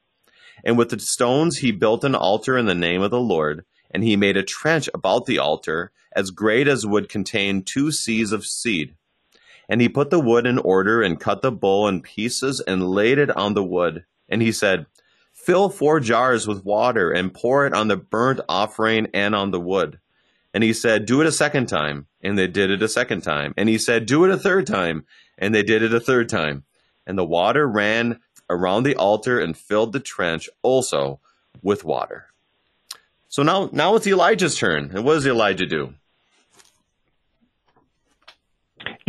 And 0.63 0.77
with 0.77 0.89
the 0.89 0.99
stones 0.99 1.57
he 1.57 1.71
built 1.71 2.03
an 2.03 2.15
altar 2.15 2.57
in 2.57 2.65
the 2.65 2.75
name 2.75 3.01
of 3.01 3.11
the 3.11 3.19
Lord, 3.19 3.65
and 3.91 4.03
he 4.03 4.15
made 4.15 4.37
a 4.37 4.43
trench 4.43 4.89
about 4.93 5.25
the 5.25 5.39
altar, 5.39 5.91
as 6.15 6.31
great 6.31 6.67
as 6.67 6.85
would 6.85 7.09
contain 7.09 7.63
two 7.63 7.87
seahs 7.87 8.31
of 8.31 8.45
seed. 8.45 8.95
And 9.69 9.81
he 9.81 9.89
put 9.89 10.09
the 10.09 10.19
wood 10.19 10.45
in 10.45 10.57
order, 10.57 11.01
and 11.01 11.19
cut 11.19 11.41
the 11.41 11.51
bull 11.51 11.87
in 11.87 12.01
pieces, 12.01 12.59
and 12.59 12.89
laid 12.89 13.17
it 13.17 13.35
on 13.35 13.53
the 13.53 13.63
wood. 13.63 14.05
And 14.29 14.41
he 14.41 14.51
said, 14.51 14.85
Fill 15.31 15.69
four 15.69 15.99
jars 15.99 16.47
with 16.47 16.65
water, 16.65 17.11
and 17.11 17.33
pour 17.33 17.65
it 17.65 17.73
on 17.73 17.87
the 17.87 17.97
burnt 17.97 18.41
offering 18.47 19.07
and 19.13 19.33
on 19.33 19.51
the 19.51 19.59
wood. 19.59 19.99
And 20.53 20.63
he 20.63 20.73
said, 20.73 21.05
Do 21.05 21.21
it 21.21 21.27
a 21.27 21.31
second 21.31 21.67
time. 21.67 22.07
And 22.21 22.37
they 22.37 22.47
did 22.47 22.69
it 22.69 22.83
a 22.83 22.87
second 22.87 23.21
time. 23.21 23.53
And 23.57 23.67
he 23.67 23.77
said, 23.77 24.05
Do 24.05 24.23
it 24.25 24.31
a 24.31 24.37
third 24.37 24.67
time. 24.67 25.05
And 25.37 25.53
they 25.53 25.63
did 25.63 25.81
it 25.81 25.93
a 25.93 25.99
third 25.99 26.29
time. 26.29 26.63
And 27.07 27.17
the 27.17 27.25
water 27.25 27.67
ran 27.67 28.19
around 28.49 28.83
the 28.83 28.95
altar 28.95 29.39
and 29.39 29.57
filled 29.57 29.93
the 29.93 29.99
trench 29.99 30.49
also 30.61 31.19
with 31.61 31.83
water. 31.83 32.27
So 33.27 33.41
now, 33.41 33.69
now 33.71 33.95
it's 33.95 34.05
Elijah's 34.05 34.57
turn. 34.57 34.91
And 34.93 35.03
what 35.03 35.15
does 35.15 35.25
Elijah 35.25 35.65
do? 35.65 35.95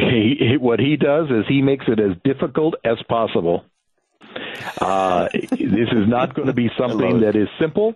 He, 0.14 0.56
what 0.58 0.80
he 0.80 0.96
does 0.96 1.28
is 1.30 1.44
he 1.48 1.62
makes 1.62 1.86
it 1.88 1.98
as 1.98 2.16
difficult 2.24 2.74
as 2.84 2.98
possible. 3.08 3.64
Uh, 4.80 5.28
this 5.32 5.88
is 5.92 6.08
not 6.08 6.34
going 6.34 6.48
to 6.48 6.52
be 6.52 6.68
something 6.78 7.20
that 7.20 7.36
is 7.36 7.48
simple. 7.60 7.94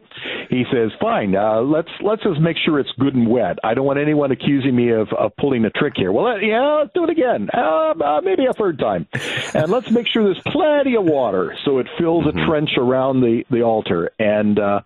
He 0.50 0.64
says, 0.72 0.90
"Fine, 1.00 1.34
uh, 1.34 1.60
let's 1.60 1.90
let's 2.00 2.22
just 2.22 2.40
make 2.40 2.56
sure 2.64 2.78
it's 2.78 2.90
good 2.98 3.14
and 3.14 3.28
wet. 3.28 3.58
I 3.64 3.74
don't 3.74 3.84
want 3.84 3.98
anyone 3.98 4.30
accusing 4.30 4.74
me 4.74 4.90
of, 4.90 5.08
of 5.12 5.36
pulling 5.36 5.64
a 5.64 5.70
trick 5.70 5.94
here. 5.96 6.12
Well, 6.12 6.26
uh, 6.26 6.36
yeah, 6.36 6.78
let's 6.80 6.92
do 6.94 7.04
it 7.04 7.10
again. 7.10 7.48
Uh, 7.52 7.94
uh, 8.02 8.20
maybe 8.22 8.46
a 8.46 8.52
third 8.52 8.78
time, 8.78 9.06
and 9.54 9.70
let's 9.70 9.90
make 9.90 10.06
sure 10.06 10.24
there's 10.24 10.42
plenty 10.46 10.96
of 10.96 11.04
water 11.04 11.56
so 11.64 11.78
it 11.78 11.86
fills 11.98 12.24
mm-hmm. 12.24 12.38
a 12.38 12.46
trench 12.46 12.70
around 12.76 13.20
the 13.20 13.44
the 13.50 13.62
altar. 13.62 14.10
And 14.18 14.58
uh, 14.58 14.80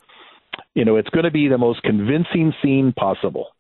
you 0.75 0.85
know, 0.85 0.97
it's 0.97 1.11
going 1.11 1.25
to 1.25 1.31
be 1.31 1.49
the 1.49 1.59
most 1.59 1.83
convincing 1.83 2.55
scene 2.63 2.93
possible." 2.93 3.52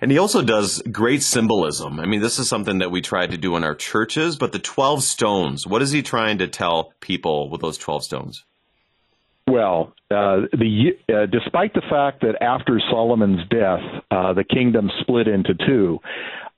And 0.00 0.10
he 0.10 0.18
also 0.18 0.42
does 0.42 0.82
great 0.90 1.22
symbolism. 1.22 2.00
I 2.00 2.06
mean, 2.06 2.20
this 2.20 2.38
is 2.38 2.48
something 2.48 2.78
that 2.78 2.90
we 2.90 3.00
try 3.00 3.26
to 3.26 3.36
do 3.36 3.56
in 3.56 3.64
our 3.64 3.74
churches, 3.74 4.36
but 4.36 4.52
the 4.52 4.58
12 4.58 5.02
stones, 5.02 5.66
what 5.66 5.82
is 5.82 5.90
he 5.90 6.02
trying 6.02 6.38
to 6.38 6.48
tell 6.48 6.92
people 7.00 7.50
with 7.50 7.60
those 7.60 7.78
12 7.78 8.04
stones? 8.04 8.44
Well, 9.48 9.92
uh, 10.10 10.50
the 10.52 10.96
uh, 11.08 11.26
despite 11.26 11.72
the 11.72 11.82
fact 11.88 12.22
that 12.22 12.42
after 12.42 12.80
Solomon's 12.90 13.48
death, 13.48 14.02
uh, 14.10 14.32
the 14.32 14.42
kingdom 14.42 14.90
split 15.00 15.28
into 15.28 15.54
two, 15.54 16.00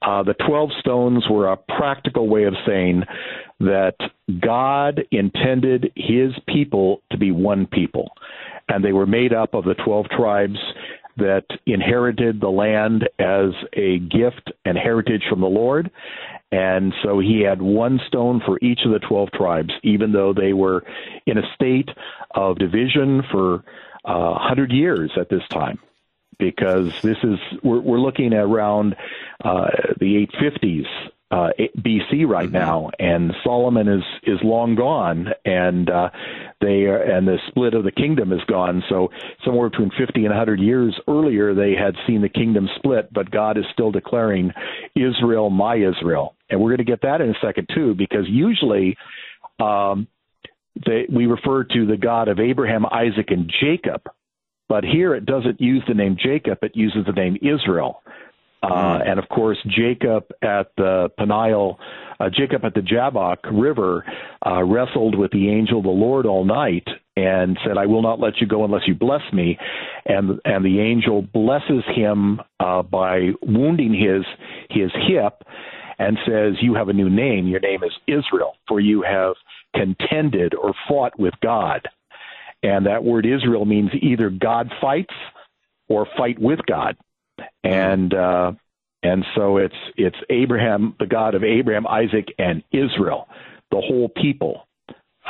uh, 0.01 0.22
the 0.22 0.34
twelve 0.47 0.70
stones 0.80 1.24
were 1.28 1.53
a 1.53 1.57
practical 1.57 2.28
way 2.28 2.45
of 2.45 2.55
saying 2.66 3.03
that 3.61 3.97
God 4.41 5.03
intended 5.11 5.93
His 5.97 6.32
people 6.47 7.03
to 7.11 7.18
be 7.18 7.30
one 7.30 7.66
people, 7.66 8.11
and 8.68 8.82
they 8.82 8.93
were 8.93 9.07
made 9.07 9.34
up 9.34 9.53
of 9.53 9.64
the 9.64 9.74
twelve 9.74 10.07
tribes 10.09 10.59
that 11.18 11.44
inherited 11.66 12.40
the 12.40 12.48
land 12.48 13.08
as 13.18 13.50
a 13.74 13.98
gift 13.98 14.52
and 14.64 14.76
heritage 14.76 15.22
from 15.28 15.40
the 15.40 15.46
Lord. 15.46 15.90
And 16.50 16.94
so 17.02 17.18
he 17.18 17.42
had 17.42 17.60
one 17.60 18.00
stone 18.06 18.40
for 18.44 18.58
each 18.62 18.80
of 18.84 18.92
the 18.92 19.00
12 19.00 19.30
tribes, 19.32 19.72
even 19.82 20.12
though 20.12 20.32
they 20.32 20.52
were 20.52 20.84
in 21.26 21.36
a 21.38 21.54
state 21.54 21.90
of 22.30 22.58
division 22.58 23.22
for 23.30 23.64
uh, 24.04 24.32
100 24.32 24.72
years 24.72 25.10
at 25.16 25.28
this 25.28 25.46
time. 25.48 25.78
Because 26.38 26.92
this 27.02 27.18
is, 27.24 27.38
we're, 27.62 27.80
we're 27.80 28.00
looking 28.00 28.32
at 28.32 28.44
around 28.44 28.94
uh, 29.44 29.70
the 29.98 30.26
850s 30.40 30.86
uh, 31.31 31.51
BC 31.79 32.26
right 32.26 32.47
mm-hmm. 32.47 32.53
now, 32.53 32.91
and 32.99 33.33
Solomon 33.45 33.87
is 33.87 34.03
is 34.22 34.39
long 34.43 34.74
gone, 34.74 35.29
and 35.45 35.91
uh, 35.91 36.09
they 36.61 36.85
are, 36.85 37.03
and 37.03 37.29
the 37.29 37.37
split 37.49 37.74
of 37.74 37.85
the 37.85 37.93
kingdom 37.93 38.33
is 38.33 38.41
gone. 38.49 38.83
So 38.89 39.11
somewhere 39.45 39.68
between 39.68 39.91
50 39.91 40.20
and 40.20 40.31
100 40.31 40.59
years 40.59 40.99
earlier, 41.07 41.55
they 41.55 41.74
had 41.74 41.95
seen 42.07 42.22
the 42.22 42.31
kingdom 42.31 42.68
split, 42.76 43.12
but 43.12 43.31
God 43.31 43.59
is 43.59 43.64
still 43.74 43.91
declaring 43.91 44.53
Israel, 44.95 45.51
my 45.51 45.76
Israel, 45.76 46.35
and 46.49 46.61
we're 46.61 46.70
going 46.70 46.79
to 46.79 46.85
get 46.85 47.03
that 47.03 47.20
in 47.20 47.31
a 47.31 47.39
second 47.43 47.68
too, 47.74 47.95
because 47.95 48.24
usually. 48.29 48.97
Um, 49.61 50.07
they, 50.87 51.07
we 51.12 51.26
refer 51.26 51.64
to 51.64 51.87
the 51.87 51.97
God 51.97 52.29
of 52.29 52.39
Abraham, 52.39 52.87
Isaac, 52.87 53.31
and 53.31 53.53
Jacob, 53.61 54.03
but 54.68 54.85
here 54.85 55.12
it 55.16 55.26
doesn't 55.26 55.61
use 55.61 55.83
the 55.89 55.95
name 55.95 56.16
Jacob; 56.22 56.59
it 56.62 56.76
uses 56.76 57.05
the 57.05 57.12
name 57.12 57.37
Israel. 57.43 58.01
Uh, 58.62 58.68
mm-hmm. 58.68 59.09
and 59.11 59.18
of 59.18 59.28
course, 59.28 59.59
Jacob 59.68 60.24
at 60.42 60.72
the 60.76 61.11
Peniel, 61.16 61.78
uh, 62.18 62.28
Jacob 62.28 62.64
at 62.64 62.74
the 62.74 62.80
Jabbok 62.80 63.38
River 63.52 64.04
uh, 64.44 64.64
wrestled 64.64 65.16
with 65.16 65.30
the 65.30 65.48
angel 65.48 65.78
of 65.78 65.84
the 65.84 65.90
Lord 65.90 66.26
all 66.26 66.44
night 66.44 66.86
and 67.16 67.56
said, 67.64 67.78
"I 67.78 67.86
will 67.86 68.02
not 68.02 68.18
let 68.18 68.40
you 68.40 68.48
go 68.48 68.64
unless 68.64 68.88
you 68.88 68.96
bless 68.96 69.22
me." 69.32 69.59
And 70.06 70.40
and 70.44 70.64
the 70.64 70.80
angel 70.80 71.22
blesses 71.22 71.84
him 71.94 72.40
uh, 72.59 72.82
by 72.82 73.30
wounding 73.42 73.94
his 73.94 74.24
his 74.70 74.90
hip, 75.06 75.44
and 76.00 76.18
says, 76.26 76.54
"You 76.61 76.74
have 76.74 76.88
a 76.88 76.92
new 76.92 77.09
name. 77.09 77.46
Your 77.46 77.61
name 77.61 77.84
is 77.84 77.92
Israel, 78.09 78.54
for 78.66 78.80
you 78.80 79.02
have 79.02 79.34
contended 79.76 80.54
or 80.54 80.74
fought 80.88 81.16
with 81.16 81.34
God." 81.42 81.86
And 82.64 82.86
that 82.86 83.04
word 83.04 83.24
Israel 83.24 83.64
means 83.64 83.90
either 84.02 84.30
God 84.30 84.72
fights 84.80 85.14
or 85.88 86.09
fight 86.16 86.40
with 86.40 86.59
God 86.66 86.96
and 87.64 88.12
uh, 88.14 88.52
and 89.02 89.24
so 89.34 89.59
it's 89.59 89.74
it's 89.96 90.16
Abraham, 90.30 90.94
the 90.98 91.06
God 91.06 91.34
of 91.34 91.44
Abraham, 91.44 91.86
Isaac, 91.86 92.34
and 92.38 92.62
Israel, 92.72 93.28
the 93.70 93.80
whole 93.80 94.09
people, 94.09 94.66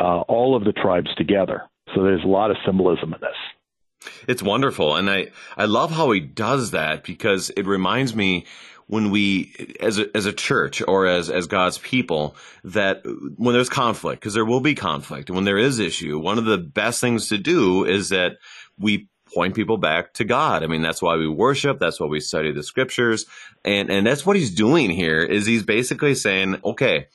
uh, 0.01 0.21
all 0.21 0.57
of 0.57 0.65
the 0.65 0.73
tribes 0.73 1.15
together. 1.17 1.63
So 1.95 2.03
there's 2.03 2.25
a 2.25 2.29
lot 2.29 2.51
of 2.51 2.57
symbolism 2.65 3.15
in 3.15 3.21
this. 3.21 4.11
It's 4.29 4.43
wonderful, 4.43 4.97
and 4.97 5.11
I 5.11 5.29
I 5.57 5.65
love 5.67 5.91
how 5.91 6.11
he 6.13 6.21
does 6.21 6.71
that 6.71 7.05
because 7.05 7.51
it 7.51 7.67
reminds 7.67 8.15
me 8.15 8.47
when 8.89 9.11
we 9.11 9.77
as 9.81 9.99
a, 9.99 10.17
as 10.17 10.27
a 10.27 10.33
church 10.33 10.83
or 10.87 11.07
as 11.07 11.31
as 11.31 11.47
God's 11.47 11.79
people 11.79 12.37
that 12.65 13.03
when 13.37 13.53
there's 13.53 13.69
conflict 13.69 14.21
because 14.21 14.35
there 14.35 14.45
will 14.45 14.61
be 14.61 14.75
conflict 14.75 15.29
and 15.29 15.37
when 15.37 15.45
there 15.45 15.59
is 15.59 15.79
issue 15.79 16.19
one 16.19 16.39
of 16.39 16.47
the 16.47 16.59
best 16.59 17.01
things 17.01 17.29
to 17.29 17.37
do 17.37 17.85
is 17.85 18.09
that 18.09 18.39
we 18.79 19.09
point 19.33 19.55
people 19.55 19.77
back 19.77 20.15
to 20.15 20.25
God. 20.25 20.63
I 20.63 20.67
mean, 20.67 20.83
that's 20.83 21.03
why 21.03 21.17
we 21.17 21.29
worship. 21.29 21.79
That's 21.79 22.01
why 22.01 22.07
we 22.07 22.21
study 22.21 22.53
the 22.53 22.63
scriptures. 22.63 23.27
And, 23.65 23.91
and 23.91 24.07
that's 24.07 24.25
what 24.25 24.37
he's 24.37 24.55
doing 24.55 24.91
here 24.91 25.21
is 25.21 25.47
he's 25.47 25.63
basically 25.63 26.15
saying, 26.15 26.61
okay, 26.65 27.07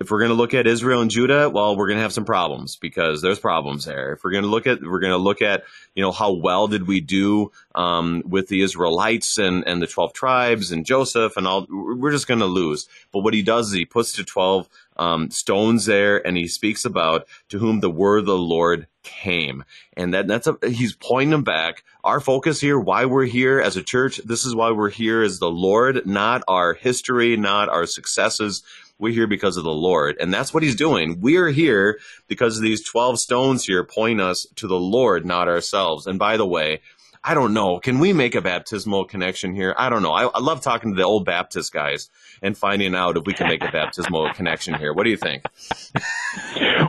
if 0.00 0.10
we're 0.10 0.20
going 0.20 0.30
to 0.30 0.36
look 0.36 0.54
at 0.54 0.66
Israel 0.66 1.00
and 1.00 1.10
Judah, 1.10 1.50
well, 1.50 1.76
we're 1.76 1.88
going 1.88 1.96
to 1.96 2.02
have 2.02 2.12
some 2.12 2.24
problems 2.24 2.76
because 2.76 3.20
there's 3.20 3.40
problems 3.40 3.84
there. 3.84 4.12
If 4.12 4.22
we're 4.22 4.30
going 4.30 4.44
to 4.44 4.50
look 4.50 4.66
at, 4.66 4.80
we're 4.80 5.00
going 5.00 5.12
to 5.12 5.18
look 5.18 5.42
at, 5.42 5.64
you 5.94 6.02
know, 6.02 6.12
how 6.12 6.32
well 6.32 6.68
did 6.68 6.86
we 6.86 7.00
do 7.00 7.50
um, 7.74 8.22
with 8.24 8.46
the 8.46 8.62
Israelites 8.62 9.38
and, 9.38 9.66
and 9.66 9.82
the 9.82 9.88
12 9.88 10.12
tribes 10.12 10.70
and 10.70 10.86
Joseph 10.86 11.36
and 11.36 11.48
all, 11.48 11.66
we're 11.68 12.12
just 12.12 12.28
going 12.28 12.40
to 12.40 12.46
lose. 12.46 12.88
But 13.12 13.20
what 13.20 13.34
he 13.34 13.42
does 13.42 13.68
is 13.68 13.72
he 13.72 13.84
puts 13.84 14.12
the 14.12 14.22
12 14.22 14.68
um, 14.98 15.30
stones 15.30 15.86
there 15.86 16.26
and 16.26 16.36
he 16.36 16.48
speaks 16.48 16.84
about 16.84 17.26
to 17.48 17.58
whom 17.58 17.80
the 17.80 17.90
word 17.90 18.20
of 18.20 18.26
the 18.26 18.38
Lord 18.38 18.86
came. 19.02 19.64
And 19.96 20.12
that, 20.14 20.26
that's 20.26 20.46
a, 20.46 20.56
he's 20.62 20.94
pointing 20.94 21.30
them 21.30 21.44
back. 21.44 21.84
Our 22.04 22.20
focus 22.20 22.60
here, 22.60 22.78
why 22.78 23.04
we're 23.04 23.24
here 23.24 23.60
as 23.60 23.76
a 23.76 23.82
church, 23.82 24.20
this 24.24 24.44
is 24.44 24.54
why 24.54 24.70
we're 24.70 24.90
here 24.90 25.22
is 25.22 25.38
the 25.38 25.50
Lord, 25.50 26.06
not 26.06 26.42
our 26.48 26.74
history, 26.74 27.36
not 27.36 27.68
our 27.68 27.86
successes 27.86 28.62
we're 28.98 29.12
here 29.12 29.26
because 29.26 29.56
of 29.56 29.64
the 29.64 29.70
Lord. 29.70 30.16
And 30.20 30.32
that's 30.32 30.52
what 30.52 30.62
he's 30.62 30.76
doing. 30.76 31.20
We're 31.20 31.50
here 31.50 31.98
because 32.26 32.60
these 32.60 32.84
12 32.84 33.20
stones 33.20 33.64
here 33.64 33.84
point 33.84 34.20
us 34.20 34.46
to 34.56 34.66
the 34.66 34.78
Lord, 34.78 35.24
not 35.24 35.48
ourselves. 35.48 36.06
And 36.06 36.18
by 36.18 36.36
the 36.36 36.46
way, 36.46 36.80
I 37.22 37.34
don't 37.34 37.52
know. 37.52 37.78
Can 37.78 37.98
we 37.98 38.12
make 38.12 38.34
a 38.34 38.40
baptismal 38.40 39.04
connection 39.04 39.54
here? 39.54 39.74
I 39.76 39.88
don't 39.88 40.02
know. 40.02 40.12
I, 40.12 40.26
I 40.26 40.40
love 40.40 40.60
talking 40.62 40.92
to 40.92 40.96
the 40.96 41.04
old 41.04 41.24
Baptist 41.24 41.72
guys 41.72 42.10
and 42.42 42.56
finding 42.56 42.94
out 42.94 43.16
if 43.16 43.24
we 43.26 43.34
can 43.34 43.48
make 43.48 43.62
a 43.62 43.70
baptismal 43.70 44.32
connection 44.34 44.74
here. 44.74 44.92
What 44.92 45.04
do 45.04 45.10
you 45.10 45.16
think? 45.16 45.44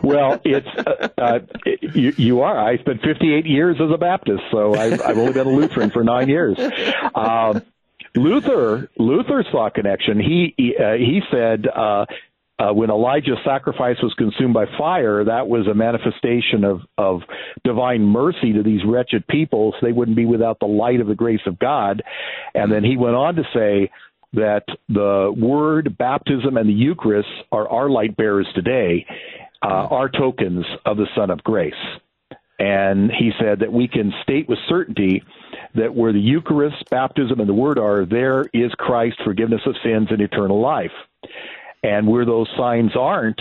well, 0.03 0.39
it's 0.45 0.68
uh, 0.68 1.10
uh, 1.18 1.39
you, 1.93 2.14
you, 2.16 2.41
are. 2.41 2.57
I 2.57 2.78
spent 2.78 3.01
58 3.01 3.45
years 3.47 3.78
as 3.82 3.91
a 3.91 3.97
Baptist, 3.97 4.43
so 4.51 4.76
I've, 4.76 5.01
I've 5.01 5.18
only 5.18 5.34
been 5.34 5.47
a 5.47 5.51
Lutheran 5.51 5.89
for 5.89 6.03
nine 6.03 6.30
years. 6.30 6.57
Um, 7.16 7.64
Luther 8.16 8.89
Luther 8.97 9.43
saw 9.51 9.70
connection. 9.70 10.20
He 10.20 10.53
he, 10.57 10.76
uh, 10.78 10.93
he 10.93 11.22
said 11.32 11.68
uh, 11.68 12.05
uh, 12.60 12.74
when 12.74 12.89
Elijah's 12.89 13.38
sacrifice 13.45 13.97
was 14.03 14.14
consumed 14.18 14.53
by 14.53 14.66
fire, 14.78 15.24
that 15.24 15.47
was 15.47 15.68
a 15.68 15.74
manifestation 15.74 16.64
of 16.64 16.82
of 16.97 17.22
divine 17.64 18.01
mercy 18.01 18.53
to 18.53 18.64
these 18.64 18.82
wretched 18.86 19.26
people, 19.28 19.74
so 19.80 19.86
they 19.86 19.91
wouldn't 19.91 20.18
be 20.18 20.26
without 20.26 20.60
the 20.60 20.66
light 20.66 20.99
of 20.99 21.07
the 21.07 21.16
grace 21.16 21.41
of 21.45 21.57
God. 21.60 22.01
And 22.53 22.72
then 22.72 22.84
he 22.84 22.97
went 22.97 23.16
on 23.16 23.36
to 23.36 23.43
say 23.53 23.91
that 24.34 24.64
the 24.89 25.34
word, 25.36 25.97
baptism, 25.97 26.57
and 26.57 26.68
the 26.68 26.74
Eucharist 26.74 27.30
are 27.51 27.68
our 27.68 27.89
light 27.89 28.16
bearers 28.16 28.47
today, 28.53 29.05
uh, 29.64 29.88
are 29.89 30.10
tokens 30.10 30.66
of 30.86 30.97
the 30.97 31.07
Son 31.16 31.30
of 31.30 31.43
Grace. 31.43 31.74
And 32.60 33.10
he 33.10 33.32
said 33.39 33.60
that 33.60 33.72
we 33.72 33.88
can 33.88 34.14
state 34.22 34.49
with 34.49 34.60
certainty 34.68 35.24
that 35.76 35.93
where 35.93 36.13
the 36.13 36.20
Eucharist, 36.20 36.89
baptism, 36.89 37.39
and 37.39 37.49
the 37.49 37.53
Word 37.53 37.78
are, 37.78 38.05
there 38.05 38.45
is 38.53 38.72
Christ, 38.78 39.17
forgiveness 39.24 39.61
of 39.65 39.76
sins, 39.84 40.07
and 40.11 40.22
eternal 40.22 40.59
life. 40.59 40.91
And 41.84 42.07
where 42.07 42.26
those 42.26 42.47
signs 42.57 42.91
aren't, 42.99 43.39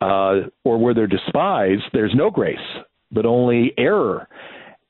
uh, 0.00 0.48
or 0.64 0.78
where 0.78 0.94
they're 0.94 1.06
despised, 1.06 1.82
there's 1.92 2.14
no 2.14 2.30
grace, 2.30 2.58
but 3.12 3.26
only 3.26 3.72
error 3.76 4.28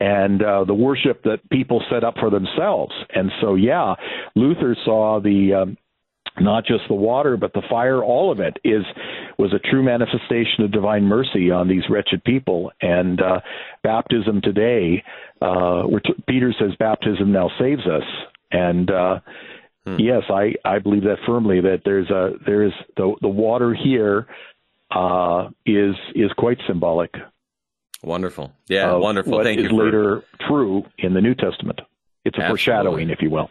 and 0.01 0.43
uh, 0.43 0.65
the 0.65 0.75
worship 0.75 1.23
that 1.25 1.49
people 1.51 1.83
set 1.91 2.05
up 2.05 2.15
for 2.19 2.31
themselves. 2.31 2.93
And 3.15 3.31
so, 3.41 3.55
yeah, 3.55 3.95
Luther 4.35 4.75
saw 4.85 5.21
the 5.21 5.55
um, 5.55 5.77
not 6.39 6.65
just 6.65 6.83
the 6.89 6.95
water, 6.95 7.37
but 7.37 7.53
the 7.53 7.63
fire, 7.69 8.03
all 8.03 8.31
of 8.31 8.41
it 8.41 8.57
is 8.65 8.85
was 9.39 9.53
a 9.53 9.59
true 9.59 9.83
manifestation 9.83 10.65
of 10.65 10.73
divine 10.73 11.05
mercy 11.05 11.51
on 11.51 11.69
these 11.69 11.83
wretched 11.91 12.23
people. 12.25 12.71
And 12.81 13.21
uh, 13.21 13.41
baptism 13.83 14.41
today, 14.43 15.03
uh, 15.41 15.83
t- 16.05 16.23
Peter 16.29 16.55
says, 16.59 16.71
baptism 16.79 17.33
now 17.33 17.51
saves 17.59 17.87
us. 17.87 18.05
And 18.53 18.91
uh, 18.91 19.21
hmm. 19.87 19.97
yes, 19.99 20.23
I, 20.29 20.55
I 20.65 20.79
believe 20.79 21.05
that 21.05 21.19
firmly 21.27 21.61
that 21.61 21.83
there's 21.85 22.11
a 22.11 22.33
there 22.45 22.65
is 22.65 22.73
the 22.97 23.15
the 23.21 23.29
water 23.29 23.75
here 23.75 24.27
uh, 24.91 25.49
is 25.65 25.95
is 26.15 26.31
quite 26.37 26.59
symbolic. 26.67 27.15
Wonderful. 28.03 28.53
Yeah, 28.67 28.95
wonderful. 28.95 29.33
What 29.33 29.45
Thank 29.45 29.61
is 29.61 29.65
you. 29.65 29.71
For... 29.71 29.85
later 29.85 30.25
true 30.49 30.85
in 30.99 31.15
the 31.15 31.21
New 31.21 31.35
Testament. 31.35 31.81
It's 32.25 32.37
a 32.37 32.43
Absolutely. 32.43 32.49
foreshadowing, 32.51 33.11
if 33.11 33.23
you 33.23 33.31
will. 33.31 33.51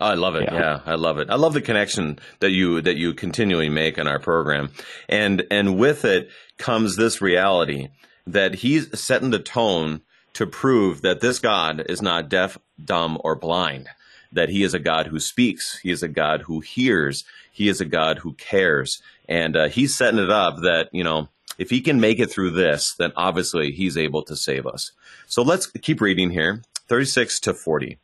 Oh, 0.00 0.06
I 0.06 0.14
love 0.14 0.34
it. 0.34 0.44
Yeah. 0.44 0.54
yeah. 0.54 0.80
I 0.86 0.94
love 0.94 1.18
it. 1.18 1.28
I 1.30 1.36
love 1.36 1.52
the 1.52 1.60
connection 1.60 2.18
that 2.40 2.50
you 2.50 2.80
that 2.80 2.96
you 2.96 3.12
continually 3.12 3.68
make 3.68 3.98
in 3.98 4.08
our 4.08 4.18
program, 4.18 4.70
and 5.08 5.46
and 5.50 5.78
with 5.78 6.04
it 6.04 6.30
comes 6.56 6.96
this 6.96 7.20
reality 7.20 7.88
that 8.26 8.56
he's 8.56 8.98
setting 8.98 9.30
the 9.30 9.38
tone 9.38 10.00
to 10.34 10.46
prove 10.46 11.02
that 11.02 11.20
this 11.20 11.38
God 11.38 11.84
is 11.88 12.00
not 12.00 12.28
deaf, 12.28 12.56
dumb, 12.82 13.18
or 13.22 13.34
blind. 13.36 13.88
That 14.32 14.48
he 14.48 14.62
is 14.62 14.74
a 14.74 14.78
God 14.78 15.08
who 15.08 15.18
speaks. 15.18 15.78
He 15.80 15.90
is 15.90 16.02
a 16.02 16.08
God 16.08 16.42
who 16.42 16.60
hears. 16.60 17.24
He 17.52 17.68
is 17.68 17.80
a 17.80 17.84
God 17.84 18.18
who 18.18 18.34
cares, 18.34 19.02
and 19.28 19.56
uh, 19.56 19.68
he's 19.68 19.94
setting 19.94 20.20
it 20.20 20.30
up 20.30 20.62
that 20.62 20.88
you 20.92 21.04
know 21.04 21.28
if 21.58 21.68
he 21.68 21.82
can 21.82 22.00
make 22.00 22.18
it 22.18 22.30
through 22.30 22.52
this, 22.52 22.94
then 22.94 23.12
obviously 23.16 23.70
he's 23.70 23.98
able 23.98 24.22
to 24.22 24.34
save 24.34 24.66
us. 24.66 24.92
So 25.26 25.42
let's 25.42 25.66
keep 25.66 26.00
reading 26.00 26.30
here 26.30 26.62
36 26.88 27.38
to 27.40 27.52
40. 27.52 27.98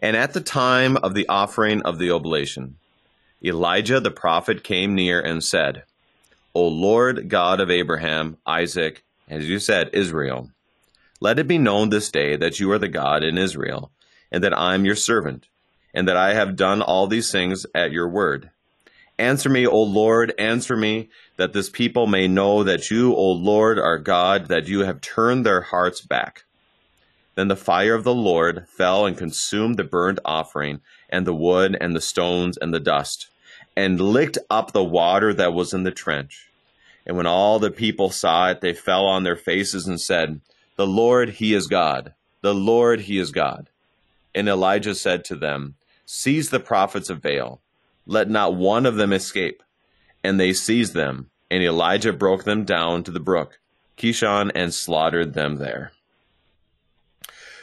And 0.00 0.16
at 0.16 0.32
the 0.32 0.40
time 0.40 0.96
of 0.96 1.14
the 1.14 1.28
offering 1.28 1.82
of 1.82 1.98
the 1.98 2.10
oblation, 2.10 2.76
Elijah 3.44 4.00
the 4.00 4.10
prophet 4.10 4.62
came 4.62 4.94
near 4.94 5.20
and 5.20 5.42
said, 5.42 5.84
O 6.54 6.66
Lord 6.68 7.28
God 7.28 7.60
of 7.60 7.70
Abraham, 7.70 8.36
Isaac, 8.46 9.02
as 9.28 9.48
you 9.48 9.58
said, 9.58 9.90
Israel, 9.92 10.50
let 11.20 11.38
it 11.38 11.48
be 11.48 11.58
known 11.58 11.88
this 11.88 12.10
day 12.10 12.36
that 12.36 12.60
you 12.60 12.70
are 12.72 12.78
the 12.78 12.88
God 12.88 13.22
in 13.22 13.38
Israel, 13.38 13.90
and 14.30 14.44
that 14.44 14.56
I 14.56 14.74
am 14.74 14.84
your 14.84 14.96
servant, 14.96 15.46
and 15.94 16.06
that 16.08 16.16
I 16.16 16.34
have 16.34 16.56
done 16.56 16.82
all 16.82 17.06
these 17.06 17.30
things 17.30 17.64
at 17.74 17.92
your 17.92 18.08
word. 18.08 18.50
Answer 19.18 19.48
me, 19.48 19.66
O 19.66 19.82
Lord, 19.82 20.34
answer 20.38 20.76
me, 20.76 21.10
that 21.36 21.52
this 21.52 21.70
people 21.70 22.06
may 22.06 22.28
know 22.28 22.64
that 22.64 22.90
you, 22.90 23.14
O 23.14 23.32
Lord, 23.32 23.78
are 23.78 23.98
God, 23.98 24.46
that 24.48 24.68
you 24.68 24.80
have 24.80 25.00
turned 25.00 25.46
their 25.46 25.60
hearts 25.60 26.00
back. 26.00 26.44
Then 27.34 27.48
the 27.48 27.56
fire 27.56 27.94
of 27.94 28.04
the 28.04 28.14
Lord 28.14 28.66
fell 28.68 29.06
and 29.06 29.16
consumed 29.16 29.76
the 29.76 29.84
burnt 29.84 30.18
offering, 30.24 30.80
and 31.08 31.26
the 31.26 31.34
wood, 31.34 31.76
and 31.80 31.96
the 31.96 32.00
stones, 32.00 32.56
and 32.56 32.72
the 32.72 32.80
dust, 32.80 33.28
and 33.76 34.00
licked 34.00 34.38
up 34.50 34.72
the 34.72 34.84
water 34.84 35.32
that 35.34 35.54
was 35.54 35.72
in 35.72 35.82
the 35.82 35.90
trench. 35.90 36.50
And 37.06 37.16
when 37.16 37.26
all 37.26 37.58
the 37.58 37.70
people 37.70 38.10
saw 38.10 38.50
it, 38.50 38.60
they 38.60 38.74
fell 38.74 39.06
on 39.06 39.22
their 39.22 39.36
faces 39.36 39.86
and 39.86 40.00
said, 40.00 40.40
The 40.76 40.86
Lord, 40.86 41.30
He 41.30 41.54
is 41.54 41.66
God. 41.66 42.14
The 42.42 42.54
Lord, 42.54 43.02
He 43.02 43.18
is 43.18 43.30
God. 43.30 43.68
And 44.34 44.48
Elijah 44.48 44.94
said 44.94 45.24
to 45.26 45.36
them, 45.36 45.74
Seize 46.06 46.50
the 46.50 46.60
prophets 46.60 47.10
of 47.10 47.22
Baal 47.22 47.60
let 48.06 48.28
not 48.28 48.54
one 48.54 48.86
of 48.86 48.96
them 48.96 49.12
escape. 49.12 49.62
And 50.24 50.38
they 50.38 50.52
seized 50.52 50.94
them, 50.94 51.30
and 51.50 51.62
Elijah 51.62 52.12
broke 52.12 52.44
them 52.44 52.64
down 52.64 53.04
to 53.04 53.10
the 53.10 53.20
brook, 53.20 53.58
Kishon, 53.96 54.50
and 54.54 54.72
slaughtered 54.72 55.34
them 55.34 55.56
there. 55.56 55.92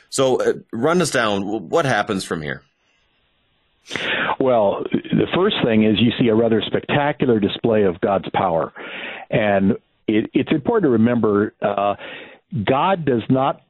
So, 0.10 0.42
uh, 0.42 0.54
run 0.72 1.02
us 1.02 1.12
down. 1.12 1.70
What 1.70 1.86
happens 1.86 2.24
from 2.24 2.42
here? 2.42 2.64
Well, 4.40 4.84
the 4.92 5.28
first 5.36 5.58
thing 5.64 5.84
is 5.84 6.00
you 6.00 6.12
see 6.20 6.30
a 6.30 6.36
rather 6.36 6.62
spectacular 6.66 7.40
display 7.40 7.84
of 7.84 8.00
God's 8.00 8.30
power. 8.34 8.72
And 9.30 9.74
it, 10.08 10.30
it's 10.34 10.52
important 10.52 10.84
to 10.84 10.90
remember 10.92 11.54
uh, 11.62 11.96
God 12.64 13.06
does 13.06 13.24
not 13.30 13.62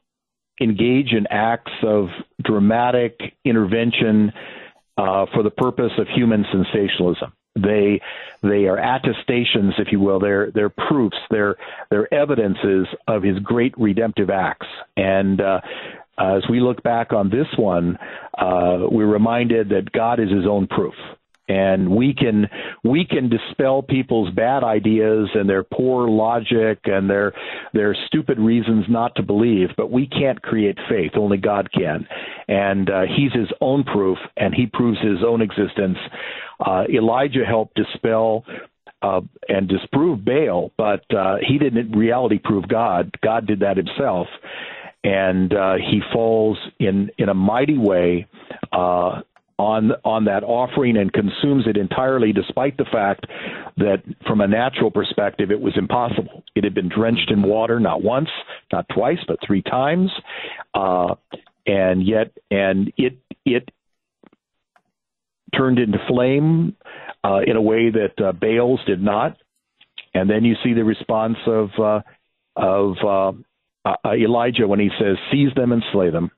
engage 0.62 1.14
in 1.14 1.26
acts 1.30 1.72
of 1.84 2.10
dramatic 2.44 3.20
intervention 3.44 4.32
uh, 4.98 5.26
for 5.34 5.44
the 5.44 5.50
purpose 5.50 5.92
of 5.98 6.08
human 6.08 6.46
sensationalism. 6.52 7.34
They 7.56 8.02
they 8.42 8.68
are 8.68 8.78
attestations, 8.78 9.74
if 9.80 9.92
you 9.92 10.00
will. 10.00 10.20
They're 10.20 10.52
they're 10.52 10.70
proofs. 10.70 11.18
They're 11.32 11.56
they're 11.90 12.14
evidences 12.14 12.88
of 13.08 13.24
his 13.24 13.40
great 13.40 13.74
redemptive 13.78 14.30
acts. 14.30 14.68
And 14.96 15.42
uh, 15.42 15.62
as 16.20 16.43
we 16.49 16.59
look 16.59 16.84
back 16.84 17.13
on 17.13 17.30
this 17.30 17.47
one, 17.57 17.97
uh, 18.38 18.80
we're 18.91 19.07
reminded 19.07 19.70
that 19.70 19.91
God 19.91 20.20
is 20.20 20.30
his 20.30 20.45
own 20.47 20.67
proof. 20.67 20.93
And 21.47 21.89
we 21.95 22.13
can 22.13 22.47
we 22.84 23.07
can 23.09 23.28
dispel 23.28 23.82
people's 23.82 24.32
bad 24.36 24.63
ideas 24.63 25.30
and 25.34 25.49
their 25.49 25.63
poor 25.63 26.07
logic 26.07 26.82
and 26.84 27.09
their 27.09 27.34
their 27.74 27.97
stupid 28.05 28.38
reasons 28.38 28.86
not 28.88 29.15
to 29.15 29.24
believe 29.24 29.70
but 29.76 29.89
we 29.89 30.05
can't 30.05 30.39
create 30.43 30.78
faith. 30.88 31.13
Only 31.15 31.38
god 31.38 31.70
can. 31.72 32.07
And 32.47 32.91
uh, 32.91 33.01
he's 33.17 33.34
his 33.34 33.49
own 33.61 33.84
proof 33.84 34.20
and 34.38 34.53
he 34.53 34.67
proves 34.67 34.99
his 34.99 35.24
own 35.26 35.41
existence. 35.41 35.97
Uh, 36.63 36.84
elijah 36.93 37.45
helped 37.47 37.74
dispel 37.74 38.45
uh, 39.01 39.22
and 39.47 39.67
disprove 39.67 40.24
baal 40.24 40.72
but 40.78 41.03
uh, 41.15 41.38
he 41.41 41.57
didn't 41.57 41.93
in 41.93 41.97
reality 41.97 42.38
prove 42.38 42.67
god. 42.67 43.09
God 43.24 43.47
did 43.47 43.61
that 43.61 43.78
himself 43.78 44.28
and 45.04 45.54
uh, 45.54 45.76
he 45.76 46.02
falls 46.12 46.58
in 46.80 47.10
in 47.18 47.30
a 47.30 47.34
mighty 47.34 47.78
way 47.78 48.28
uh, 48.72 49.22
on 49.58 49.91
on 50.04 50.26
that 50.26 50.43
offering 50.43 50.97
and 50.97 51.12
consumes 51.12 51.68
it 51.68 51.78
entirely, 51.78 52.34
despite 52.34 52.78
the 52.78 52.86
fact 52.91 53.26
that 53.78 54.04
from 54.26 54.41
a 54.41 54.47
natural 54.47 54.91
perspective 54.91 55.52
it 55.52 55.60
was 55.60 55.74
impossible. 55.78 56.43
It 56.56 56.64
had 56.64 56.74
been 56.74 56.89
drenched 56.89 57.30
in 57.30 57.41
water 57.43 57.80
not 57.80 58.02
once, 58.02 58.30
not 58.72 58.86
twice, 58.93 59.20
but 59.28 59.38
three 59.45 59.62
times, 59.62 60.12
uh, 60.74 61.16
and 61.66 62.06
yet 62.06 62.32
and 62.50 62.91
it 62.97 63.18
it 63.45 63.70
turned 65.56 65.80
into 65.80 65.97
flame 66.08 66.76
uh, 67.24 67.39
in 67.45 67.56
a 67.56 67.62
way 67.62 67.89
that 67.89 68.24
uh, 68.24 68.32
Baal's 68.32 68.80
did 68.86 69.02
not. 69.02 69.38
And 70.14 70.30
then 70.30 70.43
you 70.43 70.56
see 70.64 70.74
the 70.74 70.84
response 70.84 71.38
of 71.45 71.70
uh, 71.78 72.02
of 72.56 73.43
uh, 73.86 73.95
uh, 74.05 74.13
Elijah 74.13 74.67
when 74.67 74.80
he 74.80 74.89
says, 74.99 75.17
"Seize 75.32 75.53
them 75.55 75.71
and 75.71 75.84
slay 75.91 76.09
them." 76.09 76.32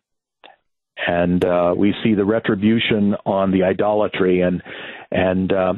and 1.07 1.43
uh, 1.45 1.73
we 1.75 1.93
see 2.03 2.13
the 2.13 2.25
retribution 2.25 3.15
on 3.25 3.51
the 3.51 3.63
idolatry 3.63 4.41
and 4.41 4.61
and 5.11 5.51
uh, 5.51 5.73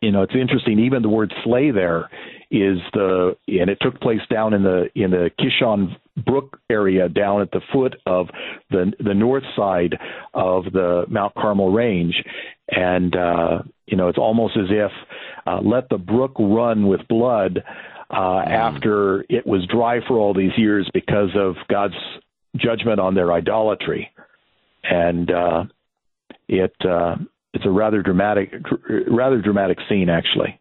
you 0.00 0.12
know 0.12 0.22
it's 0.22 0.34
interesting 0.34 0.78
even 0.78 1.02
the 1.02 1.08
word 1.08 1.32
slay 1.44 1.70
there 1.70 2.10
is 2.50 2.78
the 2.92 3.36
and 3.48 3.70
it 3.70 3.78
took 3.80 4.00
place 4.00 4.20
down 4.30 4.54
in 4.54 4.62
the 4.62 4.88
in 4.94 5.10
the 5.10 5.30
Kishon 5.38 5.96
Brook 6.24 6.60
area 6.68 7.08
down 7.08 7.40
at 7.40 7.50
the 7.50 7.60
foot 7.72 7.96
of 8.06 8.28
the 8.70 8.92
the 9.00 9.14
north 9.14 9.44
side 9.56 9.96
of 10.34 10.64
the 10.64 11.04
Mount 11.08 11.34
Carmel 11.34 11.72
range 11.72 12.14
and 12.68 13.16
uh 13.16 13.62
you 13.86 13.96
know 13.96 14.08
it's 14.08 14.18
almost 14.18 14.56
as 14.56 14.68
if 14.70 14.90
uh, 15.46 15.60
let 15.62 15.88
the 15.88 15.98
brook 15.98 16.32
run 16.38 16.86
with 16.86 17.06
blood 17.08 17.64
uh, 18.10 18.16
mm. 18.16 18.46
after 18.46 19.24
it 19.28 19.46
was 19.46 19.66
dry 19.66 20.00
for 20.06 20.18
all 20.18 20.34
these 20.34 20.52
years 20.56 20.88
because 20.92 21.30
of 21.36 21.54
God's 21.68 21.94
judgment 22.56 23.00
on 23.00 23.14
their 23.14 23.32
idolatry, 23.32 24.10
and 24.82 25.30
uh, 25.30 25.64
it 26.48 26.74
uh, 26.84 27.16
it's 27.54 27.64
a 27.64 27.70
rather 27.70 28.02
dramatic 28.02 28.52
rather 29.08 29.40
dramatic 29.40 29.78
scene 29.88 30.08
actually. 30.08 30.60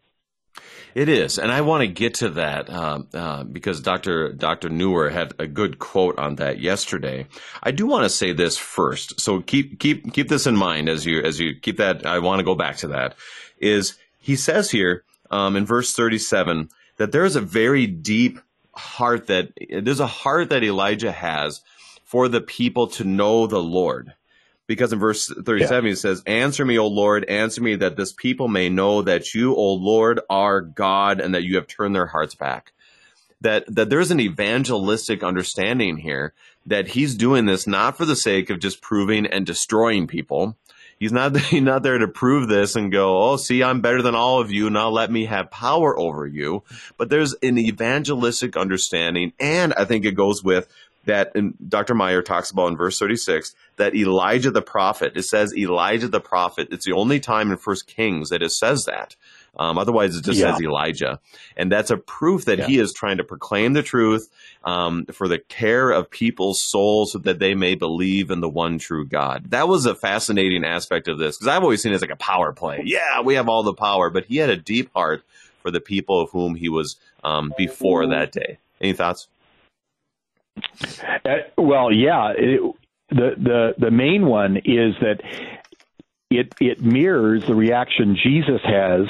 It 0.96 1.08
is, 1.08 1.38
and 1.38 1.52
I 1.52 1.62
want 1.62 1.82
to 1.82 1.88
get 1.88 2.16
to 2.16 2.30
that 2.30 2.70
uh, 2.70 3.04
uh, 3.14 3.44
because 3.44 3.80
Dr. 3.80 4.34
Dr. 4.34 4.70
Newer 4.70 5.10
had 5.10 5.34
a 5.38 5.46
good 5.46 5.78
quote 5.78 6.18
on 6.18 6.36
that 6.36 6.60
yesterday. 6.60 7.28
I 7.62 7.72
do 7.72 7.86
want 7.86 8.06
to 8.06 8.10
say 8.10 8.34
this 8.34 8.58
first, 8.58 9.22
so 9.22 9.40
keep 9.42 9.80
keep 9.80 10.12
keep 10.14 10.30
this 10.30 10.48
in 10.48 10.56
mind 10.56 10.90
as 10.90 11.06
you 11.06 11.22
as 11.22 11.40
you 11.40 11.56
keep 11.56 11.78
that. 11.78 12.06
I 12.06 12.20
want 12.20 12.40
to 12.40 12.44
go 12.44 12.56
back 12.56 12.78
to 12.78 12.88
that. 12.88 13.16
Is 13.60 13.98
he 14.20 14.36
says 14.36 14.72
here 14.72 15.04
um, 15.30 15.56
in 15.56 15.66
verse 15.66 15.94
thirty 15.94 16.18
seven 16.18 16.70
that 17.00 17.12
there 17.12 17.26
is 17.26 17.36
a 17.36 17.42
very 17.42 17.88
deep 17.88 18.40
heart 18.76 19.28
that 19.28 19.52
there's 19.70 20.00
a 20.00 20.08
heart 20.08 20.50
that 20.50 20.64
Elijah 20.64 21.12
has 21.12 21.62
for 22.04 22.28
the 22.28 22.42
people 22.42 22.88
to 22.88 23.04
know 23.04 23.48
the 23.48 23.62
Lord 23.62 24.14
because 24.68 24.94
in 24.94 25.00
verse 25.00 25.28
37 25.28 25.84
yeah. 25.84 25.90
he 25.90 25.96
says, 25.96 26.22
Answer 26.28 26.64
me, 26.64 26.78
O 26.78 26.86
Lord, 26.86 27.26
answer 27.26 27.64
me 27.64 27.76
that 27.78 27.96
this 27.96 28.14
people 28.14 28.48
may 28.48 28.70
know 28.70 29.02
that 29.02 29.34
you, 29.34 29.56
O 29.56 29.74
Lord, 29.74 30.20
are 30.30 30.62
God 30.62 31.20
and 31.20 31.34
that 31.34 31.44
you 31.44 31.56
have 31.56 31.66
turned 31.66 31.96
their 31.96 32.06
hearts 32.06 32.36
back. 32.36 32.74
That, 33.42 33.64
that 33.74 33.90
there's 33.90 34.12
an 34.12 34.20
evangelistic 34.20 35.24
understanding 35.24 35.98
here 35.98 36.34
that 36.66 36.90
he's 36.90 37.16
doing 37.16 37.46
this 37.46 37.66
not 37.66 37.98
for 37.98 38.06
the 38.06 38.16
sake 38.16 38.50
of 38.50 38.60
just 38.60 38.82
proving 38.82 39.26
and 39.26 39.46
destroying 39.46 40.06
people. 40.06 40.58
He's 41.00 41.12
not, 41.12 41.36
he's 41.38 41.62
not 41.62 41.84
there 41.84 41.98
to 41.98 42.08
prove 42.08 42.48
this 42.48 42.76
and 42.76 42.92
go, 42.92 43.32
oh, 43.32 43.38
see, 43.38 43.64
I'm 43.64 43.82
better 43.82 44.02
than 44.02 44.16
all 44.16 44.40
of 44.40 44.52
you. 44.52 44.70
Now 44.70 44.90
let 44.90 45.12
me 45.12 45.26
have 45.26 45.50
power 45.50 45.98
over 45.98 46.28
you. 46.28 46.64
But 46.98 47.10
there's 47.10 47.34
an 47.42 47.58
evangelistic 47.58 48.58
understanding. 48.58 49.34
And 49.40 49.74
I 49.74 49.86
think 49.86 50.06
it 50.06 50.12
goes 50.12 50.44
with 50.44 50.68
that 51.06 51.34
Dr. 51.68 51.96
Maier 51.96 52.24
talks 52.24 52.52
about 52.52 52.68
in 52.68 52.78
verse 52.78 53.00
36 53.00 53.56
that 53.78 53.96
Elijah 53.96 54.52
the 54.52 54.62
prophet, 54.62 55.14
it 55.16 55.24
says 55.24 55.56
Elijah 55.58 56.08
the 56.08 56.20
prophet. 56.20 56.68
It's 56.72 56.86
the 56.86 56.94
only 56.94 57.20
time 57.20 57.52
in 57.52 57.58
First 57.58 57.88
Kings 57.88 58.30
that 58.30 58.44
it 58.44 58.52
says 58.52 58.86
that. 58.86 59.16
Um, 59.60 59.78
otherwise, 59.78 60.16
it 60.16 60.24
just 60.24 60.40
yeah. 60.40 60.54
says 60.54 60.62
Elijah. 60.62 61.20
And 61.58 61.70
that's 61.70 61.92
a 61.92 61.98
proof 61.98 62.46
that 62.46 62.60
yeah. 62.60 62.68
he 62.68 62.80
is 62.80 62.94
trying 62.94 63.18
to 63.18 63.26
proclaim 63.26 63.74
the 63.74 63.84
truth 63.84 64.30
um, 64.64 65.06
for 65.12 65.28
the 65.28 65.38
care 65.38 65.92
of 65.92 66.10
people's 66.10 66.64
souls 66.64 67.12
so 67.12 67.20
that 67.20 67.40
they 67.40 67.56
may 67.56 67.76
believe 67.76 68.32
in 68.32 68.40
the 68.40 68.48
one 68.48 68.80
true 68.80 69.06
God. 69.06 69.52
That 69.52 69.68
was 69.68 69.86
a 69.86 69.94
fascinating 69.94 70.64
aspect 70.64 71.10
of 71.10 71.20
this 71.20 71.38
because 71.38 71.50
I've 71.50 71.62
always 71.62 71.84
seen 71.84 71.92
it 71.92 71.96
as 71.96 72.02
like 72.02 72.10
a 72.10 72.16
power 72.16 72.54
play. 72.54 72.84
Yeah, 72.86 73.20
we 73.22 73.36
have 73.36 73.50
all 73.50 73.64
the 73.64 73.74
power, 73.74 74.10
but 74.10 74.24
he 74.24 74.38
had 74.38 74.50
a 74.50 74.56
deep 74.56 74.92
heart 74.94 75.24
for 75.62 75.72
the 75.72 75.82
people 75.82 76.22
of 76.22 76.30
whom 76.30 76.56
he 76.56 76.70
was 76.70 76.96
um, 77.26 77.54
before 77.58 78.08
that 78.08 78.32
day. 78.32 78.60
Any 78.80 78.94
thoughts? 78.94 79.28
Uh, 80.56 81.36
well, 81.58 81.92
yeah. 81.92 82.32
It, 82.38 82.62
the 83.10 83.32
the 83.38 83.74
the 83.78 83.92
main 83.92 84.26
one 84.26 84.56
is 84.58 84.96
that 85.02 85.20
it 86.30 86.54
it 86.62 86.82
mirrors 86.82 87.46
the 87.46 87.56
reaction 87.56 88.16
Jesus 88.24 88.62
has 88.64 89.10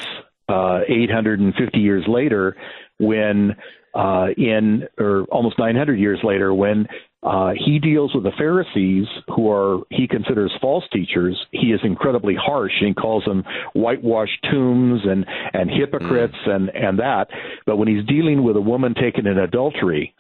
uh, 0.50 0.80
850 0.88 1.78
years 1.80 2.04
later 2.08 2.56
when 3.00 3.56
uh, 3.94 4.28
in 4.38 4.84
or 5.00 5.24
almost 5.32 5.58
900 5.58 6.00
years 6.00 6.20
later 6.24 6.54
when 6.54 6.88
uh, 7.22 7.52
he 7.66 7.80
deals 7.80 8.14
with 8.16 8.24
the 8.24 8.32
Pharisees 8.38 9.06
who 9.28 9.52
are 9.52 9.80
he 9.90 10.08
considers 10.08 10.54
false 10.62 10.86
teachers. 10.94 11.38
He 11.52 11.68
is 11.68 11.82
incredibly 11.84 12.36
harsh 12.36 12.72
and 12.82 12.96
calls 12.96 13.26
them 13.26 13.44
whitewashed 13.74 14.46
tombs 14.50 15.02
and 15.04 15.26
and 15.54 15.70
hypocrites 15.70 16.38
mm. 16.48 16.56
and 16.56 16.70
and 16.70 17.00
that. 17.00 17.28
But 17.66 17.78
when 17.78 17.88
he's 17.88 18.06
dealing 18.06 18.44
with 18.44 18.56
a 18.56 18.62
woman 18.62 18.94
taken 18.94 19.28
in 19.28 19.38
adultery, 19.38 20.14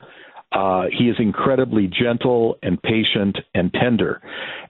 uh, 0.51 0.86
he 0.91 1.05
is 1.05 1.15
incredibly 1.19 1.88
gentle 1.88 2.57
and 2.63 2.82
patient 2.82 3.38
and 3.53 3.71
tender. 3.71 4.21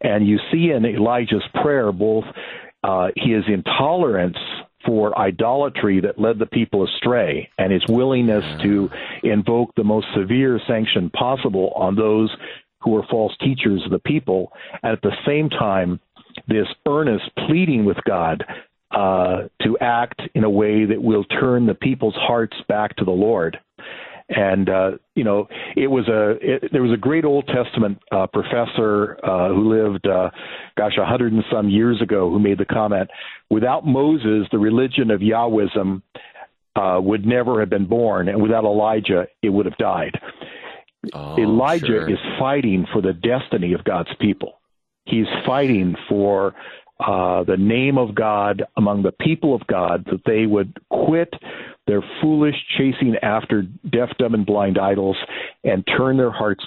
And 0.01 0.27
you 0.27 0.37
see 0.51 0.71
in 0.71 0.85
Elijah's 0.85 1.43
prayer 1.63 1.91
both 1.91 2.25
uh, 2.83 3.07
his 3.15 3.43
intolerance 3.47 4.37
for 4.85 5.17
idolatry 5.17 5.99
that 6.01 6.19
led 6.19 6.39
the 6.39 6.45
people 6.45 6.85
astray 6.85 7.49
and 7.57 7.71
his 7.71 7.83
willingness 7.89 8.43
to 8.61 8.89
invoke 9.23 9.73
the 9.75 9.83
most 9.83 10.07
severe 10.15 10.59
sanction 10.67 11.09
possible 11.09 11.71
on 11.75 11.95
those 11.95 12.33
who 12.81 12.91
were 12.91 13.03
false 13.09 13.35
teachers 13.41 13.81
of 13.85 13.91
the 13.91 13.99
people. 13.99 14.51
And 14.83 14.93
at 14.93 15.01
the 15.01 15.15
same 15.25 15.49
time, 15.49 15.99
this 16.47 16.67
earnest 16.87 17.29
pleading 17.47 17.85
with 17.85 17.97
God 18.07 18.45
uh, 18.91 19.49
to 19.63 19.77
act 19.79 20.21
in 20.33 20.43
a 20.43 20.49
way 20.49 20.85
that 20.85 21.01
will 21.01 21.25
turn 21.25 21.65
the 21.65 21.75
people's 21.75 22.15
hearts 22.15 22.55
back 22.67 22.95
to 22.95 23.05
the 23.05 23.11
Lord 23.11 23.59
and 24.29 24.69
uh, 24.69 24.91
you 25.15 25.23
know 25.23 25.47
it 25.75 25.87
was 25.87 26.07
a 26.07 26.37
it, 26.41 26.71
there 26.71 26.83
was 26.83 26.91
a 26.91 26.97
great 26.97 27.25
Old 27.25 27.47
Testament 27.47 27.99
uh, 28.11 28.27
professor 28.27 29.17
uh, 29.23 29.49
who 29.49 29.73
lived, 29.73 30.07
uh, 30.07 30.29
gosh, 30.77 30.97
a 30.99 31.05
hundred 31.05 31.33
and 31.33 31.43
some 31.51 31.69
years 31.69 32.01
ago, 32.01 32.29
who 32.29 32.39
made 32.39 32.59
the 32.59 32.65
comment: 32.65 33.09
without 33.49 33.85
Moses, 33.85 34.47
the 34.51 34.59
religion 34.59 35.11
of 35.11 35.21
Yahwism 35.21 36.01
uh, 36.75 36.99
would 37.01 37.25
never 37.25 37.59
have 37.59 37.69
been 37.69 37.87
born, 37.87 38.29
and 38.29 38.41
without 38.41 38.63
Elijah, 38.63 39.27
it 39.41 39.49
would 39.49 39.65
have 39.65 39.77
died. 39.77 40.19
Oh, 41.13 41.37
Elijah 41.37 41.85
sure. 41.85 42.09
is 42.09 42.19
fighting 42.37 42.85
for 42.91 43.01
the 43.01 43.13
destiny 43.13 43.73
of 43.73 43.83
God's 43.83 44.09
people. 44.19 44.59
He's 45.05 45.27
fighting 45.45 45.95
for 46.07 46.53
uh, 46.99 47.43
the 47.43 47.57
name 47.57 47.97
of 47.97 48.13
God 48.13 48.63
among 48.75 49.03
the 49.03 49.13
people 49.13 49.55
of 49.55 49.65
God, 49.67 50.05
that 50.11 50.21
they 50.25 50.45
would 50.45 50.77
quit 50.89 51.33
their 51.89 52.03
foolish 52.21 52.53
chasing 52.77 53.15
after 53.23 53.63
deaf, 53.63 54.09
dumb, 54.19 54.35
and 54.35 54.45
blind 54.45 54.77
idols 54.77 55.17
and 55.63 55.83
turn 55.97 56.17
their 56.17 56.29
hearts 56.29 56.63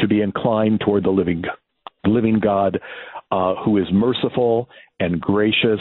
to 0.00 0.08
be 0.08 0.20
inclined 0.20 0.80
toward 0.80 1.04
the 1.04 1.10
living, 1.10 1.44
living 2.04 2.40
God 2.40 2.80
uh, 3.30 3.54
who 3.64 3.78
is 3.78 3.86
merciful 3.92 4.68
and 4.98 5.20
gracious 5.20 5.78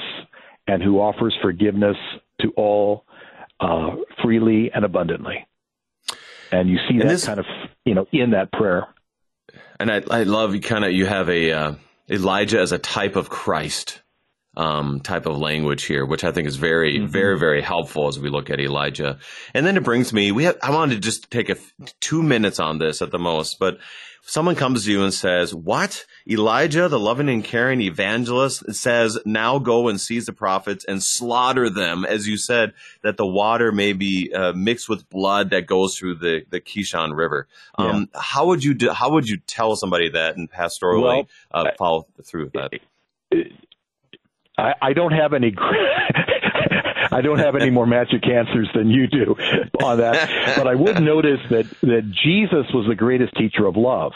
and 0.68 0.84
who 0.84 0.99
offers 0.99 1.36
forgiveness 1.41 1.97
to 2.41 2.51
all 2.55 3.03
uh, 3.59 3.95
freely 4.22 4.70
and 4.72 4.86
abundantly. 4.86 5.47
And 6.51 6.70
you 6.70 6.78
see 6.88 6.99
and 6.99 7.01
that 7.01 7.07
this, 7.07 7.26
kind 7.26 7.39
of, 7.39 7.47
you 7.84 7.95
know, 7.95 8.05
in 8.12 8.32
that 8.32 8.51
prayer. 8.51 8.86
And 9.80 9.91
I, 9.91 10.03
I 10.12 10.24
love 10.24 10.53
you 10.53 10.62
kind 10.62 10.86
of, 10.86 10.91
you 10.91 11.07
have 11.07 11.30
a, 11.30 11.51
uh, 11.51 11.74
Elijah 12.12 12.59
as 12.59 12.72
a 12.72 12.78
type 12.78 13.16
of 13.16 13.28
Christ 13.28 14.03
um, 14.58 14.99
type 14.99 15.26
of 15.26 15.38
language 15.38 15.84
here, 15.84 16.06
which 16.06 16.24
I 16.24 16.32
think 16.32 16.47
is 16.47 16.58
very, 16.58 16.97
mm-hmm. 16.97 17.08
very, 17.08 17.39
very 17.39 17.62
helpful 17.62 18.08
as 18.08 18.20
we 18.20 18.30
look 18.30 18.49
at 18.49 18.60
Elijah. 18.60 19.18
And 19.54 19.66
then 19.66 19.78
it 19.78 19.84
brings 19.84 20.12
me, 20.12 20.32
we 20.32 20.43
have, 20.43 20.58
I 20.62 20.72
wanted 20.72 20.95
to 20.95 21.02
just 21.02 21.32
take 21.32 21.49
a 21.49 21.58
two 21.99 22.22
minutes 22.22 22.60
on 22.60 22.78
this 22.78 23.02
at 23.02 23.12
the 23.12 23.20
most, 23.20 23.60
but 23.60 23.78
someone 24.24 24.56
comes 24.56 24.86
to 24.86 24.91
you 24.91 25.04
and 25.04 25.14
says, 25.14 25.56
what? 25.56 26.06
Elijah, 26.30 26.88
the 26.88 26.99
loving 26.99 27.30
and 27.30 27.43
caring 27.43 27.82
evangelist 27.82 28.76
says, 28.76 29.18
now 29.26 29.58
go 29.58 29.88
and 29.88 29.99
seize 29.99 30.26
the 30.26 30.34
prophets 30.34 30.86
and 30.86 31.02
slaughter 31.02 31.70
them. 31.70 32.06
As 32.06 32.28
you 32.28 32.38
said, 32.38 32.74
that 33.04 33.18
the 33.18 33.26
water 33.26 33.72
may 33.72 33.93
be 33.93 34.32
uh, 34.34 34.52
mixed 34.54 34.89
with 34.89 35.10
blood 35.10 35.49
that 35.49 35.66
goes 35.66 35.97
through 35.97 36.16
the, 36.16 36.43
the 36.49 36.62
Kishon 36.62 37.16
River. 37.16 37.47
Um, 37.76 38.10
yeah. 38.14 38.22
How 38.22 38.47
would 38.47 38.64
you 38.64 38.74
do, 38.74 38.91
how 38.91 39.12
would 39.12 39.28
you 39.28 39.38
tell 39.38 39.76
somebody 39.76 40.10
that 40.10 40.36
and 40.36 40.52
pastorally 40.52 41.02
well, 41.02 41.28
uh, 41.52 41.72
follow 41.78 42.06
through 42.24 42.52
with 42.52 42.54
that? 42.54 42.74
I, 44.62 44.74
I 44.82 44.93
don't 44.93 45.14
have 45.14 45.34
any. 45.34 45.53
I 47.14 47.20
don't 47.22 47.39
have 47.39 47.55
any 47.55 47.70
more 47.70 47.86
magic 47.86 48.26
answers 48.26 48.70
than 48.74 48.89
you 48.89 49.07
do 49.07 49.36
on 49.84 49.97
that. 49.97 50.30
But 50.55 50.68
I 50.68 50.76
would 50.76 51.01
notice 51.01 51.39
that 51.49 51.70
that 51.82 52.12
Jesus 52.12 52.66
was 52.74 52.86
the 52.88 52.95
greatest 52.95 53.34
teacher 53.36 53.66
of 53.66 53.76
love. 53.76 54.14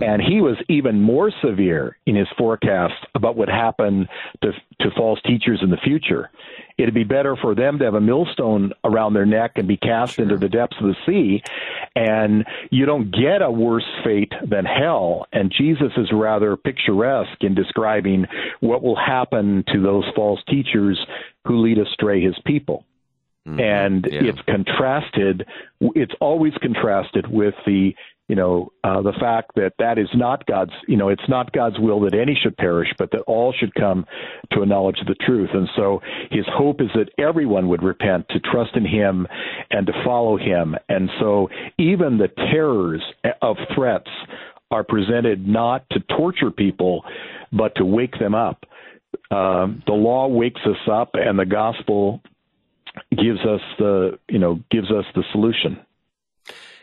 And 0.00 0.22
he 0.22 0.40
was 0.40 0.56
even 0.70 1.02
more 1.02 1.30
severe 1.44 1.98
in 2.06 2.16
his 2.16 2.28
forecast 2.38 2.94
about 3.14 3.36
what 3.36 3.48
happened 3.48 4.08
to, 4.42 4.52
to 4.80 4.90
false 4.96 5.20
teachers 5.26 5.60
in 5.62 5.70
the 5.70 5.76
future. 5.76 6.30
It'd 6.78 6.94
be 6.94 7.04
better 7.04 7.36
for 7.36 7.54
them 7.54 7.78
to 7.78 7.84
have 7.84 7.94
a 7.94 8.00
millstone 8.00 8.72
around 8.84 9.12
their 9.12 9.26
neck 9.26 9.52
and 9.56 9.68
be 9.68 9.76
cast 9.76 10.14
sure. 10.14 10.22
into 10.22 10.38
the 10.38 10.48
depths 10.48 10.78
of 10.80 10.86
the 10.86 10.96
sea. 11.04 11.42
And 11.94 12.46
you 12.70 12.86
don't 12.86 13.10
get 13.10 13.42
a 13.42 13.50
worse 13.50 13.84
fate 14.02 14.32
than 14.48 14.64
hell. 14.64 15.26
And 15.30 15.52
Jesus 15.52 15.92
is 15.98 16.10
rather 16.10 16.56
picturesque 16.56 17.42
in 17.42 17.54
describing 17.54 18.26
what 18.60 18.82
will 18.82 18.96
happen 18.96 19.62
to 19.72 19.82
those 19.82 20.04
false 20.16 20.40
teachers 20.48 20.98
who 21.46 21.60
lead 21.60 21.78
astray 21.78 22.22
his 22.22 22.38
people. 22.46 22.86
Mm-hmm. 23.46 23.60
And 23.60 24.08
yeah. 24.10 24.22
it's 24.24 24.40
contrasted, 24.42 25.46
it's 25.80 26.14
always 26.20 26.54
contrasted 26.62 27.26
with 27.26 27.54
the 27.66 27.94
you 28.28 28.36
know, 28.36 28.72
uh, 28.84 29.02
the 29.02 29.12
fact 29.12 29.52
that 29.56 29.72
that 29.78 29.98
is 29.98 30.08
not 30.14 30.46
God's, 30.46 30.72
you 30.86 30.96
know, 30.96 31.08
it's 31.08 31.28
not 31.28 31.52
God's 31.52 31.78
will 31.78 32.00
that 32.00 32.14
any 32.14 32.38
should 32.40 32.56
perish, 32.56 32.88
but 32.98 33.10
that 33.10 33.22
all 33.22 33.52
should 33.52 33.74
come 33.74 34.06
to 34.52 34.62
a 34.62 34.66
knowledge 34.66 35.00
of 35.00 35.06
the 35.06 35.14
truth. 35.14 35.50
And 35.52 35.68
so 35.76 36.00
his 36.30 36.46
hope 36.48 36.80
is 36.80 36.88
that 36.94 37.10
everyone 37.18 37.68
would 37.68 37.82
repent, 37.82 38.28
to 38.30 38.40
trust 38.40 38.74
in 38.74 38.86
him, 38.86 39.26
and 39.70 39.86
to 39.86 39.92
follow 40.04 40.38
him. 40.38 40.76
And 40.88 41.10
so 41.20 41.50
even 41.78 42.18
the 42.18 42.28
terrors 42.28 43.02
of 43.42 43.56
threats 43.74 44.10
are 44.70 44.84
presented 44.84 45.46
not 45.46 45.84
to 45.90 46.00
torture 46.16 46.50
people, 46.50 47.04
but 47.52 47.74
to 47.76 47.84
wake 47.84 48.18
them 48.18 48.34
up. 48.34 48.64
Uh, 49.30 49.66
the 49.86 49.92
law 49.92 50.26
wakes 50.28 50.60
us 50.64 50.88
up, 50.90 51.10
and 51.14 51.38
the 51.38 51.44
gospel 51.44 52.22
gives 53.10 53.40
us 53.40 53.60
the, 53.78 54.18
you 54.28 54.38
know, 54.38 54.60
gives 54.70 54.90
us 54.90 55.04
the 55.14 55.24
solution. 55.32 55.78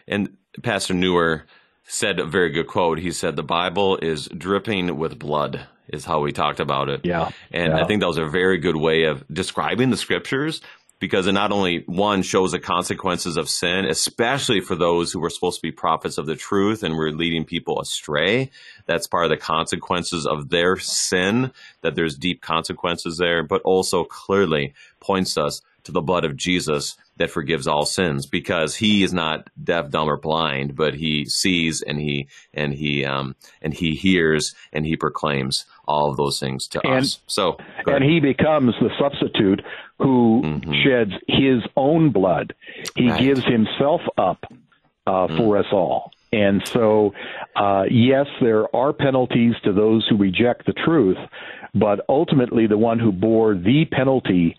And 0.07 0.29
Pastor 0.63 0.93
Newer 0.93 1.45
said 1.85 2.19
a 2.19 2.25
very 2.25 2.49
good 2.51 2.67
quote. 2.67 2.99
He 2.99 3.11
said, 3.11 3.35
The 3.35 3.43
Bible 3.43 3.97
is 3.97 4.27
dripping 4.27 4.97
with 4.97 5.17
blood, 5.17 5.67
is 5.87 6.05
how 6.05 6.21
we 6.21 6.31
talked 6.31 6.59
about 6.59 6.89
it. 6.89 7.01
Yeah. 7.03 7.31
And 7.51 7.73
yeah. 7.73 7.81
I 7.81 7.85
think 7.85 8.01
that 8.01 8.07
was 8.07 8.17
a 8.17 8.27
very 8.27 8.57
good 8.59 8.75
way 8.75 9.03
of 9.05 9.23
describing 9.27 9.89
the 9.89 9.97
scriptures. 9.97 10.61
because 10.99 11.27
it 11.27 11.31
not 11.31 11.51
only 11.51 11.83
one 11.87 12.21
shows 12.21 12.51
the 12.51 12.59
consequences 12.59 13.37
of 13.37 13.49
sin, 13.49 13.85
especially 13.85 14.59
for 14.59 14.75
those 14.75 15.11
who 15.11 15.19
were 15.19 15.29
supposed 15.29 15.57
to 15.57 15.67
be 15.67 15.71
prophets 15.71 16.17
of 16.17 16.25
the 16.25 16.35
truth 16.35 16.83
and 16.83 16.95
were 16.95 17.11
leading 17.11 17.45
people 17.45 17.79
astray. 17.79 18.51
That's 18.85 19.07
part 19.07 19.23
of 19.23 19.29
the 19.29 19.37
consequences 19.37 20.27
of 20.27 20.49
their 20.49 20.77
sin, 20.77 21.51
that 21.81 21.95
there's 21.95 22.17
deep 22.17 22.41
consequences 22.41 23.17
there, 23.17 23.43
but 23.43 23.61
also 23.63 24.03
clearly 24.03 24.73
points 24.99 25.37
us 25.37 25.61
to 25.83 25.91
the 25.93 26.01
blood 26.01 26.25
of 26.25 26.35
Jesus 26.35 26.97
that 27.19 27.29
forgives 27.29 27.67
all 27.67 27.85
sins 27.85 28.25
because 28.25 28.75
he 28.75 29.03
is 29.03 29.13
not 29.13 29.49
deaf, 29.61 29.89
dumb, 29.91 30.09
or 30.09 30.17
blind, 30.17 30.75
but 30.75 30.95
he 30.95 31.25
sees 31.25 31.81
and 31.81 31.99
he 31.99 32.27
and 32.53 32.73
he 32.73 33.05
um, 33.05 33.35
and 33.61 33.73
he 33.73 33.93
hears 33.93 34.55
and 34.73 34.85
he 34.85 34.95
proclaims 34.95 35.65
all 35.85 36.09
of 36.09 36.17
those 36.17 36.39
things 36.39 36.67
to 36.69 36.81
and, 36.85 37.03
us. 37.03 37.19
So 37.27 37.57
and 37.85 38.03
he 38.03 38.19
becomes 38.19 38.73
the 38.79 38.89
substitute 38.97 39.61
who 39.99 40.41
mm-hmm. 40.43 40.73
sheds 40.83 41.11
his 41.27 41.61
own 41.75 42.11
blood. 42.11 42.55
He 42.95 43.09
right. 43.09 43.19
gives 43.19 43.43
himself 43.45 44.01
up 44.17 44.45
uh, 45.05 45.27
mm. 45.27 45.37
for 45.37 45.57
us 45.57 45.67
all. 45.71 46.11
And 46.31 46.65
so, 46.67 47.13
uh, 47.55 47.85
yes, 47.89 48.27
there 48.39 48.73
are 48.75 48.93
penalties 48.93 49.55
to 49.63 49.73
those 49.73 50.07
who 50.07 50.15
reject 50.15 50.67
the 50.67 50.73
truth, 50.73 51.17
but 51.73 52.05
ultimately, 52.07 52.67
the 52.67 52.77
one 52.77 52.99
who 52.99 53.11
bore 53.11 53.55
the 53.55 53.85
penalty 53.91 54.55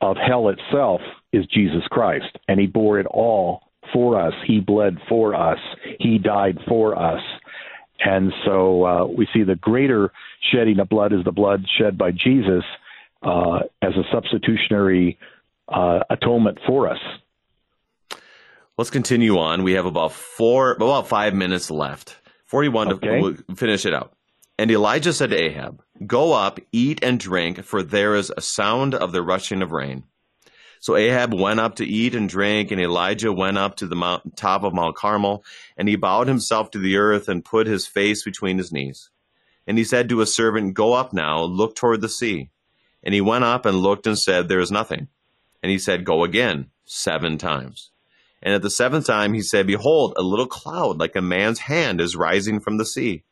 of 0.00 0.16
hell 0.16 0.48
itself 0.48 1.00
is 1.34 1.46
Jesus 1.46 1.82
Christ, 1.90 2.38
and 2.48 2.60
He 2.60 2.66
bore 2.66 2.98
it 2.98 3.06
all 3.06 3.62
for 3.92 4.20
us. 4.20 4.32
He 4.46 4.60
bled 4.60 4.98
for 5.08 5.34
us. 5.34 5.58
He 5.98 6.18
died 6.18 6.58
for 6.68 6.96
us. 6.98 7.20
And 8.00 8.32
so 8.44 8.84
uh, 8.84 9.06
we 9.06 9.28
see 9.32 9.44
the 9.44 9.54
greater 9.54 10.12
shedding 10.52 10.80
of 10.80 10.88
blood 10.88 11.12
is 11.12 11.24
the 11.24 11.32
blood 11.32 11.64
shed 11.78 11.96
by 11.96 12.10
Jesus 12.10 12.64
uh, 13.22 13.60
as 13.82 13.92
a 13.94 14.02
substitutionary 14.12 15.18
uh, 15.68 16.00
atonement 16.10 16.58
for 16.66 16.88
us. 16.88 16.98
Let's 18.76 18.90
continue 18.90 19.38
on. 19.38 19.62
We 19.62 19.72
have 19.72 19.86
about 19.86 20.12
four, 20.12 20.72
about 20.72 21.08
five 21.08 21.34
minutes 21.34 21.70
left. 21.70 22.16
Forty-one 22.46 22.92
okay. 22.94 23.20
to 23.20 23.54
finish 23.54 23.86
it 23.86 23.94
out. 23.94 24.12
And 24.58 24.70
Elijah 24.70 25.12
said 25.12 25.30
to 25.30 25.36
Ahab, 25.36 25.82
Go 26.06 26.32
up, 26.32 26.60
eat 26.72 27.02
and 27.02 27.18
drink, 27.18 27.64
for 27.64 27.82
there 27.82 28.14
is 28.14 28.32
a 28.36 28.40
sound 28.40 28.94
of 28.94 29.12
the 29.12 29.22
rushing 29.22 29.62
of 29.62 29.72
rain. 29.72 30.04
So 30.84 30.96
Ahab 30.96 31.32
went 31.32 31.60
up 31.60 31.76
to 31.76 31.86
eat 31.86 32.14
and 32.14 32.28
drink, 32.28 32.70
and 32.70 32.78
Elijah 32.78 33.32
went 33.32 33.56
up 33.56 33.76
to 33.76 33.86
the 33.86 34.20
top 34.36 34.64
of 34.64 34.74
Mount 34.74 34.94
Carmel, 34.94 35.42
and 35.78 35.88
he 35.88 35.96
bowed 35.96 36.28
himself 36.28 36.70
to 36.72 36.78
the 36.78 36.98
earth 36.98 37.26
and 37.26 37.42
put 37.42 37.66
his 37.66 37.86
face 37.86 38.22
between 38.22 38.58
his 38.58 38.70
knees. 38.70 39.08
And 39.66 39.78
he 39.78 39.84
said 39.84 40.10
to 40.10 40.18
his 40.18 40.36
servant, 40.36 40.74
Go 40.74 40.92
up 40.92 41.14
now, 41.14 41.42
look 41.42 41.74
toward 41.74 42.02
the 42.02 42.08
sea. 42.10 42.50
And 43.02 43.14
he 43.14 43.22
went 43.22 43.44
up 43.44 43.64
and 43.64 43.78
looked 43.78 44.06
and 44.06 44.18
said, 44.18 44.48
There 44.48 44.60
is 44.60 44.70
nothing. 44.70 45.08
And 45.62 45.72
he 45.72 45.78
said, 45.78 46.04
Go 46.04 46.22
again, 46.22 46.68
seven 46.84 47.38
times. 47.38 47.90
And 48.42 48.52
at 48.52 48.60
the 48.60 48.68
seventh 48.68 49.06
time 49.06 49.32
he 49.32 49.40
said, 49.40 49.66
Behold, 49.66 50.12
a 50.18 50.22
little 50.22 50.46
cloud 50.46 50.98
like 50.98 51.16
a 51.16 51.22
man's 51.22 51.60
hand 51.60 51.98
is 51.98 52.14
rising 52.14 52.60
from 52.60 52.76
the 52.76 52.84
sea. 52.84 53.24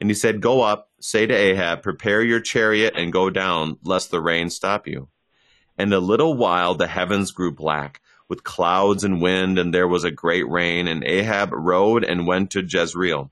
And 0.00 0.10
he 0.10 0.14
said, 0.14 0.40
Go 0.40 0.62
up, 0.62 0.90
say 0.98 1.24
to 1.24 1.32
Ahab, 1.32 1.84
Prepare 1.84 2.22
your 2.22 2.40
chariot 2.40 2.94
and 2.96 3.12
go 3.12 3.30
down, 3.30 3.78
lest 3.84 4.10
the 4.10 4.20
rain 4.20 4.50
stop 4.50 4.88
you. 4.88 5.06
And 5.78 5.92
a 5.92 6.00
little 6.00 6.34
while 6.34 6.74
the 6.74 6.86
heavens 6.86 7.32
grew 7.32 7.52
black 7.52 8.00
with 8.28 8.44
clouds 8.44 9.04
and 9.04 9.20
wind, 9.20 9.58
and 9.58 9.72
there 9.72 9.88
was 9.88 10.04
a 10.04 10.10
great 10.10 10.48
rain. 10.48 10.88
And 10.88 11.04
Ahab 11.04 11.52
rode 11.52 12.04
and 12.04 12.26
went 12.26 12.50
to 12.52 12.66
Jezreel. 12.66 13.30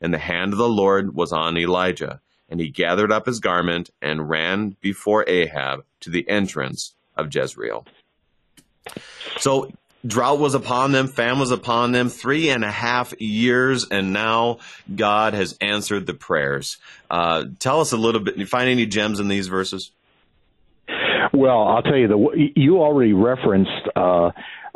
And 0.00 0.14
the 0.14 0.18
hand 0.18 0.52
of 0.52 0.58
the 0.58 0.68
Lord 0.68 1.14
was 1.14 1.32
on 1.32 1.58
Elijah. 1.58 2.20
And 2.48 2.58
he 2.58 2.68
gathered 2.68 3.12
up 3.12 3.26
his 3.26 3.38
garment 3.38 3.90
and 4.00 4.28
ran 4.28 4.76
before 4.80 5.24
Ahab 5.28 5.84
to 6.00 6.10
the 6.10 6.28
entrance 6.28 6.94
of 7.16 7.34
Jezreel. 7.34 7.86
So 9.38 9.70
drought 10.06 10.38
was 10.38 10.54
upon 10.54 10.92
them, 10.92 11.06
famine 11.06 11.38
was 11.38 11.50
upon 11.50 11.92
them, 11.92 12.08
three 12.08 12.50
and 12.50 12.64
a 12.64 12.70
half 12.70 13.18
years, 13.20 13.86
and 13.90 14.12
now 14.12 14.58
God 14.94 15.34
has 15.34 15.56
answered 15.60 16.06
the 16.06 16.14
prayers. 16.14 16.78
Uh, 17.10 17.44
tell 17.58 17.80
us 17.80 17.92
a 17.92 17.96
little 17.96 18.20
bit. 18.20 18.36
You 18.36 18.46
find 18.46 18.68
any 18.68 18.86
gems 18.86 19.20
in 19.20 19.28
these 19.28 19.48
verses? 19.48 19.90
Well, 21.32 21.62
I'll 21.68 21.82
tell 21.82 21.96
you 21.96 22.08
the 22.08 22.50
you 22.56 22.78
already 22.78 23.12
referenced 23.12 23.88
uh, 23.96 24.30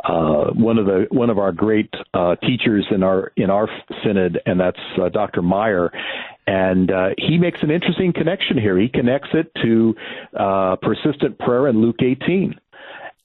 uh, 0.04 0.50
one 0.52 0.78
of 0.78 0.86
the 0.86 1.06
one 1.10 1.30
of 1.30 1.38
our 1.38 1.52
great 1.52 1.92
uh, 2.12 2.36
teachers 2.36 2.86
in 2.90 3.02
our 3.02 3.32
in 3.36 3.50
our 3.50 3.68
synod, 4.04 4.40
and 4.46 4.60
that's 4.60 4.80
uh, 5.00 5.08
Dr. 5.08 5.42
Maier, 5.42 5.90
and 6.46 6.90
uh, 6.90 7.10
he 7.16 7.38
makes 7.38 7.62
an 7.62 7.70
interesting 7.70 8.12
connection 8.12 8.58
here. 8.58 8.78
He 8.78 8.88
connects 8.88 9.30
it 9.32 9.50
to 9.62 9.94
uh, 10.38 10.76
persistent 10.76 11.38
prayer 11.38 11.68
in 11.68 11.80
Luke 11.80 12.02
18. 12.02 12.58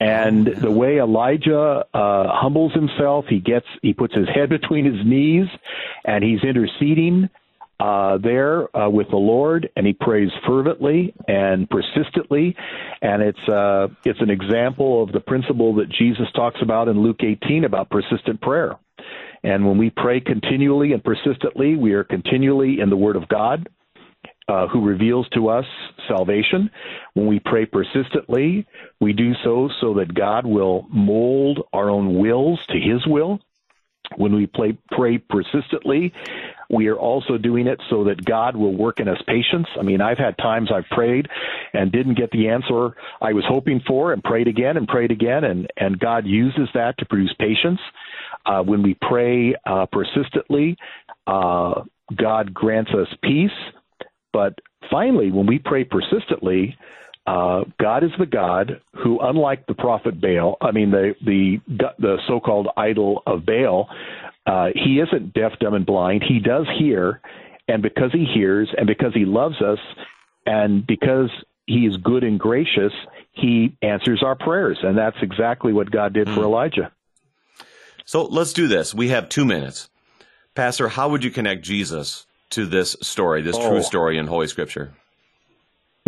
And 0.02 0.48
the 0.48 0.72
way 0.72 1.00
Elijah 1.00 1.86
uh, 1.94 2.24
humbles 2.30 2.72
himself, 2.74 3.26
he 3.28 3.40
gets 3.40 3.66
he 3.82 3.94
puts 3.94 4.16
his 4.16 4.30
head 4.34 4.48
between 4.50 4.86
his 4.86 5.06
knees, 5.06 5.48
and 6.06 6.24
he's 6.24 6.42
interceding 6.42 7.30
uh, 7.80 8.18
there 8.18 8.76
uh, 8.76 8.90
with 8.90 9.10
the 9.10 9.18
Lord, 9.18 9.70
and 9.76 9.88
he 9.88 9.94
prays 9.94 10.30
fervently 10.46 11.14
and 11.28 11.70
persistently, 11.70 12.56
and 13.02 13.22
it's 13.22 13.50
uh, 13.50 13.88
it's 14.04 14.20
an 14.22 14.30
example 14.30 15.02
of 15.02 15.12
the 15.12 15.22
principle 15.22 15.76
that 15.76 15.90
Jesus 15.90 16.28
talks 16.36 16.62
about 16.62 16.88
in 16.90 17.02
Luke 17.02 17.22
18 17.22 17.64
about 17.64 17.90
persistent 17.90 18.42
prayer. 18.42 18.76
And 19.44 19.66
when 19.66 19.78
we 19.78 19.90
pray 19.90 20.20
continually 20.20 20.92
and 20.92 21.04
persistently, 21.04 21.78
we 21.78 21.94
are 21.94 22.04
continually 22.04 22.80
in 22.82 22.90
the 22.90 22.98
Word 22.98 23.16
of 23.16 23.28
God, 23.30 23.70
uh, 24.50 24.68
who 24.68 24.86
reveals 24.86 25.28
to 25.30 25.48
us 25.48 25.66
salvation. 26.08 26.70
When 27.14 27.28
we 27.28 27.40
pray 27.40 27.66
persistently, 27.66 28.68
we 29.00 29.14
do 29.14 29.32
so 29.44 29.70
so 29.80 29.94
that 29.94 30.14
God 30.14 30.46
will 30.46 30.86
mold 30.90 31.62
our 31.72 31.90
own 31.90 32.20
wills 32.20 32.60
to 32.70 32.80
His 32.80 33.06
will. 33.08 33.40
When 34.18 34.36
we 34.36 34.48
play, 34.48 34.78
pray 34.92 35.18
persistently, 35.18 36.14
we 36.70 36.88
are 36.88 36.98
also 36.98 37.38
doing 37.38 37.68
it 37.68 37.82
so 37.90 38.04
that 38.06 38.24
God 38.26 38.56
will 38.56 38.76
work 38.76 39.00
in 39.00 39.08
us 39.08 39.22
patience. 39.28 39.68
I 39.80 39.84
mean, 39.84 40.02
I've 40.02 40.18
had 40.18 40.38
times 40.38 40.70
I've 40.74 40.88
prayed 40.90 41.28
and 41.74 41.92
didn't 41.92 42.16
get 42.16 42.32
the 42.32 42.50
answer 42.50 42.96
I 43.22 43.34
was 43.34 43.44
hoping 43.48 43.82
for 43.88 44.14
and 44.14 44.24
prayed 44.24 44.48
again 44.48 44.78
and 44.78 44.88
prayed 44.88 45.12
again, 45.12 45.44
and, 45.44 45.72
and 45.78 46.00
God 46.00 46.26
uses 46.26 46.70
that 46.74 46.98
to 47.00 47.06
produce 47.06 47.34
patience. 47.40 47.80
Uh, 48.46 48.62
when 48.62 48.84
we 48.84 48.98
pray 49.02 49.56
uh, 49.66 49.86
persistently, 49.92 50.78
uh, 51.28 51.82
God 52.16 52.54
grants 52.54 52.92
us 52.92 53.08
peace. 53.22 53.52
But 54.32 54.60
finally, 54.92 55.32
when 55.32 55.48
we 55.48 55.60
pray 55.60 55.84
persistently, 55.84 56.78
uh, 57.30 57.64
God 57.80 58.04
is 58.04 58.10
the 58.18 58.26
God 58.26 58.82
who, 59.04 59.20
unlike 59.22 59.68
the 59.68 59.76
prophet 59.76 60.20
Baal, 60.20 60.58
I 60.62 60.72
mean 60.72 60.90
the 60.90 61.14
the 61.24 61.58
the 62.00 62.18
so-called 62.28 62.70
idol 62.76 63.22
of 63.28 63.46
Baal, 63.46 63.88
uh, 64.48 64.70
he 64.74 65.00
isn't 65.00 65.34
deaf, 65.34 65.52
dumb, 65.60 65.76
and 65.76 65.86
blind. 65.86 66.24
He 66.28 66.40
does 66.40 66.66
hear, 66.80 67.22
and 67.68 67.84
because 67.84 68.12
he 68.12 68.26
hears, 68.26 68.68
and 68.76 68.88
because 68.88 69.14
he 69.14 69.26
loves 69.26 69.62
us, 69.62 69.78
and 70.48 70.88
because 70.88 71.30
he 71.68 71.86
is 71.86 71.98
good 71.98 72.24
and 72.24 72.40
gracious, 72.40 72.94
he 73.34 73.78
answers 73.84 74.24
our 74.24 74.36
prayers, 74.36 74.80
and 74.82 74.98
that's 74.98 75.18
exactly 75.22 75.72
what 75.72 75.92
God 75.92 76.14
did 76.14 76.28
for 76.30 76.42
hmm. 76.42 76.46
Elijah. 76.46 76.92
So 78.06 78.26
let's 78.26 78.54
do 78.54 78.68
this. 78.68 78.96
We 78.96 79.10
have 79.10 79.30
two 79.30 79.46
minutes, 79.46 79.88
Pastor. 80.56 80.88
How 80.88 81.10
would 81.10 81.24
you 81.24 81.30
connect 81.30 81.62
Jesus 81.62 82.26
to 82.52 82.66
this 82.66 82.96
story, 83.04 83.44
this 83.44 83.56
oh. 83.56 83.70
true 83.70 83.84
story 83.84 84.18
in 84.18 84.26
Holy 84.26 84.48
Scripture? 84.48 84.96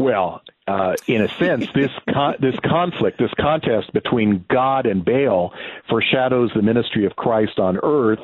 Well, 0.02 0.42
uh, 0.68 0.96
in 1.06 1.22
a 1.22 1.28
sense, 1.38 1.68
this 1.76 1.92
con- 2.12 2.38
this 2.40 2.56
conflict, 2.66 3.20
this 3.20 3.30
contest 3.40 3.94
between 3.94 4.44
God 4.50 4.88
and 4.88 5.06
Baal 5.06 5.54
foreshadows 5.88 6.50
the 6.56 6.64
ministry 6.64 7.06
of 7.06 7.16
Christ 7.16 7.60
on 7.60 7.78
earth 7.84 8.18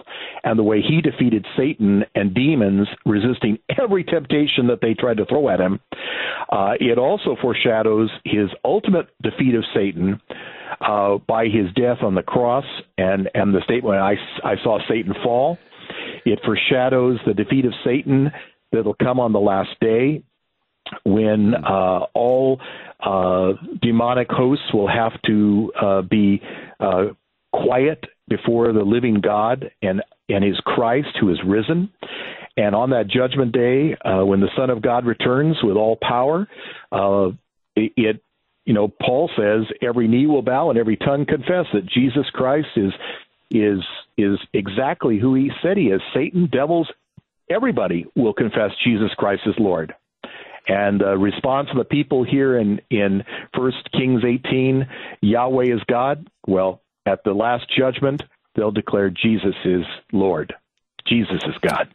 and 0.43 0.57
the 0.57 0.63
way 0.63 0.81
he 0.81 1.01
defeated 1.01 1.45
Satan 1.55 2.03
and 2.15 2.33
demons, 2.33 2.87
resisting 3.05 3.59
every 3.77 4.03
temptation 4.03 4.65
that 4.67 4.81
they 4.81 4.95
tried 4.95 5.17
to 5.17 5.25
throw 5.27 5.49
at 5.49 5.59
him. 5.59 5.79
Uh, 6.49 6.73
it 6.79 6.97
also 6.97 7.35
foreshadows 7.39 8.09
his 8.25 8.49
ultimate 8.65 9.09
defeat 9.21 9.53
of 9.53 9.63
Satan 9.75 10.19
uh, 10.81 11.19
by 11.27 11.45
his 11.45 11.71
death 11.75 12.01
on 12.01 12.15
the 12.15 12.23
cross 12.23 12.65
and 12.97 13.29
and 13.35 13.53
the 13.53 13.61
statement 13.65 13.97
I 13.97 14.15
I 14.43 14.55
saw 14.63 14.79
Satan 14.89 15.13
fall. 15.23 15.59
It 16.25 16.39
foreshadows 16.43 17.19
the 17.27 17.35
defeat 17.35 17.65
of 17.65 17.73
Satan 17.83 18.31
that'll 18.71 18.95
come 18.95 19.19
on 19.19 19.31
the 19.31 19.39
last 19.39 19.79
day 19.79 20.23
when 21.03 21.53
uh, 21.55 22.05
all 22.13 22.59
uh, 22.99 23.53
demonic 23.81 24.29
hosts 24.29 24.73
will 24.73 24.87
have 24.87 25.13
to 25.23 25.71
uh, 25.79 26.01
be 26.01 26.41
uh, 26.79 27.07
quiet 27.51 28.05
before 28.27 28.73
the 28.73 28.83
living 28.83 29.21
God 29.21 29.71
and 29.81 30.01
and 30.29 30.43
His 30.43 30.59
Christ 30.59 31.09
who 31.19 31.29
is 31.29 31.39
risen. 31.45 31.89
And 32.57 32.75
on 32.75 32.89
that 32.89 33.07
judgment 33.07 33.53
day, 33.53 33.95
uh, 34.03 34.25
when 34.25 34.41
the 34.41 34.49
Son 34.57 34.69
of 34.69 34.81
God 34.81 35.05
returns 35.05 35.57
with 35.63 35.77
all 35.77 35.97
power, 36.01 36.47
uh, 36.91 37.29
it, 37.75 37.93
it 37.95 38.23
you 38.65 38.73
know 38.73 38.87
Paul 38.87 39.29
says 39.37 39.65
every 39.81 40.07
knee 40.07 40.27
will 40.27 40.41
bow 40.41 40.69
and 40.69 40.79
every 40.79 40.97
tongue 40.97 41.25
confess 41.25 41.65
that 41.73 41.85
Jesus 41.85 42.25
Christ 42.33 42.67
is 42.75 42.91
is 43.51 43.79
is 44.17 44.39
exactly 44.53 45.19
who 45.19 45.35
He 45.35 45.51
said 45.61 45.77
He 45.77 45.87
is. 45.87 46.01
Satan, 46.13 46.49
devils, 46.51 46.89
everybody 47.49 48.05
will 48.15 48.33
confess 48.33 48.71
Jesus 48.83 49.11
Christ 49.17 49.43
is 49.45 49.55
Lord. 49.57 49.93
And 50.67 50.99
the 50.99 51.17
response 51.17 51.69
of 51.71 51.77
the 51.77 51.85
people 51.85 52.25
here 52.25 52.57
in, 52.57 52.81
in 52.89 53.23
1 53.55 53.71
Kings 53.93 54.23
18, 54.25 54.87
Yahweh 55.21 55.73
is 55.73 55.81
God. 55.89 56.29
Well, 56.45 56.81
at 57.05 57.23
the 57.23 57.31
last 57.31 57.65
judgment, 57.77 58.21
they'll 58.55 58.71
declare 58.71 59.09
Jesus 59.09 59.55
is 59.63 59.83
Lord. 60.11 60.53
Jesus 61.07 61.41
is 61.47 61.55
God. 61.61 61.87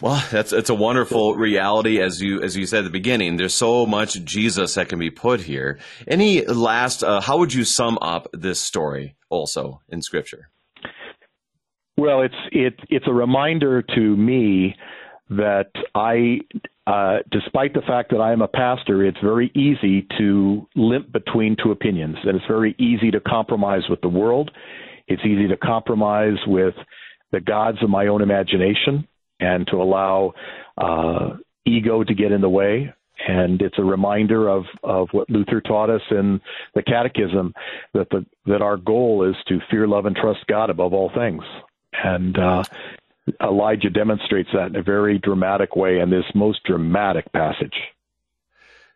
Well, 0.00 0.22
that's 0.30 0.52
it's 0.54 0.70
a 0.70 0.74
wonderful 0.74 1.34
reality 1.34 2.00
as 2.00 2.22
you 2.22 2.40
as 2.42 2.56
you 2.56 2.64
said 2.64 2.78
at 2.78 2.84
the 2.84 2.90
beginning. 2.90 3.36
There's 3.36 3.52
so 3.52 3.84
much 3.84 4.14
Jesus 4.24 4.74
that 4.74 4.88
can 4.88 4.98
be 4.98 5.10
put 5.10 5.42
here. 5.42 5.78
Any 6.08 6.42
last? 6.46 7.04
Uh, 7.04 7.20
how 7.20 7.36
would 7.38 7.52
you 7.52 7.64
sum 7.64 7.98
up 8.00 8.28
this 8.32 8.60
story 8.60 9.16
also 9.28 9.82
in 9.90 10.00
Scripture? 10.00 10.48
Well, 11.98 12.22
it's 12.22 12.34
it 12.50 12.80
it's 12.88 13.06
a 13.06 13.12
reminder 13.12 13.82
to 13.82 14.16
me 14.16 14.74
that 15.30 15.70
I, 15.94 16.40
uh, 16.86 17.18
despite 17.30 17.72
the 17.72 17.82
fact 17.82 18.10
that 18.10 18.20
I 18.20 18.32
am 18.32 18.42
a 18.42 18.48
pastor, 18.48 19.04
it's 19.04 19.20
very 19.22 19.50
easy 19.54 20.06
to 20.18 20.66
limp 20.74 21.12
between 21.12 21.56
two 21.62 21.70
opinions, 21.70 22.16
and 22.24 22.36
it's 22.36 22.46
very 22.46 22.74
easy 22.78 23.10
to 23.12 23.20
compromise 23.20 23.82
with 23.88 24.00
the 24.00 24.08
world. 24.08 24.50
It's 25.06 25.22
easy 25.24 25.48
to 25.48 25.56
compromise 25.56 26.38
with 26.46 26.74
the 27.32 27.40
gods 27.40 27.78
of 27.82 27.90
my 27.90 28.08
own 28.08 28.22
imagination 28.22 29.06
and 29.38 29.66
to 29.68 29.76
allow 29.76 30.34
uh, 30.76 31.36
ego 31.64 32.02
to 32.04 32.14
get 32.14 32.32
in 32.32 32.40
the 32.40 32.48
way. 32.48 32.92
And 33.26 33.60
it's 33.60 33.78
a 33.78 33.84
reminder 33.84 34.48
of, 34.48 34.64
of 34.82 35.08
what 35.12 35.28
Luther 35.28 35.60
taught 35.60 35.90
us 35.90 36.00
in 36.10 36.40
the 36.74 36.82
Catechism 36.82 37.54
that 37.92 38.08
the 38.10 38.24
that 38.46 38.62
our 38.62 38.78
goal 38.78 39.28
is 39.28 39.36
to 39.48 39.58
fear, 39.70 39.86
love, 39.86 40.06
and 40.06 40.16
trust 40.16 40.46
God 40.48 40.70
above 40.70 40.94
all 40.94 41.10
things. 41.14 41.42
And 42.02 42.38
uh, 42.38 42.64
Elijah 43.42 43.90
demonstrates 43.90 44.50
that 44.52 44.68
in 44.68 44.76
a 44.76 44.82
very 44.82 45.18
dramatic 45.18 45.76
way 45.76 45.98
in 45.98 46.10
this 46.10 46.24
most 46.34 46.62
dramatic 46.64 47.30
passage. 47.32 47.74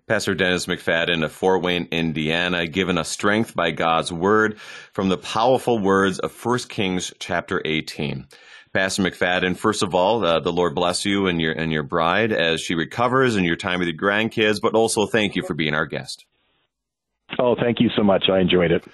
Pastor 0.07 0.35
Dennis 0.35 0.67
McFadden 0.67 1.25
of 1.25 1.33
Fort 1.33 1.63
Wayne, 1.63 1.89
Indiana, 1.91 2.67
given 2.67 2.99
us 2.99 3.09
strength 3.09 3.55
by 3.55 3.71
God's 3.71 4.13
word 4.13 4.59
from 4.93 5.09
the 5.09 5.17
powerful 5.17 5.79
words 5.79 6.19
of 6.19 6.45
1 6.45 6.59
Kings 6.69 7.15
chapter 7.19 7.63
18. 7.65 8.27
Pastor 8.75 9.03
McFadden, 9.03 9.57
first 9.57 9.83
of 9.83 9.95
all, 9.95 10.23
uh, 10.25 10.41
the 10.41 10.53
Lord 10.53 10.75
bless 10.75 11.07
you 11.07 11.27
and 11.27 11.41
your 11.41 11.53
and 11.53 11.73
your 11.73 11.85
bride 11.85 12.33
as 12.33 12.61
she 12.61 12.75
recovers 12.75 13.37
and 13.37 13.47
your 13.47 13.57
time 13.57 13.79
with 13.79 13.89
your 13.89 13.97
grandkids, 13.97 14.61
but 14.61 14.75
also 14.75 15.07
thank 15.07 15.37
you 15.37 15.43
for 15.47 15.55
being 15.55 15.75
our 15.75 15.87
guest. 15.87 16.27
Oh, 17.39 17.55
thank 17.55 17.81
you 17.81 17.89
so 17.97 18.03
much. 18.03 18.25
I 18.31 18.41
enjoyed 18.41 18.73
it. 18.73 18.85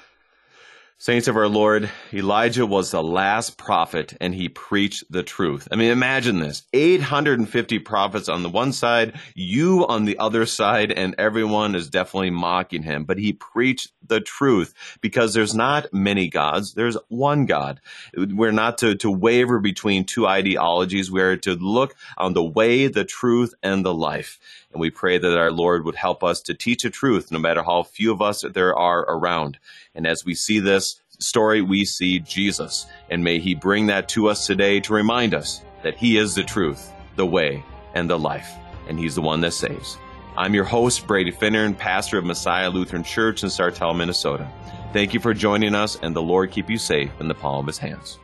Saints 1.03 1.29
of 1.29 1.37
our 1.39 1.49
Lord, 1.49 1.89
Elijah 2.13 2.67
was 2.67 2.91
the 2.91 3.03
last 3.03 3.57
prophet 3.57 4.19
and 4.21 4.35
he 4.35 4.51
preached 4.51 5.03
the 5.09 5.23
truth. 5.23 5.67
I 5.73 5.77
mean, 5.77 5.91
imagine 5.91 6.41
this 6.41 6.65
850 6.75 7.79
prophets 7.79 8.29
on 8.29 8.43
the 8.43 8.51
one 8.51 8.75
side, 8.75 9.19
you 9.35 9.87
on 9.87 10.05
the 10.05 10.19
other 10.19 10.45
side, 10.45 10.93
and 10.93 11.15
everyone 11.17 11.75
is 11.75 11.89
definitely 11.89 12.29
mocking 12.29 12.83
him. 12.83 13.05
But 13.05 13.17
he 13.17 13.33
preached 13.33 13.93
the 14.07 14.21
truth 14.21 14.75
because 15.01 15.33
there's 15.33 15.55
not 15.55 15.91
many 15.91 16.29
gods, 16.29 16.75
there's 16.75 16.99
one 17.09 17.47
God. 17.47 17.81
We're 18.15 18.53
not 18.53 18.77
to, 18.79 18.95
to 18.97 19.11
waver 19.11 19.59
between 19.59 20.05
two 20.05 20.27
ideologies, 20.27 21.11
we're 21.11 21.39
to 21.39 21.55
look 21.55 21.95
on 22.19 22.35
the 22.35 22.45
way, 22.45 22.89
the 22.89 23.07
truth, 23.07 23.55
and 23.63 23.87
the 23.87 23.95
life. 23.95 24.39
And 24.73 24.81
we 24.81 24.91
pray 24.91 25.19
that 25.19 25.39
our 25.39 25.51
Lord 25.51 25.85
would 25.85 25.97
help 25.97 26.23
us 26.23 26.41
to 26.43 26.55
teach 26.55 26.85
the 26.85 26.91
truth, 26.91 27.33
no 27.33 27.39
matter 27.39 27.63
how 27.63 27.83
few 27.83 28.13
of 28.13 28.23
us 28.23 28.43
there 28.43 28.77
are 28.77 29.01
around. 29.01 29.59
And 29.95 30.07
as 30.07 30.25
we 30.25 30.35
see 30.35 30.61
this 30.61 31.01
story, 31.19 31.61
we 31.61 31.85
see 31.85 32.21
Jesus. 32.21 32.87
And 33.11 33.25
may 33.25 33.39
he 33.39 33.55
bring 33.55 33.87
that 33.89 34.09
to 34.11 34.29
us 34.29 34.47
today 34.47 34.81
to 34.81 34.95
remind 34.95 35.35
us 35.35 35.63
that 35.83 35.97
he 35.97 36.17
is 36.17 36.35
the 36.35 36.45
truth, 36.45 36.93
the 37.17 37.27
way, 37.27 37.65
and 37.95 38.09
the 38.09 38.19
life. 38.19 38.53
And 38.89 38.99
he's 38.99 39.15
the 39.15 39.23
one 39.23 39.41
that 39.41 39.53
saves. 39.53 39.99
I'm 40.37 40.55
your 40.55 40.65
host, 40.65 41.07
Brady 41.07 41.33
Finnern, 41.33 41.77
pastor 41.77 42.19
of 42.19 42.25
Messiah 42.25 42.71
Lutheran 42.71 43.03
Church 43.03 43.43
in 43.43 43.49
Sartell, 43.49 43.97
Minnesota. 43.97 44.49
Thank 44.93 45.13
you 45.13 45.21
for 45.21 45.35
joining 45.35 45.75
us, 45.75 45.99
and 46.01 46.15
the 46.15 46.23
Lord 46.23 46.51
keep 46.51 46.71
you 46.71 46.79
safe 46.79 47.11
in 47.21 47.29
the 47.29 47.35
palm 47.35 47.61
of 47.61 47.67
his 47.67 47.79
hands. 47.79 48.19